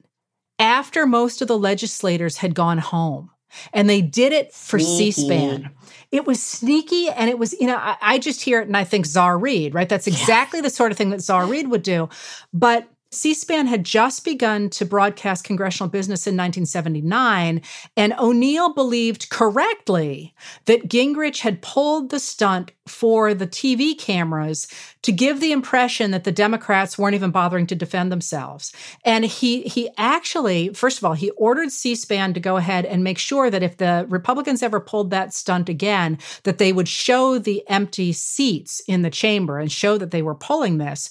after 0.60 1.08
most 1.08 1.42
of 1.42 1.48
the 1.48 1.58
legislators 1.58 2.38
had 2.38 2.54
gone 2.54 2.78
home. 2.78 3.32
And 3.74 3.90
they 3.90 4.02
did 4.02 4.34
it 4.34 4.54
for 4.54 4.80
C 4.80 5.12
SPAN. 5.12 5.72
It 6.12 6.26
was 6.26 6.42
sneaky 6.42 7.10
and 7.10 7.30
it 7.30 7.38
was, 7.38 7.54
you 7.54 7.68
know, 7.68 7.78
I, 7.78 7.96
I, 8.02 8.20
just 8.20 8.42
hear 8.42 8.62
it 8.62 8.68
and 8.68 8.76
I 8.76 8.84
think 8.84 9.06
Czar 9.06 9.38
Reed, 9.38 9.76
right? 9.76 9.88
That's 9.88 10.08
exactly 10.08 10.60
the 10.60 10.70
sort 10.70 10.92
of 10.92 10.98
thing 10.98 11.12
that 11.12 11.22
Czar 11.22 11.46
Reed 11.46 11.70
would 11.70 11.84
do. 11.84 12.10
But 12.52 12.88
C 13.12 13.34
SPAN 13.34 13.65
had 13.65 13.84
just 13.84 14.24
begun 14.24 14.69
to 14.69 14.86
broadcast 14.86 15.43
congressional 15.43 15.89
business 15.89 16.28
in 16.28 16.36
1979, 16.36 17.62
and 17.98 18.13
O'Neill 18.19 18.72
believed 18.74 19.32
correctly 19.32 20.36
that 20.65 20.88
Gingrich 20.88 21.39
had 21.39 21.63
pulled 21.63 22.12
the 22.12 22.19
stunt 22.19 22.72
for 22.88 23.34
the 23.34 23.48
TV 23.48 23.98
cameras 23.98 24.67
to 25.02 25.12
give 25.12 25.39
the 25.39 25.52
impression 25.52 26.12
that 26.12 26.24
the 26.24 26.32
Democrats 26.32 27.00
weren't 27.00 27.15
even 27.15 27.32
bothering 27.32 27.65
to 27.67 27.76
defend 27.76 28.12
themselves. 28.12 28.74
And 29.04 29.26
he 29.26 29.63
he 29.63 29.89
actually, 29.98 30.69
first 30.74 31.00
of 31.00 31.04
all, 31.04 31.13
he 31.13 31.32
ordered 31.32 31.72
C-SPAN 31.72 32.36
to 32.36 32.39
go 32.39 32.58
ahead 32.58 32.86
and 32.86 33.04
make 33.04 33.17
sure 33.17 33.50
that 33.50 33.63
if 33.63 33.78
the 33.78 34.06
Republicans 34.10 34.62
ever 34.62 34.80
pulled 34.80 35.10
that 35.10 35.34
stunt 35.34 35.67
again, 35.67 36.19
that 36.43 36.60
they 36.60 36.72
would 36.72 36.88
show 36.88 37.39
the 37.39 37.67
empty 37.69 38.13
seats 38.13 38.82
in 38.88 39.02
the 39.02 39.10
chamber 39.10 39.58
and 39.58 39.72
show 39.72 39.98
that 39.98 40.12
they 40.12 40.22
were 40.22 40.36
pulling 40.36 40.78
this 40.78 41.10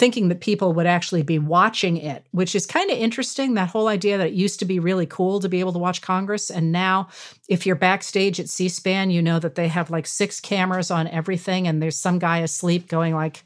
thinking 0.00 0.28
that 0.28 0.40
people 0.40 0.72
would 0.72 0.86
actually 0.86 1.22
be 1.22 1.38
watching 1.38 1.98
it, 1.98 2.24
which 2.30 2.54
is 2.54 2.64
kind 2.64 2.90
of 2.90 2.96
interesting. 2.96 3.52
That 3.52 3.68
whole 3.68 3.86
idea 3.86 4.16
that 4.16 4.28
it 4.28 4.32
used 4.32 4.58
to 4.60 4.64
be 4.64 4.78
really 4.78 5.04
cool 5.04 5.40
to 5.40 5.48
be 5.48 5.60
able 5.60 5.74
to 5.74 5.78
watch 5.78 6.00
Congress. 6.00 6.50
And 6.50 6.72
now, 6.72 7.08
if 7.48 7.66
you're 7.66 7.76
backstage 7.76 8.40
at 8.40 8.48
C 8.48 8.70
SPAN, 8.70 9.10
you 9.10 9.20
know 9.20 9.38
that 9.38 9.56
they 9.56 9.68
have 9.68 9.90
like 9.90 10.06
six 10.06 10.40
cameras 10.40 10.90
on 10.90 11.06
everything, 11.06 11.68
and 11.68 11.82
there's 11.82 11.98
some 11.98 12.18
guy 12.18 12.38
asleep 12.38 12.88
going, 12.88 13.14
like, 13.14 13.44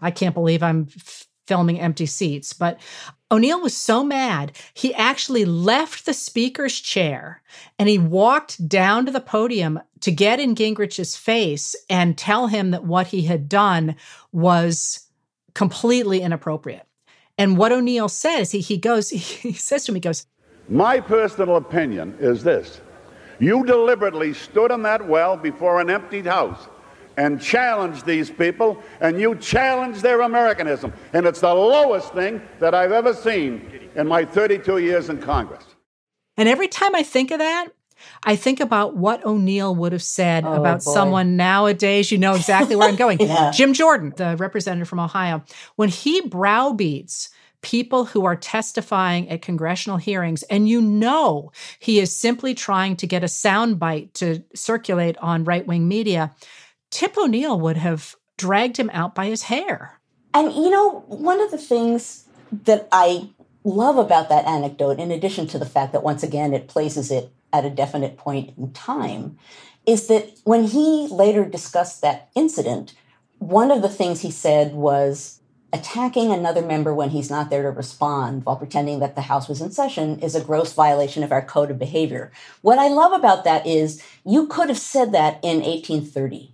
I 0.00 0.12
can't 0.12 0.34
believe 0.34 0.62
I'm 0.62 0.86
filming 1.48 1.80
empty 1.80 2.06
seats. 2.06 2.52
But 2.52 2.78
O'Neill 3.32 3.60
was 3.60 3.76
so 3.76 4.04
mad, 4.04 4.52
he 4.74 4.94
actually 4.94 5.44
left 5.44 6.06
the 6.06 6.14
speaker's 6.14 6.78
chair 6.78 7.42
and 7.78 7.88
he 7.88 7.98
walked 7.98 8.68
down 8.68 9.06
to 9.06 9.12
the 9.12 9.20
podium 9.20 9.80
to 10.00 10.12
get 10.12 10.38
in 10.38 10.54
Gingrich's 10.54 11.16
face 11.16 11.74
and 11.90 12.16
tell 12.16 12.46
him 12.46 12.70
that 12.70 12.84
what 12.84 13.08
he 13.08 13.22
had 13.22 13.48
done 13.48 13.96
was 14.30 15.05
completely 15.56 16.20
inappropriate. 16.20 16.86
And 17.38 17.56
what 17.56 17.72
O'Neill 17.72 18.10
says, 18.10 18.50
he, 18.52 18.60
he 18.60 18.76
goes, 18.76 19.08
he 19.10 19.54
says 19.54 19.84
to 19.86 19.92
me, 19.92 19.96
he 19.96 20.02
goes, 20.02 20.26
My 20.68 21.00
personal 21.00 21.56
opinion 21.56 22.14
is 22.20 22.44
this. 22.44 22.82
You 23.38 23.64
deliberately 23.64 24.34
stood 24.34 24.70
in 24.70 24.82
that 24.82 25.06
well 25.06 25.36
before 25.36 25.80
an 25.80 25.90
emptied 25.90 26.26
house 26.26 26.68
and 27.16 27.40
challenged 27.40 28.04
these 28.04 28.30
people, 28.30 28.82
and 29.00 29.18
you 29.18 29.34
challenged 29.36 30.02
their 30.02 30.20
Americanism. 30.20 30.92
And 31.14 31.26
it's 31.26 31.40
the 31.40 31.54
lowest 31.54 32.12
thing 32.12 32.42
that 32.60 32.74
I've 32.74 32.92
ever 32.92 33.14
seen 33.14 33.90
in 33.94 34.06
my 34.06 34.26
32 34.26 34.78
years 34.78 35.08
in 35.08 35.22
Congress. 35.22 35.64
And 36.36 36.50
every 36.50 36.68
time 36.68 36.94
I 36.94 37.02
think 37.02 37.30
of 37.30 37.38
that, 37.38 37.68
I 38.24 38.36
think 38.36 38.60
about 38.60 38.96
what 38.96 39.24
O'Neill 39.24 39.74
would 39.74 39.92
have 39.92 40.02
said 40.02 40.44
Oh, 40.44 40.54
about 40.54 40.84
boy. 40.84 40.92
someone 40.92 41.36
nowadays. 41.36 42.10
You 42.10 42.18
know 42.18 42.34
exactly 42.34 42.76
where 42.76 42.88
I'm 42.88 42.96
going. 42.96 43.18
Yeah. 43.26 43.50
Jim 43.50 43.72
Jordan, 43.72 44.12
the 44.16 44.36
representative 44.36 44.88
from 44.88 45.00
Ohio, 45.00 45.42
when 45.76 45.88
he 45.88 46.20
browbeats 46.20 47.30
people 47.62 48.04
who 48.04 48.24
are 48.24 48.36
testifying 48.36 49.28
at 49.28 49.42
congressional 49.42 49.96
hearings, 49.98 50.42
and 50.44 50.68
you 50.68 50.80
know 50.80 51.50
he 51.80 51.98
is 51.98 52.14
simply 52.14 52.54
trying 52.54 52.94
to 52.96 53.06
get 53.06 53.22
a 53.24 53.26
soundbite 53.26 54.12
to 54.12 54.42
circulate 54.54 55.16
on 55.18 55.42
right 55.44 55.66
wing 55.66 55.88
media, 55.88 56.32
Tip 56.90 57.16
O'Neill 57.18 57.58
would 57.58 57.76
have 57.76 58.14
dragged 58.38 58.76
him 58.76 58.90
out 58.92 59.14
by 59.14 59.26
his 59.26 59.42
hair. 59.44 59.98
And 60.32 60.52
you 60.52 60.70
know, 60.70 61.00
one 61.08 61.40
of 61.40 61.50
the 61.50 61.58
things 61.58 62.26
that 62.64 62.86
I 62.92 63.30
love 63.64 63.96
about 63.98 64.28
that 64.28 64.44
anecdote, 64.46 65.00
in 65.00 65.10
addition 65.10 65.46
to 65.48 65.58
the 65.58 65.66
fact 65.66 65.92
that 65.92 66.04
once 66.04 66.22
again 66.22 66.54
it 66.54 66.68
places 66.68 67.10
it 67.10 67.32
at 67.56 67.64
a 67.64 67.74
definite 67.74 68.16
point 68.16 68.52
in 68.56 68.72
time, 68.72 69.38
is 69.86 70.08
that 70.08 70.30
when 70.44 70.64
he 70.64 71.08
later 71.10 71.44
discussed 71.44 72.02
that 72.02 72.28
incident, 72.34 72.94
one 73.38 73.70
of 73.70 73.82
the 73.82 73.88
things 73.88 74.20
he 74.20 74.30
said 74.30 74.72
was 74.74 75.40
attacking 75.72 76.32
another 76.32 76.62
member 76.62 76.94
when 76.94 77.10
he's 77.10 77.30
not 77.30 77.50
there 77.50 77.62
to 77.62 77.70
respond 77.70 78.44
while 78.44 78.56
pretending 78.56 79.00
that 79.00 79.14
the 79.14 79.22
House 79.22 79.48
was 79.48 79.60
in 79.60 79.70
session 79.70 80.18
is 80.20 80.34
a 80.34 80.44
gross 80.44 80.72
violation 80.72 81.22
of 81.22 81.32
our 81.32 81.42
code 81.42 81.70
of 81.70 81.78
behavior. 81.78 82.32
What 82.62 82.78
I 82.78 82.88
love 82.88 83.12
about 83.12 83.44
that 83.44 83.66
is 83.66 84.02
you 84.24 84.46
could 84.46 84.68
have 84.68 84.78
said 84.78 85.12
that 85.12 85.34
in 85.42 85.60
1830. 85.62 86.52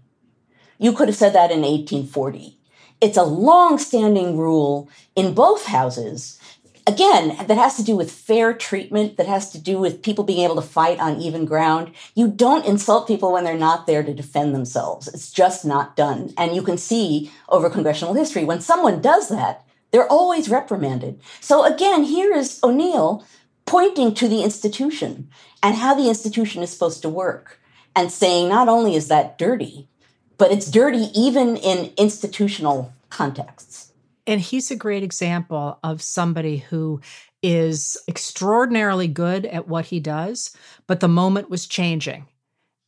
You 0.78 0.92
could 0.92 1.08
have 1.08 1.16
said 1.16 1.34
that 1.34 1.50
in 1.50 1.60
1840 1.60 2.58
it's 3.02 3.16
a 3.16 3.24
long-standing 3.24 4.38
rule 4.38 4.88
in 5.16 5.34
both 5.34 5.66
houses 5.66 6.40
again 6.86 7.36
that 7.46 7.56
has 7.56 7.76
to 7.76 7.84
do 7.84 7.96
with 7.96 8.10
fair 8.10 8.52
treatment 8.52 9.16
that 9.16 9.26
has 9.26 9.50
to 9.52 9.60
do 9.60 9.78
with 9.78 10.02
people 10.02 10.24
being 10.24 10.44
able 10.44 10.56
to 10.56 10.62
fight 10.62 10.98
on 10.98 11.20
even 11.20 11.44
ground. 11.44 11.92
You 12.14 12.28
don't 12.28 12.66
insult 12.66 13.08
people 13.08 13.32
when 13.32 13.44
they're 13.44 13.56
not 13.56 13.86
there 13.86 14.02
to 14.02 14.14
defend 14.14 14.54
themselves. 14.54 15.08
It's 15.08 15.30
just 15.30 15.64
not 15.64 15.96
done. 15.96 16.32
And 16.36 16.54
you 16.54 16.62
can 16.62 16.78
see 16.78 17.30
over 17.48 17.70
congressional 17.70 18.14
history 18.14 18.44
when 18.44 18.60
someone 18.60 19.00
does 19.00 19.28
that 19.28 19.64
they're 19.92 20.08
always 20.08 20.48
reprimanded. 20.48 21.20
So 21.40 21.64
again 21.64 22.04
here 22.04 22.32
is 22.34 22.58
o'neill 22.64 23.24
pointing 23.66 24.14
to 24.14 24.26
the 24.26 24.42
institution 24.42 25.28
and 25.62 25.76
how 25.76 25.94
the 25.94 26.08
institution 26.08 26.62
is 26.62 26.70
supposed 26.70 27.02
to 27.02 27.08
work 27.08 27.60
and 27.94 28.10
saying 28.10 28.48
not 28.48 28.68
only 28.68 28.96
is 28.96 29.08
that 29.08 29.38
dirty 29.38 29.88
but 30.38 30.50
it's 30.50 30.70
dirty 30.70 31.08
even 31.14 31.56
in 31.56 31.92
institutional 31.96 32.92
contexts. 33.10 33.91
And 34.26 34.40
he's 34.40 34.70
a 34.70 34.76
great 34.76 35.02
example 35.02 35.78
of 35.82 36.00
somebody 36.00 36.58
who 36.58 37.00
is 37.42 37.96
extraordinarily 38.06 39.08
good 39.08 39.46
at 39.46 39.66
what 39.66 39.86
he 39.86 39.98
does, 39.98 40.56
but 40.86 41.00
the 41.00 41.08
moment 41.08 41.50
was 41.50 41.66
changing. 41.66 42.26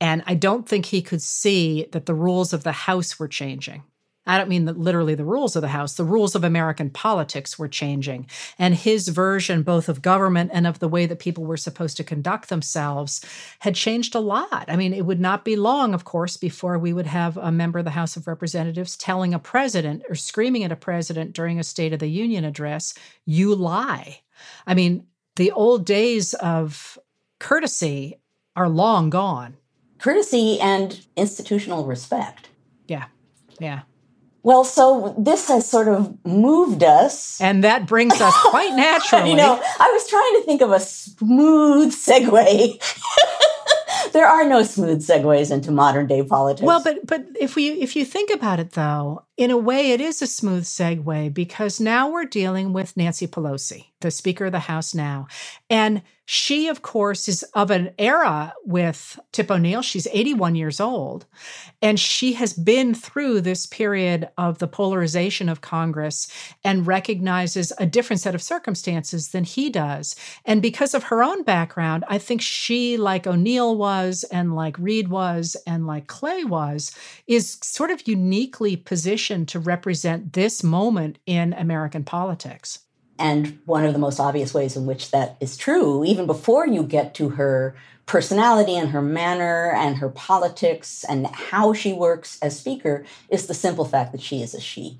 And 0.01 0.23
I 0.27 0.35
don't 0.35 0.69
think 0.69 0.87
he 0.87 1.03
could 1.03 1.23
see 1.23 1.87
that 1.93 2.07
the 2.07 2.15
rules 2.15 2.53
of 2.53 2.63
the 2.63 2.73
House 2.73 3.19
were 3.19 3.29
changing. 3.29 3.83
I 4.27 4.39
don't 4.39 4.49
mean 4.49 4.65
that 4.65 4.79
literally 4.79 5.15
the 5.15 5.25
rules 5.25 5.55
of 5.55 5.63
the 5.63 5.69
House, 5.69 5.95
the 5.95 6.05
rules 6.05 6.35
of 6.35 6.45
American 6.45 6.91
politics 6.91 7.59
were 7.59 7.69
changing. 7.69 8.27
And 8.59 8.75
his 8.75 9.09
version, 9.09 9.63
both 9.63 9.89
of 9.89 10.03
government 10.03 10.51
and 10.55 10.67
of 10.67 10.79
the 10.79 10.89
way 10.89 11.07
that 11.07 11.19
people 11.19 11.45
were 11.45 11.57
supposed 11.57 11.97
to 11.99 12.05
conduct 12.05 12.49
themselves, 12.49 13.25
had 13.61 13.75
changed 13.75 14.15
a 14.15 14.21
lot. 14.21 14.65
I 14.69 14.77
mean, 14.77 14.95
it 14.95 15.07
would 15.07 15.21
not 15.21 15.45
be 15.45 15.57
long, 15.57 15.93
of 15.95 16.05
course, 16.05 16.37
before 16.37 16.79
we 16.79 16.93
would 16.93 17.07
have 17.07 17.37
a 17.37 17.53
member 17.53 17.81
of 17.81 17.85
the 17.85 17.91
House 17.91 18.17
of 18.17 18.27
Representatives 18.27 18.97
telling 18.97 19.35
a 19.35 19.39
president 19.39 20.03
or 20.09 20.15
screaming 20.15 20.65
at 20.65 20.73
a 20.73 20.77
president 20.77 21.33
during 21.33 21.59
a 21.59 21.65
State 21.65 21.93
of 21.93 21.99
the 21.99 22.09
Union 22.09 22.45
address, 22.45 22.95
you 23.27 23.55
lie. 23.55 24.21
I 24.67 24.75
mean, 24.75 25.07
the 25.37 25.53
old 25.53 25.85
days 25.85 26.35
of 26.35 26.99
courtesy 27.39 28.21
are 28.57 28.69
long 28.69 29.11
gone. 29.11 29.57
Courtesy 29.99 30.61
and 30.61 31.05
institutional 31.17 31.85
respect. 31.85 32.49
Yeah. 32.87 33.07
Yeah. 33.59 33.83
Well, 34.45 34.63
so 34.63 35.15
this 35.19 35.49
has 35.49 35.69
sort 35.69 35.89
of 35.89 36.15
moved 36.25 36.85
us. 36.85 37.41
And 37.41 37.65
that 37.65 37.87
brings 37.87 38.21
us 38.21 38.35
quite 38.45 38.75
naturally. 38.75 39.31
you 39.31 39.37
know, 39.37 39.59
I 39.81 39.91
was 39.91 40.07
trying 40.07 40.35
to 40.35 40.43
think 40.45 40.61
of 40.61 40.71
a 40.71 40.81
smooth 40.81 41.93
segue. 41.95 42.79
there 44.13 44.27
are 44.27 44.47
no 44.47 44.63
smooth 44.63 45.01
segues 45.05 45.51
into 45.51 45.73
modern 45.73 46.07
day 46.07 46.23
politics. 46.23 46.67
Well, 46.67 46.83
but 46.85 47.07
but 47.07 47.25
if 47.41 47.57
we 47.57 47.69
if 47.81 47.97
you 47.97 48.05
think 48.05 48.31
about 48.31 48.61
it 48.61 48.73
though, 48.73 49.25
in 49.37 49.51
a 49.51 49.59
way 49.59 49.91
it 49.91 50.01
is 50.01 50.23
a 50.23 50.27
smooth 50.27 50.65
segue 50.65 51.35
because 51.35 51.81
now 51.81 52.09
we're 52.09 52.25
dealing 52.25 52.73
with 52.73 52.97
Nancy 52.97 53.27
Pelosi, 53.27 53.87
the 54.01 54.11
Speaker 54.11 54.47
of 54.47 54.53
the 54.53 54.61
House 54.61 54.95
now. 54.95 55.27
And 55.69 56.03
she, 56.27 56.69
of 56.69 56.81
course, 56.81 57.29
is 57.29 57.43
of 57.53 57.71
an 57.71 57.91
era 57.99 58.55
with 58.65 59.19
Tip 59.33 59.51
O'Neill. 59.51 59.83
She's 59.83 60.07
81 60.11 60.55
years 60.55 60.81
old. 60.81 61.27
And 61.83 62.01
she 62.01 62.33
has 62.35 62.55
been 62.55 62.95
through 62.95 63.43
this 63.43 63.67
period 63.67 64.31
of 64.39 64.59
the 64.59 64.67
polarization 64.67 65.51
of 65.51 65.61
Congress 65.61 66.29
and 66.63 66.87
recognizes 66.87 67.75
a 67.79 67.85
different 67.85 68.21
set 68.21 68.35
of 68.35 68.43
circumstances 68.43 69.31
than 69.31 69.45
he 69.45 69.69
does. 69.69 70.17
And 70.47 70.63
because 70.63 70.95
of 70.95 71.05
her 71.05 71.23
own 71.23 71.43
background, 71.43 72.05
I 72.09 72.17
think 72.17 72.41
she, 72.41 72.97
like 72.97 73.27
O'Neill 73.27 73.77
was, 73.77 74.25
and 74.25 74.57
like 74.57 74.79
Reed 74.79 75.09
was, 75.09 75.57
and 75.67 75.87
like 75.87 76.07
Clay 76.07 76.43
was, 76.45 76.91
is 77.27 77.59
sort 77.63 77.91
of 77.91 78.09
uniquely 78.09 78.77
positioned 78.77 79.24
to 79.31 79.59
represent 79.59 80.33
this 80.33 80.63
moment 80.63 81.19
in 81.27 81.53
American 81.53 82.05
politics. 82.05 82.81
And 83.19 83.59
one 83.65 83.85
of 83.85 83.93
the 83.93 83.99
most 83.99 84.19
obvious 84.21 84.53
ways 84.53 84.77
in 84.77 84.87
which 84.87 85.11
that 85.13 85.37
is 85.41 85.57
true, 85.57 86.05
even 86.05 86.27
before 86.27 86.67
you 86.67 86.83
get 86.83 87.15
to 87.15 87.31
her 87.31 87.75
personality 88.07 88.77
and 88.77 88.91
her 88.91 89.03
manner 89.03 89.73
and 89.73 89.97
her 89.97 90.09
politics 90.09 91.05
and 91.09 91.27
how 91.29 91.73
she 91.73 91.93
works 91.93 92.39
as 92.43 92.59
speaker, 92.59 93.05
is 93.29 93.47
the 93.47 93.55
simple 93.55 93.85
fact 93.85 94.13
that 94.13 94.21
she 94.21 94.43
is 94.43 94.55
a 94.55 94.61
she. 94.61 94.99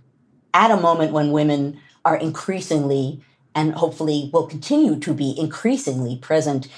At 0.55 0.71
a 0.71 0.77
moment 0.77 1.13
when 1.13 1.33
women 1.33 1.81
are 2.05 2.17
increasingly 2.17 3.23
and 3.55 3.75
hopefully 3.75 4.31
will 4.33 4.47
continue 4.47 4.99
to 5.01 5.13
be 5.13 5.35
increasingly 5.39 6.17
present 6.17 6.69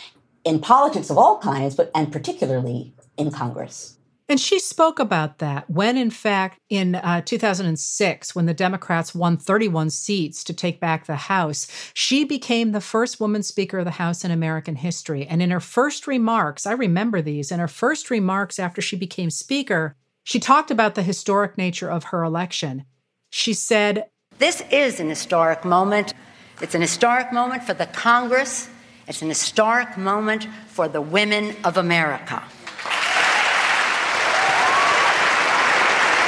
in 0.44 0.60
politics 0.60 1.10
of 1.10 1.18
all 1.18 1.38
kinds, 1.38 1.74
but 1.74 1.90
and 1.94 2.12
particularly 2.12 2.94
in 3.16 3.30
Congress. 3.30 3.95
And 4.28 4.40
she 4.40 4.58
spoke 4.58 4.98
about 4.98 5.38
that 5.38 5.70
when, 5.70 5.96
in 5.96 6.10
fact, 6.10 6.58
in 6.68 6.96
uh, 6.96 7.20
2006, 7.20 8.34
when 8.34 8.46
the 8.46 8.54
Democrats 8.54 9.14
won 9.14 9.36
31 9.36 9.90
seats 9.90 10.42
to 10.44 10.52
take 10.52 10.80
back 10.80 11.06
the 11.06 11.14
House, 11.16 11.68
she 11.94 12.24
became 12.24 12.72
the 12.72 12.80
first 12.80 13.20
woman 13.20 13.44
Speaker 13.44 13.78
of 13.78 13.84
the 13.84 13.92
House 13.92 14.24
in 14.24 14.32
American 14.32 14.76
history. 14.76 15.26
And 15.26 15.40
in 15.40 15.50
her 15.50 15.60
first 15.60 16.08
remarks, 16.08 16.66
I 16.66 16.72
remember 16.72 17.22
these, 17.22 17.52
in 17.52 17.60
her 17.60 17.68
first 17.68 18.10
remarks 18.10 18.58
after 18.58 18.82
she 18.82 18.96
became 18.96 19.30
Speaker, 19.30 19.94
she 20.24 20.40
talked 20.40 20.72
about 20.72 20.96
the 20.96 21.04
historic 21.04 21.56
nature 21.56 21.88
of 21.88 22.04
her 22.04 22.24
election. 22.24 22.84
She 23.30 23.52
said, 23.52 24.08
This 24.38 24.60
is 24.72 24.98
an 24.98 25.08
historic 25.08 25.64
moment. 25.64 26.14
It's 26.60 26.74
an 26.74 26.80
historic 26.80 27.32
moment 27.32 27.62
for 27.62 27.74
the 27.74 27.86
Congress. 27.86 28.68
It's 29.06 29.22
an 29.22 29.28
historic 29.28 29.96
moment 29.96 30.48
for 30.66 30.88
the 30.88 31.00
women 31.00 31.54
of 31.62 31.76
America. 31.76 32.42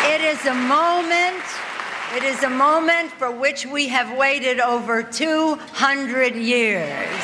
It 0.04 0.20
is 0.40 0.46
a 0.46 0.54
moment, 0.54 1.42
it 2.14 2.22
is 2.22 2.44
a 2.44 2.50
moment 2.50 3.10
for 3.12 3.28
which 3.28 3.66
we 3.66 3.88
have 3.88 4.16
waited 4.16 4.60
over 4.60 5.02
200 5.02 6.36
years. 6.36 7.20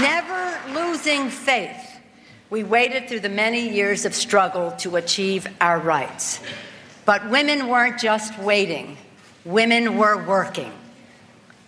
Never 0.00 0.58
losing 0.72 1.28
faith, 1.28 2.00
we 2.48 2.64
waited 2.64 3.06
through 3.06 3.20
the 3.20 3.28
many 3.28 3.68
years 3.68 4.06
of 4.06 4.14
struggle 4.14 4.70
to 4.78 4.96
achieve 4.96 5.46
our 5.60 5.78
rights. 5.78 6.40
But 7.04 7.28
women 7.28 7.68
weren't 7.68 8.00
just 8.00 8.38
waiting, 8.38 8.96
women 9.44 9.98
were 9.98 10.24
working. 10.24 10.72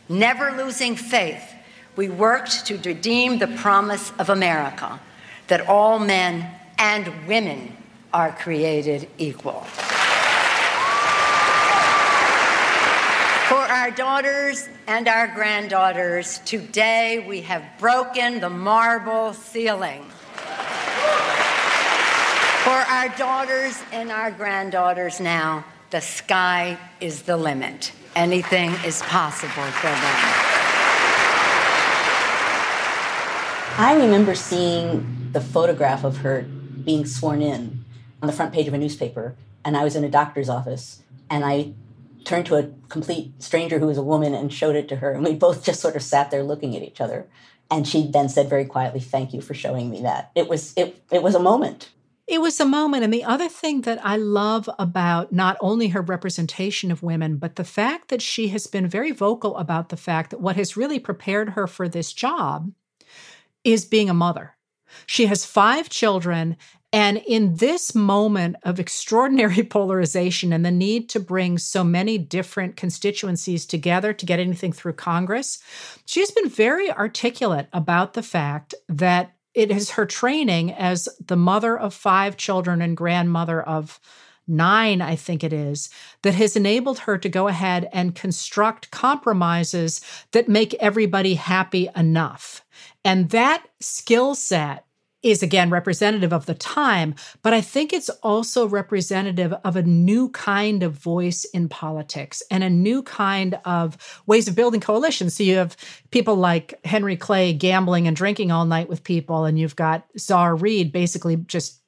Never 0.09 0.57
losing 0.57 0.97
faith, 0.97 1.43
we 1.95 2.09
worked 2.09 2.65
to 2.67 2.79
redeem 2.79 3.39
the 3.39 3.49
promise 3.49 4.13
of 4.19 4.31
America 4.31 4.99
that 5.49 5.69
all 5.69 5.99
men 5.99 6.51
and 6.79 7.27
women 7.29 7.77
are 8.13 8.33
created 8.33 9.09
equal. 9.19 9.65
For 13.49 13.55
our 13.55 13.91
daughters 13.93 14.69
and 14.89 15.07
our 15.07 15.29
granddaughters, 15.29 16.41
today 16.41 17.25
we 17.27 17.43
have 17.43 17.63
broken 17.79 18.41
the 18.41 18.51
marble 18.51 19.33
ceiling. 19.35 20.03
For 22.65 22.73
our 22.73 23.09
daughters 23.17 23.81
and 23.93 24.11
our 24.11 24.33
granddaughters 24.33 25.21
now, 25.21 25.65
the 25.91 26.01
sky 26.01 26.77
is 27.01 27.23
the 27.23 27.37
limit. 27.37 27.93
Anything 28.17 28.73
is 28.85 29.03
possible 29.03 29.53
for 29.53 29.87
them. 29.87 30.57
I 33.79 33.95
remember 33.97 34.35
seeing 34.35 35.31
the 35.31 35.41
photograph 35.41 36.03
of 36.03 36.17
her 36.19 36.43
being 36.85 37.07
sworn 37.07 37.43
in 37.43 37.85
on 38.27 38.33
the 38.33 38.37
front 38.37 38.53
page 38.53 38.67
of 38.67 38.75
a 38.75 38.79
newspaper, 38.79 39.37
and 39.65 39.77
I 39.77 39.85
was 39.85 39.95
in 39.95 40.03
a 40.03 40.09
doctor's 40.09 40.49
office, 40.49 41.05
and 41.31 41.45
I 41.45 41.75
turned 42.25 42.47
to 42.47 42.57
a 42.57 42.71
complete 42.89 43.41
stranger 43.41 43.79
who 43.79 43.87
was 43.87 43.99
a 43.99 44.03
woman 44.03 44.35
and 44.35 44.53
showed 44.53 44.75
it 44.75 44.89
to 44.89 44.97
her, 44.97 45.13
and 45.13 45.25
we 45.25 45.35
both 45.35 45.63
just 45.65 45.81
sort 45.81 45.95
of 45.95 46.03
sat 46.03 46.33
there 46.33 46.43
looking 46.43 46.75
at 46.75 46.83
each 46.83 47.01
other. 47.01 47.29
And 47.71 47.87
she 47.87 48.11
then 48.11 48.29
said 48.29 48.49
very 48.49 48.65
quietly, 48.65 48.99
"Thank 48.99 49.33
you 49.33 49.41
for 49.41 49.55
showing 49.55 49.91
me 49.91 50.03
that." 50.03 50.33
It 50.35 50.49
was 50.49 50.73
it 50.77 51.01
it 51.13 51.23
was 51.23 51.37
a 51.37 51.41
moment. 51.41 51.91
It 52.27 52.41
was 52.41 52.59
a 52.59 52.65
moment. 52.65 53.05
And 53.05 53.15
the 53.15 53.23
other 53.23 53.49
thing 53.49 53.83
that 53.83 54.05
I 54.05 54.17
love 54.17 54.69
about 54.77 55.33
not 55.33 55.57
only 55.61 55.89
her 55.89 56.03
representation 56.03 56.91
of 56.91 57.05
women, 57.05 57.37
but 57.37 57.55
the 57.55 57.65
fact 57.65 58.09
that 58.09 58.23
she 58.23 58.49
has 58.49 58.67
been 58.67 58.89
very 58.89 59.13
vocal 59.13 59.57
about 59.57 59.91
the 59.91 59.97
fact 59.97 60.31
that 60.31 60.41
what 60.41 60.57
has 60.57 60.77
really 60.77 60.99
prepared 60.99 61.51
her 61.51 61.69
for 61.69 61.89
this 61.89 62.13
job 62.13 62.73
is 63.63 63.85
being 63.85 64.11
a 64.11 64.15
mother. 64.15 64.56
She 65.07 65.27
has 65.27 65.45
five 65.45 65.89
children. 65.89 66.57
And 66.93 67.19
in 67.19 67.57
this 67.57 67.95
moment 67.95 68.57
of 68.63 68.81
extraordinary 68.81 69.63
polarization 69.77 70.53
and 70.53 70.65
the 70.65 70.71
need 70.71 71.09
to 71.11 71.21
bring 71.21 71.59
so 71.59 71.85
many 71.85 72.17
different 72.19 72.77
constituencies 72.77 73.67
together 73.67 74.13
to 74.13 74.27
get 74.27 74.41
anything 74.41 74.73
through 74.73 74.95
Congress, 74.95 75.59
she 76.05 76.21
has 76.21 76.31
been 76.31 76.49
very 76.49 76.91
articulate 76.91 77.69
about 77.73 78.15
the 78.15 78.23
fact 78.23 78.75
that 78.89 79.33
it 79.55 79.71
is 79.71 79.91
her 79.91 80.07
training 80.07 80.73
as 80.73 81.09
the 81.25 81.37
mother 81.37 81.79
of 81.79 81.95
five 81.95 82.37
children 82.37 82.83
and 82.83 82.97
grandmother 82.97 83.63
of 83.63 83.99
nine, 84.49 85.01
I 85.01 85.17
think 85.17 85.43
it 85.43 85.53
is, 85.53 85.91
that 86.23 86.35
has 86.35 86.57
enabled 86.57 87.01
her 87.01 87.19
to 87.19 87.29
go 87.29 87.49
ahead 87.49 87.89
and 87.93 88.15
construct 88.15 88.91
compromises 88.91 90.01
that 90.33 90.49
make 90.49 90.75
everybody 90.75 91.35
happy 91.35 91.89
enough. 91.97 92.65
And 93.05 93.31
that 93.31 93.67
skill 93.81 94.35
set 94.35 94.87
is 95.23 95.43
again 95.43 95.71
representative 95.71 96.33
of 96.33 96.47
the 96.47 96.55
time, 96.55 97.15
but 97.43 97.53
I 97.53 97.61
think 97.61 97.93
it's 97.93 98.09
also 98.23 98.69
representative 98.69 99.53
of 99.65 99.75
a 99.75 99.83
new 99.83 100.29
kind 100.29 100.83
of 100.85 100.93
voice 100.93 101.45
in 101.47 101.69
politics 101.69 102.43
and 102.51 102.63
a 102.63 102.71
new 102.71 103.03
kind 103.03 103.59
of 103.65 104.23
ways 104.27 104.47
of 104.47 104.55
building 104.55 104.81
coalitions. 104.81 105.35
So 105.35 105.43
you 105.43 105.57
have 105.57 105.77
people 106.11 106.37
like 106.37 106.79
Henry 106.85 107.17
Clay 107.17 107.53
gambling 107.53 108.07
and 108.07 108.15
drinking 108.15 108.53
all 108.53 108.67
night 108.67 108.89
with 108.89 109.03
people, 109.03 109.47
and 109.47 109.59
you've 109.59 109.75
got 109.75 110.07
Czar 110.17 110.55
Reed 110.55 110.93
basically 110.93 111.37
just 111.37 111.81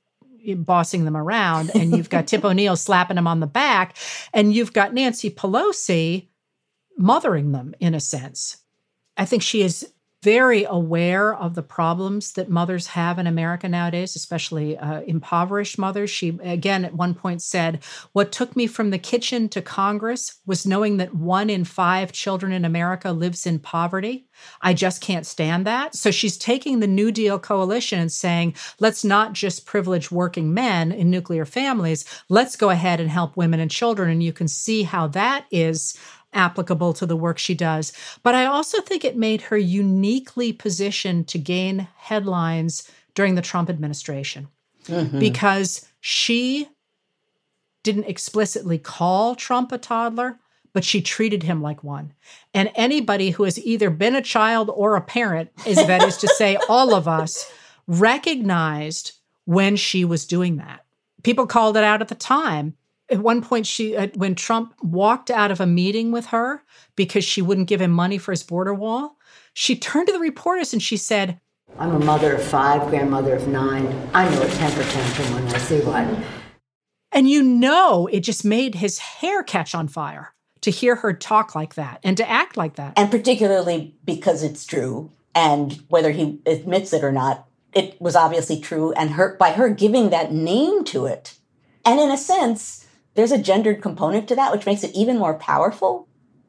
bossing 0.56 1.04
them 1.04 1.16
around, 1.16 1.70
and 1.74 1.96
you've 1.96 2.10
got 2.10 2.26
Tip 2.26 2.44
O'Neill 2.44 2.76
slapping 2.76 3.16
them 3.16 3.26
on 3.26 3.40
the 3.40 3.46
back, 3.46 3.96
and 4.32 4.54
you've 4.54 4.72
got 4.72 4.94
Nancy 4.94 5.30
Pelosi 5.30 6.28
mothering 6.96 7.52
them 7.52 7.74
in 7.80 7.94
a 7.94 8.00
sense. 8.00 8.58
I 9.16 9.24
think 9.24 9.42
she 9.42 9.62
is 9.62 9.92
very 10.22 10.64
aware 10.64 11.34
of 11.34 11.54
the 11.54 11.62
problems 11.62 12.32
that 12.32 12.48
mothers 12.48 12.88
have 12.88 13.18
in 13.18 13.26
America 13.26 13.68
nowadays, 13.68 14.16
especially 14.16 14.76
uh, 14.76 15.02
impoverished 15.02 15.78
mothers. 15.78 16.10
She, 16.10 16.38
again, 16.42 16.84
at 16.84 16.94
one 16.94 17.14
point 17.14 17.40
said, 17.40 17.84
What 18.12 18.32
took 18.32 18.56
me 18.56 18.66
from 18.66 18.90
the 18.90 18.98
kitchen 18.98 19.48
to 19.50 19.62
Congress 19.62 20.40
was 20.44 20.66
knowing 20.66 20.96
that 20.96 21.14
one 21.14 21.48
in 21.48 21.64
five 21.64 22.10
children 22.10 22.52
in 22.52 22.64
America 22.64 23.12
lives 23.12 23.46
in 23.46 23.60
poverty. 23.60 24.26
I 24.60 24.74
just 24.74 25.00
can't 25.00 25.26
stand 25.26 25.66
that. 25.66 25.94
So 25.94 26.10
she's 26.10 26.36
taking 26.36 26.80
the 26.80 26.86
New 26.86 27.12
Deal 27.12 27.38
coalition 27.38 27.98
and 27.98 28.10
saying, 28.10 28.54
let's 28.80 29.04
not 29.04 29.32
just 29.32 29.66
privilege 29.66 30.10
working 30.10 30.54
men 30.54 30.92
in 30.92 31.10
nuclear 31.10 31.44
families. 31.44 32.04
Let's 32.28 32.56
go 32.56 32.70
ahead 32.70 33.00
and 33.00 33.10
help 33.10 33.36
women 33.36 33.60
and 33.60 33.70
children. 33.70 34.10
And 34.10 34.22
you 34.22 34.32
can 34.32 34.48
see 34.48 34.82
how 34.82 35.08
that 35.08 35.46
is 35.50 35.96
applicable 36.32 36.92
to 36.94 37.06
the 37.06 37.16
work 37.16 37.38
she 37.38 37.54
does. 37.54 37.92
But 38.22 38.34
I 38.34 38.46
also 38.46 38.80
think 38.80 39.04
it 39.04 39.16
made 39.16 39.42
her 39.42 39.56
uniquely 39.56 40.52
positioned 40.52 41.28
to 41.28 41.38
gain 41.38 41.88
headlines 41.96 42.90
during 43.14 43.34
the 43.34 43.42
Trump 43.42 43.70
administration 43.70 44.48
mm-hmm. 44.86 45.18
because 45.18 45.88
she 46.00 46.68
didn't 47.82 48.04
explicitly 48.04 48.78
call 48.78 49.34
Trump 49.34 49.72
a 49.72 49.78
toddler, 49.78 50.38
but 50.72 50.84
she 50.84 51.00
treated 51.00 51.42
him 51.42 51.62
like 51.62 51.82
one. 51.82 52.12
And 52.52 52.70
anybody 52.74 53.30
who 53.30 53.44
has 53.44 53.58
either 53.58 53.90
been 53.90 54.14
a 54.14 54.22
child 54.22 54.70
or 54.72 54.96
a 54.96 55.00
parent, 55.00 55.50
is 55.66 55.76
that 55.76 56.02
is 56.02 56.16
to 56.18 56.28
say, 56.36 56.58
all 56.68 56.94
of 56.94 57.08
us 57.08 57.50
recognized 57.86 59.12
when 59.44 59.76
she 59.76 60.04
was 60.04 60.26
doing 60.26 60.56
that. 60.56 60.84
People 61.22 61.46
called 61.46 61.76
it 61.76 61.84
out 61.84 62.02
at 62.02 62.08
the 62.08 62.14
time 62.14 62.74
at 63.10 63.18
one 63.18 63.42
point 63.42 63.66
she 63.66 63.96
uh, 63.96 64.08
when 64.14 64.34
trump 64.34 64.74
walked 64.82 65.30
out 65.30 65.50
of 65.50 65.60
a 65.60 65.66
meeting 65.66 66.12
with 66.12 66.26
her 66.26 66.62
because 66.96 67.24
she 67.24 67.42
wouldn't 67.42 67.68
give 67.68 67.80
him 67.80 67.90
money 67.90 68.18
for 68.18 68.32
his 68.32 68.42
border 68.42 68.74
wall 68.74 69.16
she 69.54 69.76
turned 69.76 70.06
to 70.06 70.12
the 70.12 70.18
reporters 70.18 70.72
and 70.72 70.82
she 70.82 70.96
said 70.96 71.40
i'm 71.78 71.94
a 71.94 72.04
mother 72.04 72.34
of 72.34 72.42
five 72.42 72.88
grandmother 72.88 73.34
of 73.34 73.46
nine. 73.48 73.86
I 74.14 74.28
know 74.28 74.42
a 74.42 74.48
temper 74.48 74.82
tantrum 74.82 75.34
when 75.34 75.54
i 75.54 75.58
see 75.58 75.80
one. 75.80 76.24
And 77.12 77.28
you 77.28 77.42
know 77.42 78.06
it 78.12 78.20
just 78.20 78.44
made 78.44 78.76
his 78.76 78.98
hair 78.98 79.42
catch 79.42 79.74
on 79.74 79.88
fire 79.88 80.34
to 80.60 80.70
hear 80.70 80.96
her 80.96 81.12
talk 81.12 81.54
like 81.54 81.74
that 81.74 82.00
and 82.02 82.16
to 82.16 82.28
act 82.28 82.56
like 82.56 82.76
that. 82.76 82.94
And 82.96 83.10
particularly 83.10 83.94
because 84.04 84.42
it's 84.42 84.66
true 84.66 85.10
and 85.34 85.82
whether 85.88 86.10
he 86.10 86.40
admits 86.46 86.92
it 86.92 87.04
or 87.04 87.12
not 87.12 87.46
it 87.72 88.00
was 88.00 88.16
obviously 88.16 88.58
true 88.58 88.92
and 88.92 89.10
her 89.10 89.36
by 89.36 89.52
her 89.52 89.68
giving 89.68 90.10
that 90.10 90.32
name 90.32 90.84
to 90.84 91.06
it. 91.06 91.34
And 91.84 92.00
in 92.00 92.10
a 92.10 92.16
sense 92.16 92.86
there's 93.18 93.32
a 93.32 93.36
gendered 93.36 93.82
component 93.82 94.28
to 94.28 94.36
that, 94.36 94.52
which 94.52 94.64
makes 94.64 94.84
it 94.84 94.94
even 94.94 95.18
more 95.18 95.34
powerful. 95.34 96.06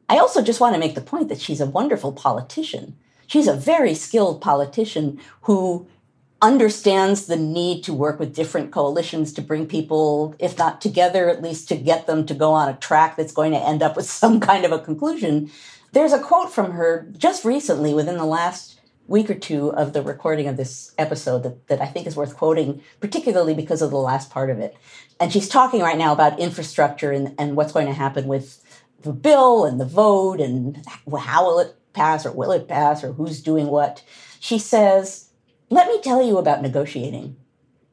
I 0.08 0.18
also 0.18 0.40
just 0.40 0.60
want 0.60 0.74
to 0.74 0.78
make 0.78 0.94
the 0.94 1.00
point 1.00 1.28
that 1.28 1.40
she's 1.40 1.60
a 1.60 1.66
wonderful 1.66 2.12
politician. 2.12 2.96
She's 3.26 3.48
a 3.48 3.56
very 3.56 3.92
skilled 3.92 4.40
politician 4.40 5.20
who 5.42 5.88
understands 6.40 7.26
the 7.26 7.36
need 7.36 7.82
to 7.82 7.92
work 7.92 8.20
with 8.20 8.36
different 8.36 8.70
coalitions 8.70 9.32
to 9.32 9.42
bring 9.42 9.66
people, 9.66 10.36
if 10.38 10.56
not 10.56 10.80
together, 10.80 11.28
at 11.28 11.42
least 11.42 11.66
to 11.70 11.76
get 11.76 12.06
them 12.06 12.24
to 12.26 12.34
go 12.34 12.52
on 12.52 12.68
a 12.68 12.76
track 12.76 13.16
that's 13.16 13.32
going 13.32 13.50
to 13.50 13.58
end 13.58 13.82
up 13.82 13.96
with 13.96 14.06
some 14.08 14.38
kind 14.38 14.64
of 14.64 14.70
a 14.70 14.78
conclusion. 14.78 15.50
There's 15.90 16.12
a 16.12 16.20
quote 16.20 16.52
from 16.52 16.70
her 16.70 17.08
just 17.18 17.44
recently 17.44 17.94
within 17.94 18.16
the 18.16 18.24
last 18.24 18.69
week 19.10 19.28
or 19.28 19.34
two 19.34 19.72
of 19.74 19.92
the 19.92 20.02
recording 20.02 20.46
of 20.46 20.56
this 20.56 20.94
episode 20.96 21.42
that, 21.42 21.66
that 21.66 21.82
I 21.82 21.86
think 21.86 22.06
is 22.06 22.14
worth 22.14 22.36
quoting, 22.36 22.80
particularly 23.00 23.54
because 23.54 23.82
of 23.82 23.90
the 23.90 23.96
last 23.96 24.30
part 24.30 24.50
of 24.50 24.60
it. 24.60 24.76
And 25.18 25.32
she's 25.32 25.48
talking 25.48 25.80
right 25.80 25.98
now 25.98 26.12
about 26.12 26.38
infrastructure 26.38 27.10
and, 27.10 27.34
and 27.36 27.56
what's 27.56 27.72
going 27.72 27.88
to 27.88 27.92
happen 27.92 28.28
with 28.28 28.64
the 29.02 29.12
bill 29.12 29.64
and 29.64 29.80
the 29.80 29.84
vote 29.84 30.40
and 30.40 30.86
how 31.18 31.44
will 31.44 31.58
it 31.58 31.74
pass 31.92 32.24
or 32.24 32.30
will 32.30 32.52
it 32.52 32.68
pass 32.68 33.02
or 33.02 33.12
who's 33.12 33.42
doing 33.42 33.66
what. 33.66 34.04
She 34.38 34.60
says, 34.60 35.30
Let 35.70 35.88
me 35.88 36.00
tell 36.00 36.22
you 36.22 36.38
about 36.38 36.62
negotiating. 36.62 37.36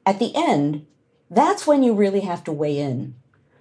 At 0.05 0.19
the 0.19 0.33
end, 0.35 0.85
that's 1.31 1.65
when 1.65 1.81
you 1.81 1.93
really 1.93 2.21
have 2.21 2.43
to 2.43 2.51
weigh 2.51 2.77
in. 2.77 3.15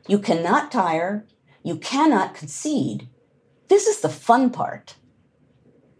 You 0.06 0.18
cannot 0.18 0.70
tire, 0.70 1.24
you 1.62 1.78
cannot 1.78 2.34
concede. 2.34 3.08
This 3.68 3.86
is 3.86 4.02
the 4.02 4.10
fun 4.10 4.50
part. 4.50 4.96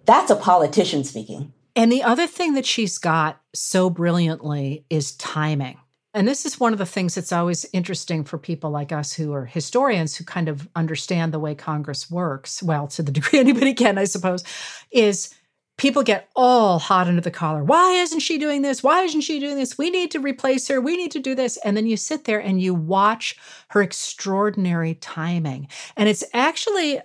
That's 0.07 0.31
a 0.31 0.37
politician 0.37 1.05
speaking. 1.05 1.53
And 1.75 1.93
the 1.93 2.03
other 2.03 2.27
thing 2.27 2.55
that 2.55 2.65
she's 2.65 2.97
got 2.97 3.41
so 3.55 3.91
brilliantly 3.91 4.87
is 4.89 5.13
timing. 5.17 5.79
And 6.15 6.27
this 6.27 6.47
is 6.47 6.59
one 6.59 6.73
of 6.73 6.79
the 6.79 6.87
things 6.87 7.15
that's 7.15 7.33
always 7.33 7.67
interesting 7.75 8.25
for 8.25 8.39
people 8.39 8.71
like 8.71 8.91
us 8.91 9.13
who 9.13 9.35
are 9.35 9.45
historians 9.45 10.17
who 10.17 10.25
kind 10.25 10.49
of 10.49 10.67
understand 10.75 11.35
the 11.35 11.39
way 11.39 11.55
Congress 11.55 12.11
works, 12.11 12.63
well, 12.63 12.87
to 12.89 13.03
the 13.03 13.13
degree 13.21 13.39
anybody 13.39 13.75
can, 13.75 13.99
I 13.99 14.05
suppose, 14.05 14.43
is 14.91 15.35
people 15.77 16.03
get 16.03 16.31
all 16.35 16.79
hot 16.79 17.07
under 17.07 17.21
the 17.21 17.31
collar. 17.31 17.63
Why 17.63 17.93
isn't 17.93 18.21
she 18.21 18.39
doing 18.39 18.63
this? 18.63 18.83
Why 18.83 19.03
isn't 19.03 19.21
she 19.21 19.39
doing 19.39 19.57
this? 19.57 19.77
We 19.77 19.91
need 19.91 20.11
to 20.13 20.21
replace 20.21 20.69
her. 20.69 20.81
We 20.81 20.97
need 20.97 21.11
to 21.11 21.21
do 21.21 21.35
this. 21.35 21.59
And 21.59 21.77
then 21.77 21.87
you 21.87 21.99
sit 21.99 22.25
there 22.25 22.41
and 22.41 22.63
you 22.63 22.73
watch 22.73 23.37
her 23.69 23.83
extraordinary 23.83 24.95
timing. 24.95 25.69
And 25.97 26.09
it's 26.09 26.25
actually 26.33 27.03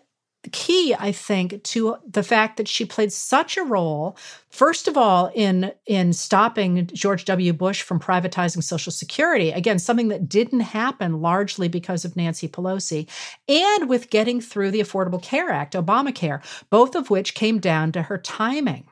key 0.51 0.95
i 0.97 1.11
think 1.11 1.61
to 1.63 1.97
the 2.09 2.23
fact 2.23 2.57
that 2.57 2.67
she 2.67 2.83
played 2.83 3.13
such 3.13 3.57
a 3.57 3.63
role 3.63 4.17
first 4.49 4.87
of 4.87 4.97
all 4.97 5.31
in 5.35 5.71
in 5.85 6.13
stopping 6.13 6.87
george 6.93 7.25
w. 7.25 7.53
Bush 7.53 7.81
from 7.83 7.99
privatizing 7.99 8.63
social 8.63 8.91
security. 8.91 9.51
Again 9.51 9.77
something 9.77 10.07
that 10.07 10.27
didn't 10.27 10.61
happen 10.61 11.21
largely 11.21 11.67
because 11.67 12.05
of 12.05 12.15
nancy 12.15 12.47
pelosi 12.47 13.07
and 13.47 13.87
with 13.87 14.09
getting 14.09 14.41
through 14.41 14.71
the 14.71 14.81
affordable 14.81 15.21
care 15.21 15.49
act 15.49 15.75
obamacare 15.75 16.43
both 16.69 16.95
of 16.95 17.09
which 17.09 17.35
came 17.35 17.59
down 17.59 17.91
to 17.91 18.03
her 18.03 18.17
timing. 18.17 18.85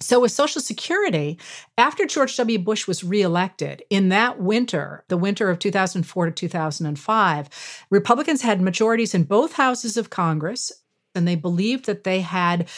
So, 0.00 0.20
with 0.20 0.32
Social 0.32 0.60
Security, 0.60 1.38
after 1.78 2.04
George 2.04 2.36
W. 2.36 2.58
Bush 2.58 2.86
was 2.86 3.04
reelected 3.04 3.82
in 3.88 4.10
that 4.10 4.38
winter, 4.38 5.04
the 5.08 5.16
winter 5.16 5.48
of 5.48 5.58
2004 5.58 6.26
to 6.26 6.32
2005, 6.32 7.86
Republicans 7.90 8.42
had 8.42 8.60
majorities 8.60 9.14
in 9.14 9.22
both 9.22 9.54
houses 9.54 9.96
of 9.96 10.10
Congress 10.10 10.72
and 11.14 11.26
they 11.26 11.36
believed 11.36 11.86
that 11.86 12.04
they 12.04 12.20
had 12.20 12.68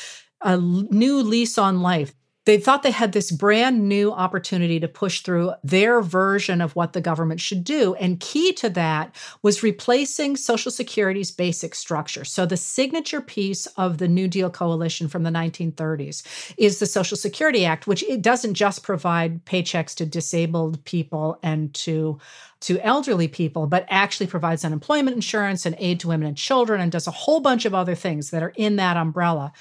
a 0.43 0.57
new 0.57 1.23
lease 1.23 1.59
on 1.59 1.81
life. 1.81 2.13
They 2.47 2.59
thought 2.59 2.85
they 2.85 2.93
had 2.93 3.11
this 3.11 3.33
brand 3.33 3.89
new 3.89 4.13
opportunity 4.13 4.79
to 4.79 4.87
push 4.87 5.23
through 5.23 5.55
their 5.65 6.01
version 6.01 6.61
of 6.61 6.77
what 6.77 6.93
the 6.93 7.01
government 7.01 7.41
should 7.41 7.65
do. 7.65 7.97
And 7.97 8.21
key 8.21 8.53
to 8.55 8.71
that 8.71 9.17
was 9.43 9.65
replacing 9.65 10.37
Social 10.37 10.71
Security's 10.71 11.33
basic 11.33 11.75
structure. 11.75 12.25
So, 12.25 12.47
the 12.47 12.57
signature 12.57 13.21
piece 13.21 13.67
of 13.77 13.99
the 13.99 14.07
New 14.07 14.29
Deal 14.29 14.49
coalition 14.49 15.09
from 15.09 15.25
the 15.25 15.31
1930s 15.31 16.55
is 16.57 16.79
the 16.79 16.87
Social 16.87 17.17
Security 17.17 17.65
Act, 17.65 17.89
which 17.89 18.05
it 18.05 18.23
doesn't 18.23 18.55
just 18.55 18.85
provide 18.85 19.45
paychecks 19.45 19.97
to 19.97 20.07
disabled 20.07 20.85
people 20.85 21.41
and 21.43 21.75
to 21.75 22.21
to 22.61 22.81
elderly 22.81 23.29
people, 23.29 23.67
but 23.67 23.87
actually 23.89 24.27
provides 24.27 24.65
unemployment 24.65 25.15
insurance 25.15 25.67
and 25.67 25.77
aid 25.79 26.01
to 26.01 26.09
women 26.09 26.27
and 26.27 26.37
children 26.37 26.81
and 26.81 26.91
does 26.91 27.07
a 27.07 27.13
whole 27.13 27.41
bunch 27.41 27.65
of 27.65 27.75
other 27.75 27.95
things 27.95 28.31
that 28.31 28.43
are 28.43 28.53
in 28.57 28.77
that 28.77 28.97
umbrella. 28.97 29.53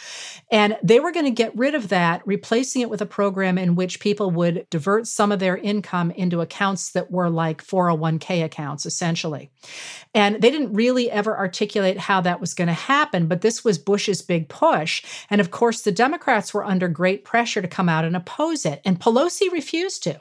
And 0.51 0.77
they 0.81 0.99
were 0.99 1.11
going 1.11 1.25
to 1.25 1.31
get 1.31 1.55
rid 1.57 1.75
of 1.75 1.89
that, 1.89 2.21
replacing 2.25 2.81
it 2.81 2.89
with 2.89 3.01
a 3.01 3.05
program 3.05 3.57
in 3.57 3.75
which 3.75 3.99
people 3.99 4.31
would 4.31 4.65
divert 4.69 5.07
some 5.07 5.31
of 5.31 5.39
their 5.39 5.57
income 5.57 6.11
into 6.11 6.41
accounts 6.41 6.91
that 6.91 7.11
were 7.11 7.29
like 7.29 7.63
401k 7.63 8.43
accounts, 8.43 8.85
essentially. 8.85 9.51
And 10.13 10.41
they 10.41 10.49
didn't 10.49 10.73
really 10.73 11.11
ever 11.11 11.37
articulate 11.37 11.97
how 11.97 12.21
that 12.21 12.39
was 12.39 12.53
going 12.53 12.67
to 12.67 12.73
happen, 12.73 13.27
but 13.27 13.41
this 13.41 13.65
was 13.65 13.77
Bush's 13.77 14.21
big 14.21 14.47
push. 14.47 15.03
And 15.29 15.41
of 15.41 15.51
course, 15.51 15.81
the 15.81 15.91
Democrats 15.91 16.53
were 16.53 16.63
under 16.63 16.87
great 16.87 17.25
pressure 17.25 17.61
to 17.61 17.67
come 17.67 17.89
out 17.89 18.05
and 18.05 18.15
oppose 18.15 18.65
it. 18.65 18.81
And 18.85 18.99
Pelosi 18.99 19.51
refused 19.51 20.03
to. 20.03 20.17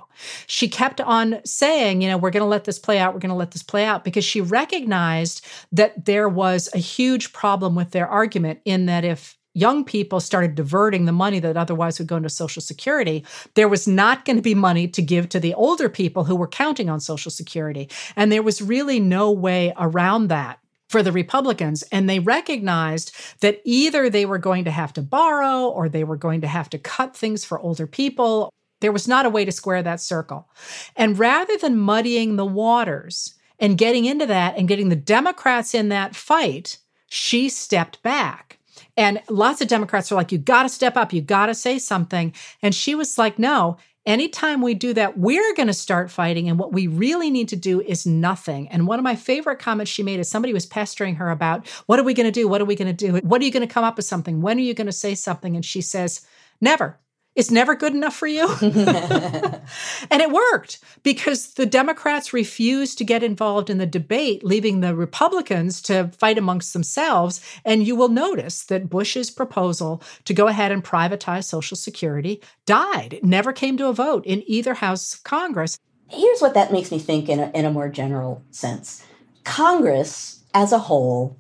She 0.46 0.68
kept 0.68 1.00
on 1.00 1.40
saying, 1.44 2.02
you 2.02 2.08
know, 2.08 2.16
we're 2.16 2.30
going 2.30 2.42
to 2.42 2.48
let 2.48 2.63
this 2.64 2.78
play 2.78 2.98
out, 2.98 3.14
we're 3.14 3.20
going 3.20 3.30
to 3.30 3.36
let 3.36 3.50
this 3.52 3.62
play 3.62 3.84
out, 3.84 4.04
because 4.04 4.24
she 4.24 4.40
recognized 4.40 5.44
that 5.72 6.04
there 6.04 6.28
was 6.28 6.68
a 6.74 6.78
huge 6.78 7.32
problem 7.32 7.74
with 7.74 7.90
their 7.90 8.08
argument 8.08 8.60
in 8.64 8.86
that 8.86 9.04
if 9.04 9.36
young 9.56 9.84
people 9.84 10.18
started 10.18 10.56
diverting 10.56 11.04
the 11.04 11.12
money 11.12 11.38
that 11.38 11.56
otherwise 11.56 11.98
would 11.98 12.08
go 12.08 12.16
into 12.16 12.28
Social 12.28 12.60
Security, 12.60 13.24
there 13.54 13.68
was 13.68 13.86
not 13.86 14.24
going 14.24 14.36
to 14.36 14.42
be 14.42 14.54
money 14.54 14.88
to 14.88 15.00
give 15.00 15.28
to 15.28 15.38
the 15.38 15.54
older 15.54 15.88
people 15.88 16.24
who 16.24 16.34
were 16.34 16.48
counting 16.48 16.90
on 16.90 16.98
Social 16.98 17.30
Security. 17.30 17.88
And 18.16 18.32
there 18.32 18.42
was 18.42 18.60
really 18.60 18.98
no 18.98 19.30
way 19.30 19.72
around 19.78 20.26
that 20.26 20.58
for 20.88 21.02
the 21.02 21.12
Republicans. 21.12 21.82
And 21.90 22.10
they 22.10 22.18
recognized 22.18 23.14
that 23.40 23.60
either 23.64 24.10
they 24.10 24.26
were 24.26 24.38
going 24.38 24.64
to 24.64 24.70
have 24.70 24.92
to 24.94 25.02
borrow 25.02 25.68
or 25.68 25.88
they 25.88 26.04
were 26.04 26.16
going 26.16 26.40
to 26.40 26.48
have 26.48 26.68
to 26.70 26.78
cut 26.78 27.16
things 27.16 27.44
for 27.44 27.58
older 27.60 27.86
people. 27.86 28.52
There 28.84 28.92
was 28.92 29.08
not 29.08 29.24
a 29.24 29.30
way 29.30 29.46
to 29.46 29.50
square 29.50 29.82
that 29.82 29.98
circle. 29.98 30.46
And 30.94 31.18
rather 31.18 31.56
than 31.56 31.78
muddying 31.78 32.36
the 32.36 32.44
waters 32.44 33.32
and 33.58 33.78
getting 33.78 34.04
into 34.04 34.26
that 34.26 34.58
and 34.58 34.68
getting 34.68 34.90
the 34.90 34.94
Democrats 34.94 35.74
in 35.74 35.88
that 35.88 36.14
fight, 36.14 36.76
she 37.08 37.48
stepped 37.48 38.02
back. 38.02 38.58
And 38.94 39.22
lots 39.30 39.62
of 39.62 39.68
Democrats 39.68 40.12
are 40.12 40.16
like, 40.16 40.32
you 40.32 40.36
got 40.36 40.64
to 40.64 40.68
step 40.68 40.98
up, 40.98 41.14
you 41.14 41.22
got 41.22 41.46
to 41.46 41.54
say 41.54 41.78
something. 41.78 42.34
And 42.60 42.74
she 42.74 42.94
was 42.94 43.16
like, 43.16 43.38
no, 43.38 43.78
anytime 44.04 44.60
we 44.60 44.74
do 44.74 44.92
that, 44.92 45.16
we're 45.16 45.54
going 45.54 45.68
to 45.68 45.72
start 45.72 46.10
fighting. 46.10 46.50
And 46.50 46.58
what 46.58 46.74
we 46.74 46.86
really 46.86 47.30
need 47.30 47.48
to 47.48 47.56
do 47.56 47.80
is 47.80 48.04
nothing. 48.04 48.68
And 48.68 48.86
one 48.86 48.98
of 48.98 49.02
my 49.02 49.16
favorite 49.16 49.60
comments 49.60 49.90
she 49.90 50.02
made 50.02 50.20
is 50.20 50.28
somebody 50.28 50.52
was 50.52 50.66
pestering 50.66 51.14
her 51.14 51.30
about, 51.30 51.66
what 51.86 51.98
are 51.98 52.04
we 52.04 52.12
going 52.12 52.26
to 52.26 52.30
do? 52.30 52.48
What 52.48 52.60
are 52.60 52.66
we 52.66 52.76
going 52.76 52.94
to 52.94 53.06
do? 53.06 53.26
What 53.26 53.40
are 53.40 53.44
you 53.46 53.50
going 53.50 53.66
to 53.66 53.74
come 53.74 53.82
up 53.82 53.96
with 53.96 54.04
something? 54.04 54.42
When 54.42 54.58
are 54.58 54.60
you 54.60 54.74
going 54.74 54.88
to 54.88 54.92
say 54.92 55.14
something? 55.14 55.56
And 55.56 55.64
she 55.64 55.80
says, 55.80 56.26
never 56.60 56.98
is 57.34 57.50
never 57.50 57.74
good 57.74 57.94
enough 57.94 58.14
for 58.14 58.26
you. 58.26 58.48
and 58.60 60.22
it 60.22 60.30
worked 60.30 60.78
because 61.02 61.54
the 61.54 61.66
Democrats 61.66 62.32
refused 62.32 62.98
to 62.98 63.04
get 63.04 63.22
involved 63.22 63.70
in 63.70 63.78
the 63.78 63.86
debate, 63.86 64.44
leaving 64.44 64.80
the 64.80 64.94
Republicans 64.94 65.82
to 65.82 66.08
fight 66.18 66.38
amongst 66.38 66.72
themselves. 66.72 67.40
And 67.64 67.86
you 67.86 67.96
will 67.96 68.08
notice 68.08 68.64
that 68.64 68.88
Bush's 68.88 69.30
proposal 69.30 70.02
to 70.24 70.34
go 70.34 70.46
ahead 70.46 70.70
and 70.70 70.84
privatize 70.84 71.44
Social 71.44 71.76
Security 71.76 72.40
died. 72.66 73.14
It 73.14 73.24
never 73.24 73.52
came 73.52 73.76
to 73.78 73.88
a 73.88 73.92
vote 73.92 74.24
in 74.26 74.42
either 74.46 74.74
House 74.74 75.14
of 75.14 75.24
Congress. 75.24 75.78
Here's 76.08 76.40
what 76.40 76.54
that 76.54 76.72
makes 76.72 76.90
me 76.90 76.98
think 76.98 77.28
in 77.28 77.40
a, 77.40 77.50
in 77.50 77.64
a 77.64 77.70
more 77.70 77.88
general 77.88 78.42
sense 78.50 79.04
Congress 79.42 80.44
as 80.54 80.72
a 80.72 80.78
whole 80.78 81.36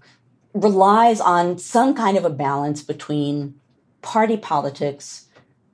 relies 0.52 1.20
on 1.20 1.58
some 1.58 1.94
kind 1.94 2.16
of 2.16 2.24
a 2.24 2.30
balance 2.30 2.82
between 2.82 3.54
party 4.02 4.36
politics 4.36 5.26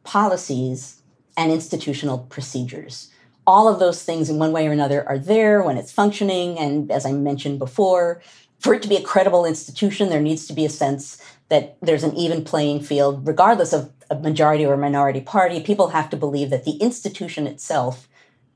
policies, 0.05 1.01
and 1.37 1.51
institutional 1.51 2.19
procedures. 2.19 3.11
All 3.47 3.67
of 3.67 3.79
those 3.79 4.03
things, 4.03 4.29
in 4.29 4.39
one 4.39 4.53
way 4.53 4.69
or 4.69 4.73
another, 4.73 5.09
are 5.09 5.19
there 5.19 5.63
when 5.63 5.77
it's 5.77 5.91
functioning. 5.91 6.59
And 6.59 6.91
as 6.91 7.07
I 7.07 7.13
mentioned 7.13 7.59
before, 7.59 8.21
for 8.59 8.75
it 8.75 8.83
to 8.83 8.89
be 8.89 8.97
a 8.97 9.03
credible 9.03 9.47
institution, 9.47 10.11
there 10.11 10.21
needs 10.21 10.47
to 10.47 10.53
be 10.53 10.67
a 10.67 10.71
sense 10.71 11.23
that 11.49 11.79
there's 11.81 12.05
an 12.05 12.15
even 12.15 12.45
playing 12.45 12.83
field, 12.83 13.27
regardless 13.27 13.73
of 13.73 13.91
a 14.11 14.17
majority 14.17 14.67
or 14.67 14.75
a 14.75 14.79
minority 14.79 15.21
party. 15.21 15.61
People 15.61 15.89
have 15.89 16.11
to 16.11 16.17
believe 16.17 16.51
that 16.51 16.65
the 16.65 16.77
institution 16.77 17.47
itself 17.47 18.09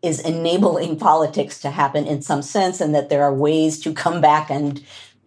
is 0.02 0.20
enabling 0.20 0.98
politics 1.10 1.58
to 1.60 1.70
happen 1.70 2.06
in 2.06 2.20
some 2.20 2.42
sense, 2.42 2.80
and 2.80 2.94
that 2.94 3.08
there 3.08 3.22
are 3.22 3.34
ways 3.34 3.80
to 3.80 3.94
come 3.94 4.20
back 4.20 4.50
and 4.50 4.84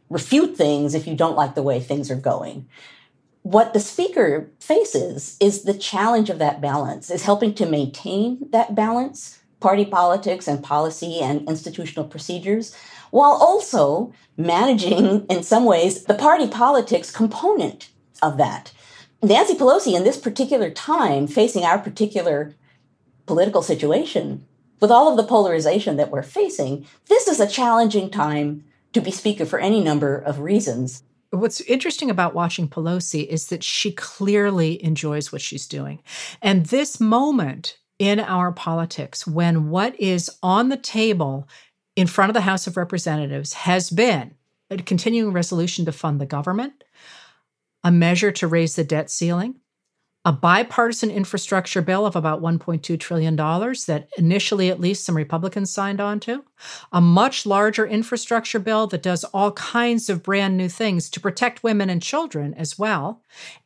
refute 0.10 0.56
things 0.56 0.94
if 0.94 1.08
you 1.08 1.16
don't 1.16 1.36
like 1.36 1.56
the 1.56 1.64
way 1.64 1.80
things 1.80 2.12
are 2.12 2.16
going 2.16 2.68
what 3.52 3.74
the 3.74 3.80
speaker 3.80 4.52
faces 4.60 5.38
is 5.40 5.64
the 5.64 5.74
challenge 5.74 6.30
of 6.30 6.38
that 6.38 6.60
balance, 6.60 7.10
is 7.10 7.24
helping 7.24 7.54
to 7.54 7.66
maintain 7.66 8.40
that 8.52 8.76
balance, 8.76 9.40
party 9.62 9.86
politics 9.86 10.50
and 10.50 10.62
policy 10.62 11.22
and 11.22 11.48
institutional 11.48 12.04
procedures, 12.04 12.76
while 13.10 13.32
also 13.32 14.12
managing, 14.36 15.26
in 15.30 15.44
some 15.44 15.64
ways, 15.64 16.04
the 16.04 16.14
party 16.14 16.46
politics 16.46 17.10
component 17.10 17.90
of 18.22 18.38
that. 18.38 18.74
Nancy 19.24 19.54
Pelosi, 19.54 19.96
in 19.96 20.04
this 20.04 20.18
particular 20.18 20.70
time, 20.70 21.26
facing 21.26 21.64
our 21.64 21.80
particular 21.80 22.54
political 23.28 23.62
situation, 23.62 24.46
with 24.82 24.92
all 24.92 25.10
of 25.10 25.16
the 25.16 25.24
polarization 25.24 25.96
that 25.96 26.12
we're 26.12 26.22
facing, 26.22 26.86
this 27.08 27.30
is 27.30 27.40
a 27.40 27.48
challenging 27.48 28.10
time 28.10 28.66
to 28.92 29.00
be 29.00 29.10
speaker 29.10 29.46
for 29.46 29.58
any 29.58 29.82
number 29.82 30.18
of 30.18 30.40
reasons 30.40 31.04
what's 31.32 31.62
interesting 31.62 32.10
about 32.10 32.34
watching 32.34 32.68
Pelosi 32.68 33.26
is 33.28 33.48
that 33.48 33.64
she 33.64 33.92
clearly 33.92 34.84
enjoys 34.84 35.32
what 35.32 35.42
she's 35.42 35.68
doing. 35.68 36.02
And 36.42 36.66
this 36.68 37.00
moment 37.00 37.78
in 38.00 38.20
our 38.20 38.52
politics, 38.52 39.26
when 39.26 39.70
what 39.70 40.00
is 40.00 40.30
on 40.44 40.70
the 40.70 40.78
table 40.78 41.48
in 41.96 42.08
front 42.08 42.30
of 42.30 42.34
the 42.34 42.42
House 42.42 42.68
of 42.68 42.78
Representatives 42.78 43.54
has 43.54 43.90
been 43.90 44.36
a 44.70 44.78
continuing 44.78 45.34
resolution 45.34 45.86
to 45.86 45.92
fund 45.92 46.22
the 46.22 46.26
government, 46.26 46.84
a 47.84 47.92
measure 47.92 48.32
to 48.34 48.48
raise 48.48 48.76
the 48.76 48.84
debt 48.84 49.10
ceiling, 49.10 49.56
a 50.26 50.32
bipartisan 50.32 51.10
infrastructure 51.10 51.82
bill 51.82 52.06
of 52.06 52.16
about 52.16 52.42
$1.2 52.42 53.00
trillion 53.00 53.36
that 53.36 54.10
initially, 54.18 54.70
at 54.70 54.80
least, 54.80 55.06
some 55.06 55.16
Republicans 55.16 55.72
signed 55.72 56.02
on 56.02 56.20
to, 56.20 56.44
a 56.92 57.02
much 57.02 57.46
larger 57.46 57.86
infrastructure 57.86 58.60
bill 58.60 58.88
that 58.88 59.04
does 59.04 59.24
all 59.26 59.52
kinds 59.54 60.10
of 60.10 60.24
brand 60.24 60.58
new 60.58 60.70
things 60.70 61.10
to 61.10 61.20
protect 61.20 61.64
women 61.64 61.90
and 61.90 62.02
children 62.02 62.54
as 62.54 62.78
well, 62.80 63.22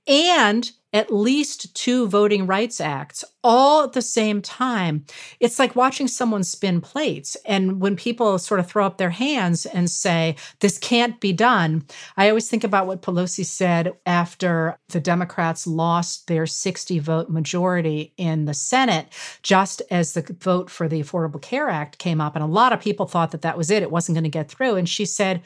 and 0.08 0.72
at 0.94 1.14
least 1.14 1.74
two 1.74 2.08
voting 2.08 2.46
rights 2.46 2.82
acts 2.82 3.24
all 3.44 3.84
at 3.84 3.94
the 3.94 4.02
same 4.02 4.42
time. 4.42 5.06
It's 5.40 5.58
like 5.58 5.76
watching 5.76 6.08
someone 6.08 6.44
spin 6.44 6.82
plates. 6.82 7.38
And 7.46 7.80
when 7.80 7.96
people 7.96 8.38
sort 8.38 8.60
of 8.60 8.68
throw 8.68 8.86
up 8.86 8.98
their 8.98 9.10
hands 9.10 9.66
and 9.66 9.90
say, 9.90 10.36
this 10.60 10.78
can't 10.78 11.20
be 11.20 11.34
done, 11.34 11.86
I 12.18 12.30
always 12.30 12.50
think 12.50 12.64
about 12.64 12.88
what 12.88 13.02
Pelosi 13.02 13.46
said 13.46 13.94
after 14.06 14.78
the 14.90 15.00
Democrats 15.00 15.66
lost 15.66 16.28
their 16.28 16.46
60 16.46 17.00
vote 17.00 17.30
majority 17.30 18.14
in 18.18 18.46
the 18.46 18.54
Senate, 18.54 19.08
just 19.42 19.82
as 19.90 20.14
the 20.14 20.36
vote 20.40 20.70
for 20.70 20.88
the 20.88 21.02
Affordable 21.02 21.42
Care 21.42 21.70
Act 21.70 21.98
came 21.98 22.22
up. 22.22 22.36
And 22.36 22.44
a 22.44 22.48
lot 22.48 22.74
of 22.74 22.81
people 22.82 23.06
thought 23.06 23.32
that 23.32 23.42
that 23.44 23.58
was 23.58 23.72
it, 23.72 23.84
it 23.84 23.92
wasn't 23.92 24.16
going 24.16 24.24
to 24.24 24.30
get 24.30 24.50
through. 24.50 24.76
And 24.76 24.90
she 24.90 25.06
said, 25.06 25.42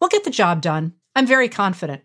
We'll 0.00 0.08
get 0.08 0.24
the 0.24 0.30
job 0.30 0.62
done. 0.62 0.94
I'm 1.14 1.26
very 1.26 1.48
confident. 1.48 2.02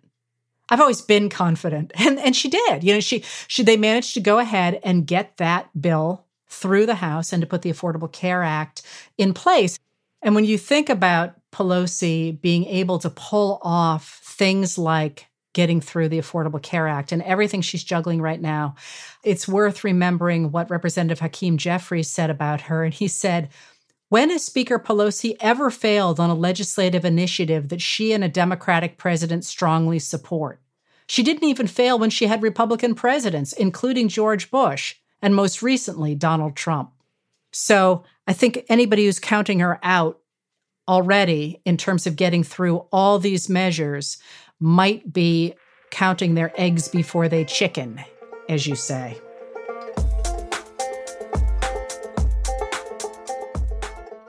I've 0.69 0.81
always 0.81 1.01
been 1.01 1.29
confident. 1.29 1.91
And 1.99 2.19
and 2.19 2.35
she 2.35 2.49
did. 2.49 2.83
You 2.83 2.93
know, 2.93 2.99
she 2.99 3.23
she 3.47 3.63
they 3.63 3.77
managed 3.77 4.13
to 4.15 4.21
go 4.21 4.39
ahead 4.39 4.79
and 4.83 5.07
get 5.07 5.37
that 5.37 5.69
bill 5.79 6.25
through 6.47 6.85
the 6.85 6.95
House 6.95 7.33
and 7.33 7.41
to 7.41 7.47
put 7.47 7.61
the 7.61 7.71
Affordable 7.71 8.11
Care 8.11 8.43
Act 8.43 8.83
in 9.17 9.33
place. 9.33 9.79
And 10.21 10.35
when 10.35 10.45
you 10.45 10.57
think 10.57 10.89
about 10.89 11.35
Pelosi 11.51 12.39
being 12.39 12.65
able 12.65 12.99
to 12.99 13.09
pull 13.09 13.59
off 13.61 14.21
things 14.23 14.77
like 14.77 15.27
getting 15.53 15.79
through 15.79 16.09
the 16.09 16.19
Affordable 16.19 16.61
Care 16.61 16.87
Act 16.87 17.11
and 17.11 17.21
everything 17.23 17.61
she's 17.61 17.83
juggling 17.83 18.21
right 18.21 18.41
now, 18.41 18.75
it's 19.23 19.47
worth 19.47 19.83
remembering 19.83 20.51
what 20.51 20.69
Representative 20.69 21.19
Hakeem 21.19 21.57
Jeffries 21.57 22.09
said 22.09 22.29
about 22.29 22.61
her. 22.61 22.83
And 22.83 22.93
he 22.93 23.07
said, 23.07 23.49
when 24.09 24.29
has 24.29 24.45
Speaker 24.45 24.77
Pelosi 24.77 25.35
ever 25.39 25.71
failed 25.71 26.19
on 26.19 26.29
a 26.29 26.35
legislative 26.35 27.05
initiative 27.05 27.69
that 27.69 27.81
she 27.81 28.13
and 28.13 28.23
a 28.23 28.29
Democratic 28.29 28.97
president 28.97 29.45
strongly 29.45 29.99
support? 29.99 30.61
She 31.07 31.23
didn't 31.23 31.47
even 31.47 31.67
fail 31.67 31.99
when 31.99 32.09
she 32.09 32.27
had 32.27 32.41
Republican 32.41 32.95
presidents, 32.95 33.53
including 33.53 34.07
George 34.07 34.51
Bush 34.51 34.95
and 35.21 35.35
most 35.35 35.61
recently 35.61 36.15
Donald 36.15 36.55
Trump. 36.55 36.91
So 37.51 38.03
I 38.27 38.33
think 38.33 38.65
anybody 38.69 39.05
who's 39.05 39.19
counting 39.19 39.59
her 39.59 39.79
out 39.81 40.19
already 40.87 41.61
in 41.65 41.77
terms 41.77 42.05
of 42.05 42.15
getting 42.15 42.43
through 42.43 42.85
all 42.91 43.17
these 43.17 43.49
measures 43.49 44.17
might 44.59 45.11
be 45.11 45.55
counting 45.89 46.35
their 46.35 46.51
eggs 46.59 46.87
before 46.87 47.27
they 47.27 47.45
chicken, 47.45 48.03
as 48.49 48.67
you 48.67 48.75
say. 48.75 49.19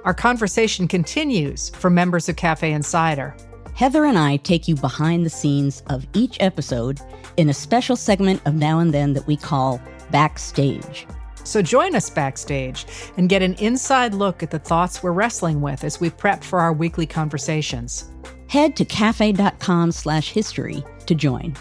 Our 0.07 0.15
conversation 0.15 0.87
continues 0.87 1.71
for 1.71 1.91
members 1.91 2.29
of 2.29 2.37
Cafe 2.37 2.71
Insider. 2.71 3.37
Heather 3.75 4.05
and 4.05 4.17
I 4.17 4.37
take 4.37 4.69
you 4.69 4.77
behind 4.77 5.27
the 5.27 5.31
scenes 5.31 5.83
of 5.89 6.07
each 6.15 6.37
episode 6.39 7.01
in 7.37 7.49
a 7.49 7.53
special 7.53 7.97
segment 7.97 8.41
of 8.47 8.55
Now 8.55 8.79
and 8.79 8.95
Then 8.95 9.15
that 9.15 9.27
we 9.27 9.37
call 9.37 9.83
Backstage. 10.13 11.09
So 11.43 11.61
join 11.61 11.97
us 11.97 12.09
backstage 12.09 12.87
and 13.17 13.29
get 13.29 13.43
an 13.43 13.55
inside 13.55 14.15
look 14.15 14.45
at 14.45 14.53
the 14.53 14.61
thoughts 14.61 15.03
we're 15.03 15.11
wrestling 15.11 15.61
with 15.61 15.83
as 15.83 16.01
we 16.01 16.11
prep 16.11 16.45
for 16.45 16.61
our 16.61 16.73
weekly 16.73 17.07
conversations. 17.07 18.09
Head 18.49 18.77
to 18.77 18.85
cafe.com 18.85 19.91
slash 19.91 20.31
history 20.31 20.85
to 21.07 21.17
join. 21.17 21.57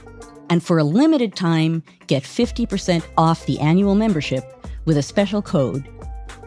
And 0.51 0.63
for 0.63 0.77
a 0.77 0.83
limited 0.83 1.35
time, 1.35 1.81
get 2.05 2.21
50% 2.21 3.03
off 3.17 3.47
the 3.47 3.59
annual 3.59 3.95
membership 3.95 4.43
with 4.85 4.97
a 4.97 5.03
special 5.03 5.41
code, 5.41 5.89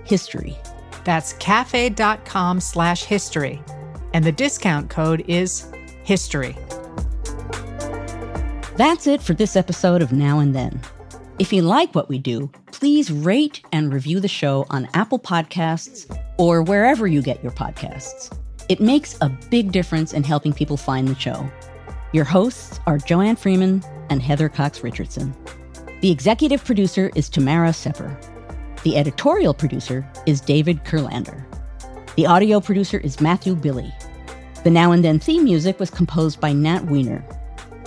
HISTORY. 0.04 0.56
That's 1.08 1.32
cafe.com 1.32 2.60
slash 2.60 3.04
history. 3.04 3.62
And 4.12 4.22
the 4.22 4.30
discount 4.30 4.90
code 4.90 5.24
is 5.26 5.72
HISTORY. 6.04 6.54
That's 8.76 9.06
it 9.06 9.22
for 9.22 9.32
this 9.32 9.56
episode 9.56 10.02
of 10.02 10.12
Now 10.12 10.40
and 10.40 10.54
Then. 10.54 10.82
If 11.38 11.50
you 11.50 11.62
like 11.62 11.94
what 11.94 12.10
we 12.10 12.18
do, 12.18 12.50
please 12.72 13.10
rate 13.10 13.62
and 13.72 13.90
review 13.90 14.20
the 14.20 14.28
show 14.28 14.66
on 14.68 14.86
Apple 14.92 15.18
Podcasts 15.18 16.14
or 16.36 16.62
wherever 16.62 17.06
you 17.06 17.22
get 17.22 17.42
your 17.42 17.52
podcasts. 17.52 18.30
It 18.68 18.78
makes 18.78 19.16
a 19.22 19.30
big 19.48 19.72
difference 19.72 20.12
in 20.12 20.24
helping 20.24 20.52
people 20.52 20.76
find 20.76 21.08
the 21.08 21.18
show. 21.18 21.50
Your 22.12 22.26
hosts 22.26 22.80
are 22.86 22.98
Joanne 22.98 23.36
Freeman 23.36 23.82
and 24.10 24.20
Heather 24.20 24.50
Cox 24.50 24.84
Richardson. 24.84 25.34
The 26.02 26.10
executive 26.10 26.62
producer 26.66 27.10
is 27.14 27.30
Tamara 27.30 27.72
Sepper. 27.72 28.14
The 28.84 28.96
editorial 28.96 29.54
producer 29.54 30.08
is 30.24 30.40
David 30.40 30.84
Kurlander. 30.84 31.44
The 32.14 32.26
audio 32.26 32.60
producer 32.60 32.98
is 32.98 33.20
Matthew 33.20 33.56
Billy. 33.56 33.92
The 34.62 34.70
Now 34.70 34.92
and 34.92 35.04
Then 35.04 35.18
theme 35.18 35.42
music 35.42 35.80
was 35.80 35.90
composed 35.90 36.40
by 36.40 36.52
Nat 36.52 36.84
Weiner. 36.84 37.24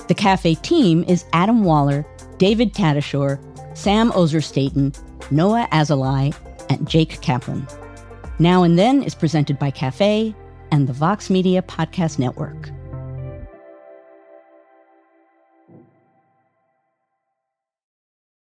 The 0.10 0.14
cafe 0.14 0.56
team 0.56 1.06
is 1.08 1.24
Adam 1.32 1.64
Waller 1.64 2.06
David 2.38 2.74
Tatasciore, 2.74 3.40
Sam 3.78 4.12
Ozer 4.16 4.42
Staton, 4.42 4.92
Noah 5.32 5.68
Azulai, 5.72 6.36
and 6.70 6.88
Jake 6.90 7.22
Kaplan. 7.22 7.66
Now 8.40 8.64
and 8.64 8.78
Then 8.78 9.02
is 9.02 9.16
presented 9.16 9.58
by 9.58 9.72
Cafe 9.72 10.36
and 10.72 10.88
the 10.88 10.94
Vox 10.94 11.30
Media 11.30 11.62
Podcast 11.62 12.20
Network. 12.20 12.70